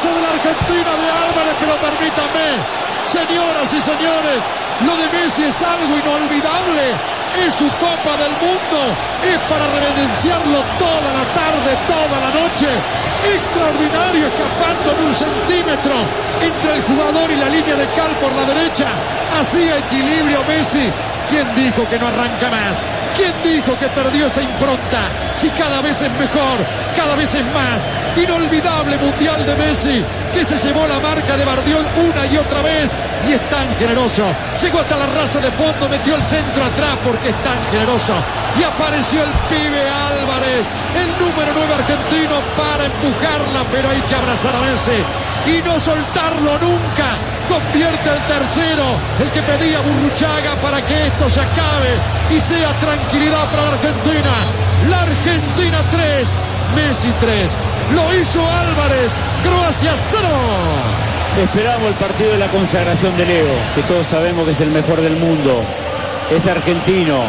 [0.00, 2.56] Golazo de la Argentina de Álvarez, pero permítanme,
[3.04, 4.40] señoras y señores,
[4.86, 6.96] lo de Messi es algo inolvidable.
[7.46, 8.80] Es su Copa del Mundo.
[9.22, 12.68] Es para reverenciarlo toda la tarde, toda la noche.
[13.34, 15.94] Extraordinario, escapando de un centímetro
[16.42, 18.88] entre el jugador y la línea de cal por la derecha.
[19.38, 20.90] Así equilibrio Messi.
[21.28, 22.82] ¿Quién dijo que no arranca más?
[23.16, 25.08] ¿Quién dijo que perdió esa impronta?
[25.36, 26.58] Si cada vez es mejor,
[26.96, 27.82] cada vez es más.
[28.16, 30.04] Inolvidable Mundial de Messi,
[30.34, 32.96] que se llevó la marca de Bardiol una y otra vez.
[33.28, 34.24] Y es tan generoso.
[34.60, 38.14] Llegó hasta la raza de fondo, metió el centro atrás porque es tan generoso.
[38.58, 40.64] Y apareció el pibe Álvarez,
[40.96, 45.00] el número 9 argentino, para empujarla, pero hay que abrazar a Messi
[45.46, 47.16] y no soltarlo nunca.
[47.48, 48.84] Convierte el tercero,
[49.20, 51.92] el que pedía Burruchaga para que esto se acabe
[52.30, 54.34] y sea tranquilidad para la Argentina.
[54.88, 56.28] La Argentina 3,
[56.76, 57.52] Messi 3.
[57.94, 59.12] Lo hizo Álvarez,
[59.42, 60.28] Croacia 0.
[61.42, 65.00] Esperamos el partido de la consagración de Leo, que todos sabemos que es el mejor
[65.00, 65.62] del mundo.
[66.30, 67.24] Es argentino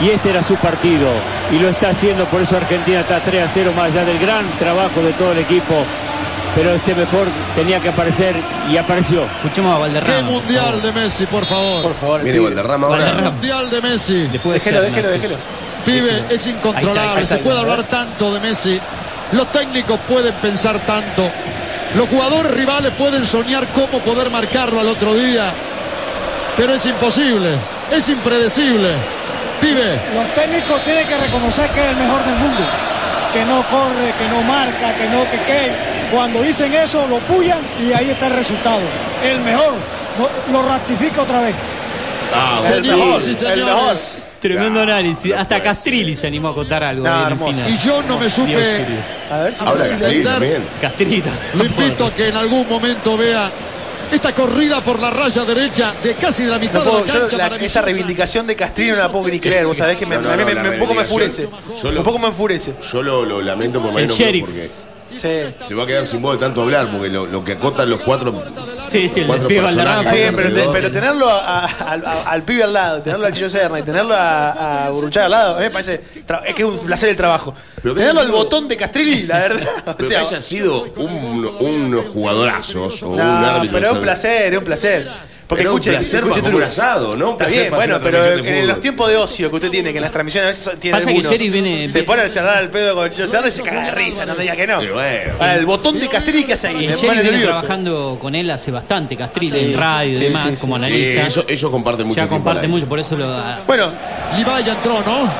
[0.00, 1.08] y este era su partido
[1.50, 4.46] y lo está haciendo, por eso Argentina está 3 a 0 más allá del gran
[4.58, 5.74] trabajo de todo el equipo.
[6.54, 8.34] Pero este mejor tenía que aparecer
[8.70, 9.24] y apareció.
[9.36, 10.12] Escuchemos a Valderrama.
[10.16, 11.82] Qué mundial de Messi, por favor.
[11.82, 12.22] Por favor.
[12.22, 12.98] Mire Valderrama ahora.
[13.04, 13.30] Valderrama.
[13.30, 14.26] Mundial de Messi.
[14.32, 15.36] Después de Déjelo, déjelo, déjelo.
[15.84, 17.22] Pibe, es Ahí incontrolable.
[17.22, 18.80] está, ahí Se puede hablar tanto de Messi.
[19.32, 21.30] Los técnicos pueden pensar tanto.
[21.94, 25.50] Los jugadores rivales pueden soñar cómo poder marcarlo al otro día.
[26.56, 27.50] Pero es imposible.
[27.92, 28.90] Es impredecible.
[29.60, 32.62] Pibe, Los técnicos tienen que reconocer que es el mejor del mundo.
[33.32, 35.72] Que no corre, que no marca, que no, que qué.
[36.12, 38.80] Cuando dicen eso, lo puyan y ahí está el resultado.
[39.24, 39.74] El mejor.
[40.18, 41.54] Lo, lo ratifica otra vez.
[42.34, 43.96] Ah, El mejor, el mejor.
[44.40, 45.34] Tremendo Ah, análisis.
[45.34, 47.04] no Hasta Castrilli se animó a contar algo.
[47.04, 47.70] No, ahí en el final.
[47.72, 48.84] Y yo no me supe.
[49.30, 49.88] A ver si Ahora
[50.80, 51.22] Castrilli.
[51.54, 53.50] Lo invito a que en algún momento vea
[54.12, 57.12] esta corrida por la raya derecha de casi de la mitad No puedo- de la
[57.14, 57.36] yo cancha.
[57.50, 60.22] la- esta reivindicación de Castrillo no la puedo ni creer, vos sabés que me, No,
[60.22, 61.42] no, a mí me- un poco me enfurece.
[61.42, 62.72] reivindicación, yo lo- Un poco me enfurece.
[62.92, 64.46] Yo lo, lo lamento por sheriff.
[64.46, 64.70] porque
[65.16, 65.54] Sí.
[65.64, 68.00] Se va a quedar sin voz de tanto hablar, porque lo, lo que acotan los
[68.00, 68.44] cuatro.
[68.88, 70.34] Sí, sí, cuatro el pibe Bien,
[70.72, 71.64] pero, tenerlo a,
[72.26, 75.58] al, pibe al lado, tenerlo al Chillo Serna y tenerlo a, a al lado, a
[75.58, 76.00] mí me parece.
[76.46, 77.54] Es que es un placer el trabajo.
[77.82, 79.68] Pero tenerlo al botón de Castrilli, la verdad.
[79.98, 83.72] O sea, que haya sido un, un, unos jugadorazos o un árbitro.
[83.72, 85.08] Pero es un placer, es un placer.
[85.48, 87.30] Porque era escuche, un placer escuche, tú un asado, ¿no?
[87.30, 90.02] Un placer bien, bueno, pero en, los tiempos de ocio que usted tiene, que en
[90.02, 92.94] las transmisiones a veces tiene Pasa algunos, que viene, se pone a charlar al pedo
[92.94, 94.76] con Chicho Serra y se caga de risa, no me digas que no.
[94.76, 97.46] Bueno, el botón de Castrilli que hace ahí, me pone nervioso.
[97.46, 101.26] trabajando con él hace bastante, Castrilli, sí, en radio y demás, sí, como analista.
[101.26, 102.20] ellos, ellos comparten mucho.
[102.20, 103.26] Ya comparten mucho, por eso lo...
[103.66, 103.90] Bueno.
[104.38, 105.30] Ibai entró, ¿no?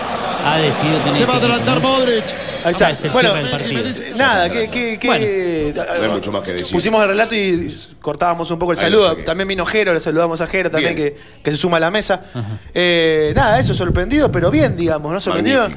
[0.47, 2.24] Ha decidido tener Se va a adelantar Modric.
[2.64, 2.94] Ahí está.
[3.12, 6.74] Bueno, eh, eh, nada, que, que, que no hay mucho más que decir.
[6.74, 9.16] Pusimos el relato y cortábamos un poco el saludo.
[9.18, 12.22] También vino Jero, le saludamos a Jero también que, se suma a la mesa.
[12.74, 15.20] Eh, nada, eso, sorprendido, pero bien, digamos, ¿no?
[15.20, 15.68] Sorprendido.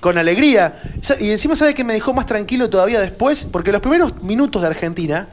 [0.00, 0.74] Con alegría.
[1.20, 3.46] Y encima, ¿sabes que me dejó más tranquilo todavía después?
[3.50, 5.28] Porque los primeros minutos de Argentina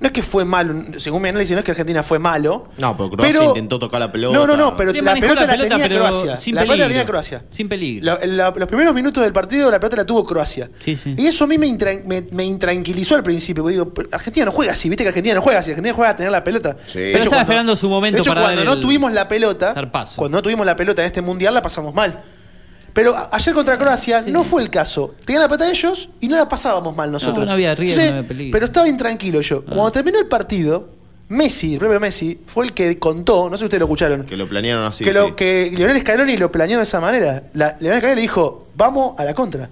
[0.00, 2.68] no es que fue malo, según mi análisis, no es que Argentina fue malo.
[2.78, 4.36] No, pero Croacia intentó tocar la pelota.
[4.36, 6.36] No, no, no, pero la pelota la, pelota, tenía Croacia.
[6.36, 7.44] Sin la pelota la tenía Croacia.
[7.50, 8.18] Sin peligro.
[8.24, 10.70] Los primeros minutos del partido la pelota la tuvo Croacia.
[10.78, 11.14] Sí, sí.
[11.18, 15.02] Y eso a mí me, intranquilizó al principio, porque digo, Argentina no juega así, viste
[15.02, 16.76] que Argentina no juega así, Argentina juega a tener la pelota.
[16.86, 17.00] Sí.
[17.12, 18.16] Pero estaba esperando su momento.
[18.16, 19.74] De hecho, cuando no tuvimos la pelota,
[20.14, 22.22] cuando no tuvimos la pelota en este mundial la pasamos mal.
[22.92, 25.14] Pero ayer contra Croacia no fue el caso.
[25.24, 27.46] Tenían la plata ellos y no la pasábamos mal nosotros.
[27.46, 28.52] No, había riesgo, Entonces, no había.
[28.52, 29.64] Pero estaba bien tranquilo yo.
[29.66, 29.70] Ah.
[29.70, 30.88] Cuando terminó el partido,
[31.28, 34.24] Messi, el propio Messi, fue el que contó, no sé si ustedes lo escucharon.
[34.24, 35.04] Que lo planearon así.
[35.04, 37.44] Que, lo, que Leonel Scaloni lo planeó de esa manera.
[37.54, 39.68] La, Leonel Scaloni le dijo, vamos a la contra.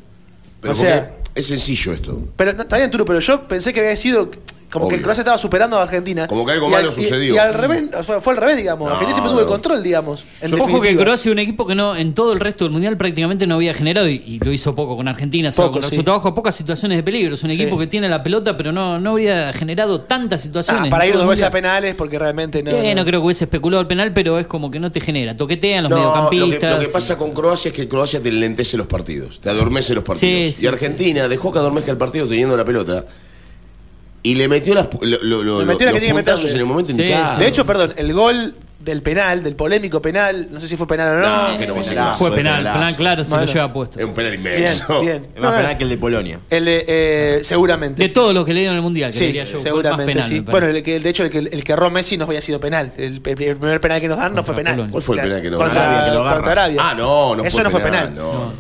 [0.66, 2.22] O sea, es sencillo esto.
[2.36, 4.30] Pero está bien, Turo, pero yo pensé que había sido
[4.76, 4.98] como Obvio.
[4.98, 6.26] que Croacia estaba superando a Argentina.
[6.26, 7.34] Como que algo y malo al, sucedió.
[7.34, 7.84] Y, al revés,
[8.20, 8.90] fue, al revés, digamos.
[8.90, 10.26] Argentina siempre tuvo el control, digamos.
[10.60, 13.54] Ojo que Croacia un equipo que no en todo el resto del mundial prácticamente no
[13.54, 15.50] había generado y, lo hizo poco con Argentina.
[15.50, 17.34] Poco, con los trabajo, pocas situaciones de peligro.
[17.34, 20.86] Es un equipo que tiene la pelota, pero no, no habría generado tantas ah, situaciones.
[20.86, 23.00] Ah, para ir dos veces a penales, porque realmente eh, no.
[23.00, 23.04] No.
[23.06, 25.36] creo que hubiese especulado el penal, pero es como que no te genera.
[25.36, 26.70] Toquetean los no, mediocampistas.
[26.70, 29.48] Lo que, lo que pasa con Croacia es que Croacia te lentece los partidos, te
[29.48, 30.54] adormece los partidos.
[30.54, 33.04] Sí, y Argentina dejó que adormezca el partido teniendo la pelota.
[34.26, 36.92] Y le metió las lo, lo, le metió las que tiene que en el momento
[36.92, 36.98] sí.
[36.98, 37.38] indicado.
[37.38, 38.54] De hecho, perdón, el gol
[38.86, 41.52] del penal, del polémico penal, no sé si fue penal o no.
[41.52, 43.98] no, que no fue, penal, fue penal, penal claro, se lo lleva puesto.
[43.98, 45.00] Es un penal inmenso.
[45.00, 45.32] Bien, bien.
[45.34, 46.40] Es más penal que el de Polonia.
[46.48, 48.02] El de, eh, seguramente.
[48.02, 49.58] De todos los que le dieron el Mundial, que sí, diría yo.
[49.58, 50.40] Seguramente, penal, sí.
[50.40, 52.92] Bueno, el que, de hecho, el que, el que erró Messi no había sido penal.
[52.96, 54.88] El, el, primer penal que nos dan no fue penal.
[54.90, 55.68] ¿Cuál fue el penal que nos dan?
[56.16, 56.80] Contra, Arabia.
[56.82, 58.12] Ah, no, no Eso no fue penal.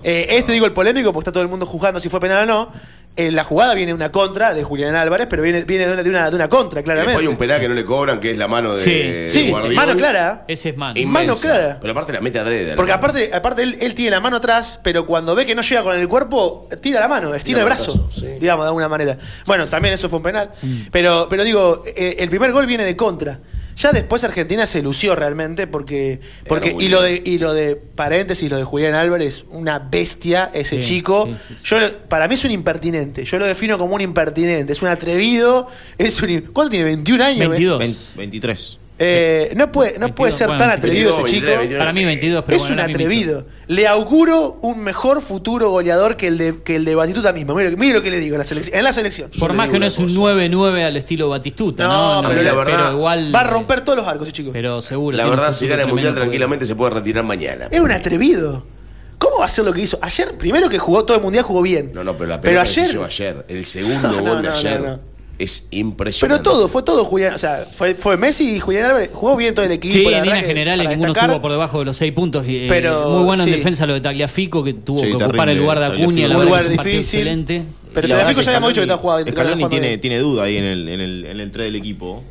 [0.02, 2.46] Eh, este digo el polémico porque está todo el mundo juzgando si fue penal o
[2.46, 2.95] no.
[3.16, 6.36] En la jugada viene una contra de Julián Álvarez, pero viene, viene de, una, de,
[6.36, 7.18] una, contra, claramente.
[7.18, 8.84] Hay un penal que no le cobran, que es la mano de.
[8.84, 10.44] Sí, de sí, mano clara.
[10.46, 11.00] Ese es mano.
[11.00, 11.26] Inmensa.
[11.26, 11.78] Mano clara.
[11.80, 12.76] Pero aparte la mete a adrede.
[12.76, 15.96] Porque aparte, aparte él, tiene la mano atrás, pero cuando ve que no llega con
[15.96, 19.16] el cuerpo, tira la mano, estira el brazo, digamos, de alguna manera.
[19.46, 20.50] Bueno, también eso fue un penal.
[20.60, 20.80] Mm.
[20.92, 23.38] Pero, pero digo, eh, el primer gol viene de contra.
[23.76, 26.20] Ya después Argentina se lució realmente porque.
[26.48, 30.78] porque y, lo de, y lo de paréntesis, lo de Julián Álvarez, una bestia ese
[30.78, 31.28] chico.
[31.62, 31.78] Yo
[32.08, 33.24] para mí es un impertinente.
[33.24, 34.72] Yo lo defino como un impertinente.
[34.72, 35.68] Es un atrevido.
[35.98, 36.96] Es un, ¿Cuánto tiene?
[36.96, 37.50] ¿21 años?
[37.50, 37.78] 22.
[37.78, 38.78] 20, 23.
[38.98, 41.48] Eh, no puede, no puede ser tan atrevido ese chico.
[41.76, 43.46] Para mí 22, pero Es un atrevido.
[43.66, 47.54] Le auguro un mejor futuro goleador que el de, que el de Batistuta mismo.
[47.54, 48.76] Mire, mire lo que le digo en la selección.
[48.76, 49.30] En la selección.
[49.38, 51.84] Por más que no es un 9-9 al estilo Batistuta.
[51.84, 52.92] No, no pero la verdad.
[52.92, 54.50] Igual, va a romper todos los arcos, ese chico.
[54.52, 55.16] Pero seguro.
[55.16, 57.68] La verdad, si gana el Mundial tranquilamente se puede retirar mañana.
[57.70, 58.64] Es un atrevido.
[59.18, 59.98] ¿Cómo va a ser lo que hizo?
[60.02, 61.90] Ayer, primero que jugó todo el mundial, jugó bien.
[61.94, 63.02] No, no, pero la pelota pero ayer...
[63.02, 63.44] Ayer.
[63.48, 64.98] El segundo gol de ayer
[65.38, 66.42] es impresionante.
[66.42, 69.54] Pero todo, fue todo Julián, o sea, fue, fue Messi y Julián Álvarez, jugó bien
[69.54, 69.92] todo el equipo.
[69.92, 72.44] Sí, la en general generales ninguno destacar, estuvo por debajo de los seis puntos.
[72.48, 75.58] Eh, pero, muy bueno en defensa lo de Tagliafico, que tuvo sí, que ocupar el
[75.58, 76.26] lugar de Acuña.
[76.36, 77.44] Un lugar difícil.
[77.94, 79.30] Pero Tagliafico ya habíamos dicho que está jugando.
[79.30, 82.22] Scaloni tiene, tiene duda ahí en el, en el, en el 3 del equipo.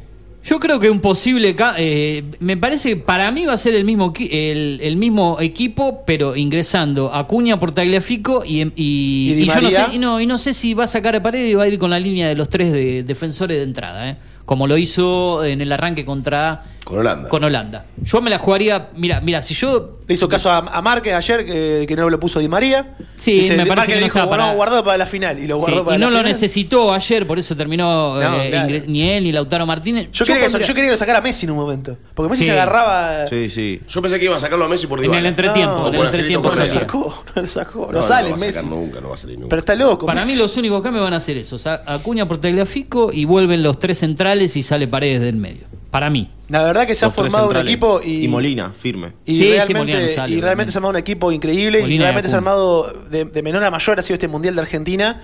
[0.46, 1.56] Yo creo que un posible.
[1.78, 6.04] Eh, me parece que para mí va a ser el mismo, el, el mismo equipo,
[6.06, 10.28] pero ingresando Acuña por Tagliafico em, y, y, y yo no sé, y, no, y
[10.28, 12.28] no sé si va a sacar a pared y va a ir con la línea
[12.28, 14.18] de los tres de, defensores de entrada, ¿eh?
[14.46, 17.30] como lo hizo en el arranque contra con Holanda.
[17.30, 17.86] Con Holanda.
[18.04, 18.90] Yo me la jugaría.
[18.96, 19.98] Mira, mira, si yo.
[20.08, 22.96] Le hizo caso a, a Márquez ayer, que, no lo puso Di María.
[23.16, 24.28] Sí, me parece que no dijo, para...
[24.28, 25.44] bueno, guardado para la final.
[25.44, 30.12] Y no lo necesitó ayer, por eso terminó eh, ni él ni Lautaro Martínez.
[30.12, 31.98] Yo, quería, sacar a Messi en un momento.
[32.14, 33.26] Porque Messi se agarraba.
[33.28, 33.82] Sí, sí.
[33.88, 35.18] Yo pensé que iba a sacarlo a Messi por Dybala.
[35.18, 35.90] En el entretiempo.
[35.92, 37.90] No, en lo sacó, lo sacó.
[37.92, 38.64] No, sale Messi.
[38.64, 39.50] Nunca, no va a salir nunca.
[39.50, 40.06] Pero está loco.
[40.06, 41.66] Para mí los únicos cambios van a ser esos.
[41.66, 45.66] Acuña por Tagliafico y vuelven los tres centrales y sale Paredes del medio.
[45.90, 46.30] Para mí.
[46.50, 49.14] La verdad que se ha formado un equipo y, Molina, firme.
[49.26, 52.92] Y realmente, y realmente se ha armado un equipo increíble y realmente se ha armado
[53.10, 55.22] de, de, menor a mayor ha sido este Mundial de Argentina.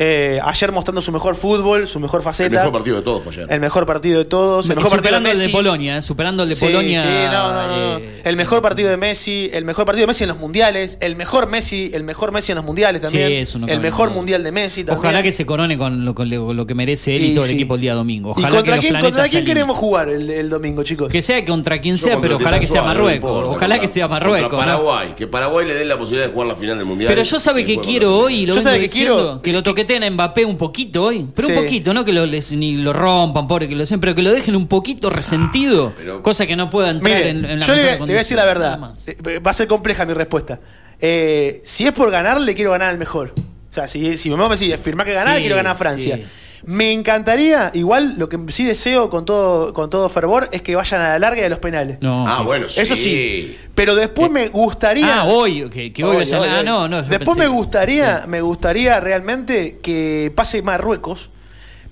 [0.00, 2.50] Eh, ayer mostrando su mejor fútbol, su mejor El faceta.
[2.58, 3.46] mejor partido de todos fue ayer.
[3.50, 4.70] El mejor partido de todos.
[4.70, 5.48] El mejor partido de superando el de.
[5.48, 7.02] Polonia, eh, superando el de Sí, Polonia.
[7.02, 7.98] sí, no, no, no, no.
[7.98, 11.16] eh, El mejor partido de Messi, el mejor partido de Messi en los mundiales, el
[11.16, 13.28] mejor Messi, el mejor Messi en los mundiales también.
[13.28, 14.98] Sí, eso no el mejor mundial de Messi también.
[15.04, 17.46] Ojalá que se corone con lo, con lo- lo que merece él y, Y todo
[17.46, 18.34] el equipo el día domingo.
[18.36, 21.10] ¿Y contra que quién, contra quién queremos jugar el, el domingo, chicos?
[21.10, 23.30] Que sea contra quien sea, contra pero el ojalá que sea Marruecos.
[23.30, 24.52] importa, ojalá contra- que sea Marruecos.
[24.52, 24.58] ¿no?
[24.58, 27.08] Paraguay, que Paraguay le dé la posibilidad de jugar la final del mundial.
[27.10, 30.56] Pero yo sabe que quiero hoy, lo que quiero- que lo toqueteen a Mbappé un
[30.58, 31.54] poquito hoy, pero Sí.
[31.54, 34.22] un poquito, no que lo, les- ni lo rompan, pobre que lo sean, pero que
[34.22, 35.92] lo dejen un poquito resentido,
[36.22, 38.44] cosa que no pueda entrar en, en la yo le, le voy a decir la
[38.44, 38.78] verdad.
[39.06, 40.60] Eh, Va a ser compleja mi respuesta.
[41.00, 43.32] Eh, si es por ganar, le quiero ganar al mejor.
[43.36, 45.76] O sea, si, si mi mamá me dice, firma que ganar, Sí, quiero ganar a
[45.78, 46.16] Francia.
[46.16, 46.24] sí.
[46.64, 51.00] Me encantaría, igual lo que sí deseo con todo, con todo fervor es que vayan
[51.00, 51.98] a la larga y a los penales.
[52.00, 52.26] No.
[52.26, 53.02] Ah, bueno, Eso sí.
[53.04, 53.58] sí.
[53.74, 55.20] Pero después me gustaría.
[55.20, 56.64] Ah, hoy, que, que hoy, Hoy, vayan- hoy, ah, hoy.
[56.66, 57.02] no, no.
[57.02, 61.30] Después pensé- me gustaría, me gustaría realmente que pase Marruecos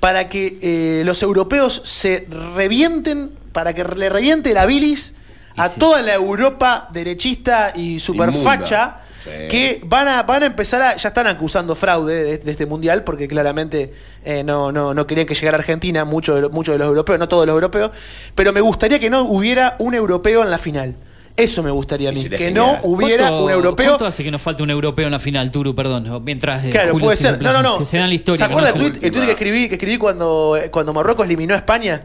[0.01, 2.27] para que eh, los europeos se
[2.57, 5.15] revienten, para que le reviente la bilis
[5.57, 9.49] a toda la Europa derechista y superfacha Sí.
[9.49, 10.97] que van a, van a empezar a.
[10.97, 13.93] Ya están acusando fraude de, de este mundial, porque claramente
[14.25, 17.19] eh, no, no, no querían que llegara Argentina, muchos de, lo- muchos de los europeos,
[17.19, 17.91] no todos los europeos.
[18.35, 20.95] Pero me gustaría que no hubiera un europeo en la final.
[21.37, 22.25] Eso me gustaría a mí.
[22.25, 22.55] Que genial.
[22.55, 23.87] no hubiera ¿Cuánto- un europeo.
[23.89, 25.75] ¿Cuánto hace que nos falte un europeo en la final, Turu?
[25.75, 26.65] Perdón, mientras.
[26.65, 27.43] eh, Claro, Julio puede ser.
[27.43, 27.79] No, no, no.
[27.79, 28.39] Que se dan la historia.
[28.39, 31.59] ¿Se acuerda el tuit, el tuit que escribí, que escribí cuando, cuando Marruecos eliminó a
[31.59, 32.03] España?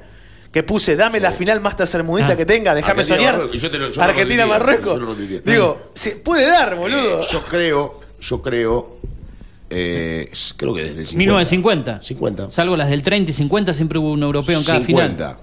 [0.51, 2.37] Que puse, dame la final más tercermundista Ah.
[2.37, 3.33] que tenga, déjame soñar.
[3.35, 3.55] Marruecos.
[3.55, 4.93] Y yo te lo- yo lo Argentina, retuiteé, Marruecos.
[4.93, 5.41] yo lo retuiteé.
[5.53, 7.21] Digo, se puede dar, boludo.
[7.21, 8.97] Eh, yo creo, yo creo,
[9.69, 11.17] eh, creo que desde el 50.
[11.17, 12.01] 1950.
[12.01, 12.51] 50.
[12.51, 15.07] Salvo las del 30 y 50, siempre hubo un europeo en cada final.
[15.11, 15.39] 50.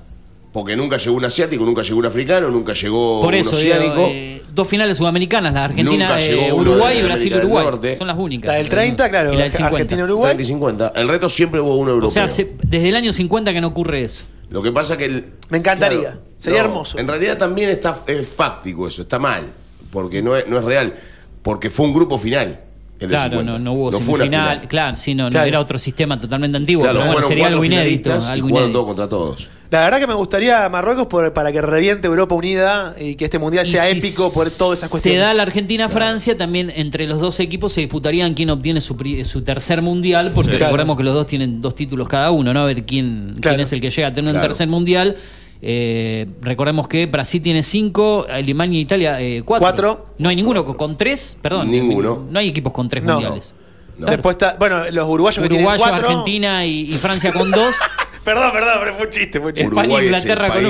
[0.52, 3.74] Porque nunca llegó un asiático, nunca llegó un africano, nunca llegó Por un eso, digo,
[3.74, 4.06] oceánico.
[4.10, 7.96] eh, dos finales sudamericanas, la Argentina, Nunca eh, llegó uno Uruguay y Brasil-Uruguay.
[7.96, 8.48] Son las únicas.
[8.48, 9.74] La del 30, claro, Y la del 50.
[9.76, 10.26] Argentina-Uruguay.
[10.34, 10.92] 30 y 50.
[10.96, 12.10] El resto siempre hubo uno O europeo.
[12.10, 14.24] sea, se- desde el año 50 que no ocurre eso.
[14.50, 16.18] Lo que pasa que el, Me encantaría.
[16.38, 16.98] Sería hermoso.
[16.98, 19.42] En realidad también está es fáctico eso, está mal,
[19.90, 20.94] porque no es, no es real,
[21.42, 22.60] porque fue un grupo final.
[23.00, 23.52] El de Claro, 50.
[23.52, 24.54] no, no hubo fue una semifinal.
[24.56, 24.68] final.
[24.68, 25.46] Claro, sí, no, no, Claro.
[25.46, 26.82] era otro sistema totalmente antiguo.
[26.82, 28.02] Claro, pero bueno, sería cuatro algo inédito.
[28.10, 28.78] finalistas y Algo jugaron inédito.
[28.78, 29.48] todos contra todos.
[29.70, 33.38] La verdad que me gustaría Marruecos por- para que reviente Europa unida y que este
[33.38, 35.20] mundial Y sea si épico por todas esas Se cuestiones.
[35.20, 39.42] da la Argentina-Francia, también entre los dos equipos se disputarían quién obtiene su, pri- su
[39.42, 40.56] tercer mundial, porque Sí.
[40.56, 40.70] Claro.
[40.70, 42.60] recordemos que los dos tienen dos títulos cada uno, ¿no?
[42.60, 45.16] A ver quién, quién es el que llega a tener un tercer mundial.
[45.60, 49.64] Eh, recordemos que Brasil tiene cinco, Alemania e Italia eh, cuatro.
[49.66, 50.06] Cuatro.
[50.18, 51.70] No hay ninguno con, con tres, perdón.
[51.70, 52.26] Ninguno.
[52.30, 53.14] No hay equipos con tres No.
[53.14, 53.54] mundiales.
[53.98, 54.06] No.
[54.06, 56.08] Después está, bueno, los uruguayos que Uruguayo, tienen cuatro.
[56.08, 57.74] Argentina y, y Francia con dos.
[58.34, 59.68] Perdón, perdón, pero fue un chiste, fue un chiste.
[59.70, 60.66] España e Inglaterra con país.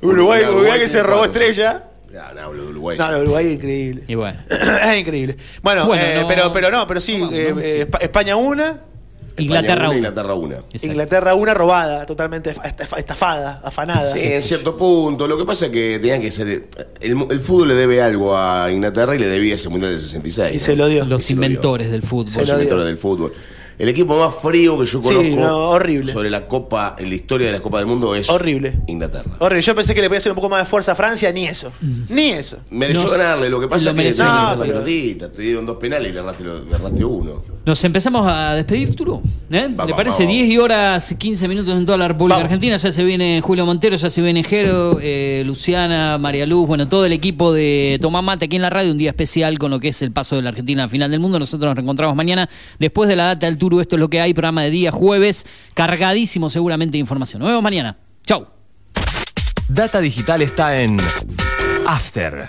[0.00, 0.10] uno.
[0.12, 1.84] Uruguay, Uruguay Uruguay que se robó estrella.
[2.34, 2.98] No, hablo de Uruguay.
[2.98, 3.10] No, sí.
[3.12, 4.02] no, Uruguay es increíble.
[4.08, 4.38] Y bueno.
[4.50, 5.36] es increíble.
[5.62, 7.60] Bueno, Bueno, eh, no- pero, pero no, pero sí, no eh, ¿no?
[7.60, 8.80] eh, Espa- España una,
[9.36, 9.96] Inglaterra España una, uno.
[9.98, 10.56] Inglaterra una.
[10.56, 10.86] Exacto.
[10.86, 14.10] Inglaterra una robada, totalmente esta- estafada, afanada.
[14.12, 15.28] Sí, en cierto punto.
[15.28, 16.48] Lo que pasa es que tenían que ser.
[17.00, 20.50] El, el fútbol le debe algo a Inglaterra y le debía ese mundial del 66.
[20.50, 20.60] Y ¿no?
[20.64, 21.04] se lo dio.
[21.04, 21.46] Los se lo dio.
[21.46, 22.30] inventores del fútbol.
[22.30, 22.62] Se Los lo dio.
[22.64, 23.32] inventores del fútbol.
[23.78, 26.12] El equipo más frío que yo Sí, conozco no, horrible.
[26.12, 28.80] sobre la Copa, en la historia de la Copa del Mundo es Horrible.
[28.88, 29.30] Inglaterra.
[29.38, 31.46] Horrible, yo pensé que le podía hacer un poco más de fuerza a Francia, ni
[31.46, 31.70] eso.
[32.08, 32.58] Ni eso.
[32.70, 34.24] Mereció No, ganarle, lo que pasa lo es que mereció.
[34.24, 37.42] no, pero- pelotita, te dieron dos penales y le erraste, lo- le erraste uno.
[37.68, 39.20] Nos empezamos a despedir, Turo.
[39.50, 39.68] ¿eh?
[39.68, 40.22] Vamos, ¿Le parece?
[40.22, 40.38] vamos.
[40.38, 42.44] 10 y horas 15 minutos en toda la República Vamos.
[42.46, 42.76] Argentina.
[42.76, 47.04] Ya se viene Julio Montero, ya se viene Jero, eh, Luciana, María Luz, bueno, todo
[47.04, 48.90] el equipo de Tomás Mate aquí en la radio.
[48.90, 51.20] Un día especial con lo que es el paso de la Argentina al final del
[51.20, 51.38] mundo.
[51.38, 53.82] Nosotros nos reencontramos mañana después de la data del Turo.
[53.82, 57.40] Esto es lo que hay, programa de día jueves, cargadísimo seguramente de información.
[57.40, 57.98] Nos vemos mañana.
[58.24, 58.46] Chau.
[59.68, 60.96] Data Digital está en
[61.86, 62.48] After.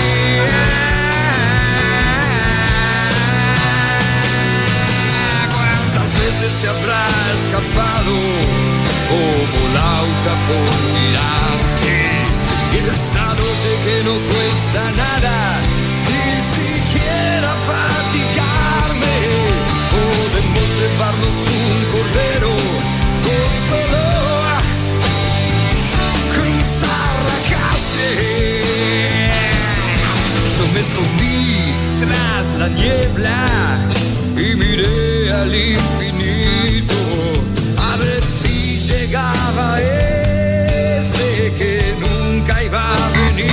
[6.41, 7.05] Veces se habrá
[7.39, 8.13] escapado
[9.09, 11.59] como laucha por mirar?
[12.91, 15.61] Esta noche que no cuesta nada,
[16.09, 19.17] ni siquiera fatigarme,
[19.95, 22.53] podemos llevarnos un cordero
[23.25, 24.03] con solo
[26.33, 28.61] cruzar la calle.
[30.57, 33.79] Yo me escondí tras la niebla
[34.35, 36.95] y miré al infinito
[37.77, 43.51] a ver si llegaba ese que nunca iba a venir.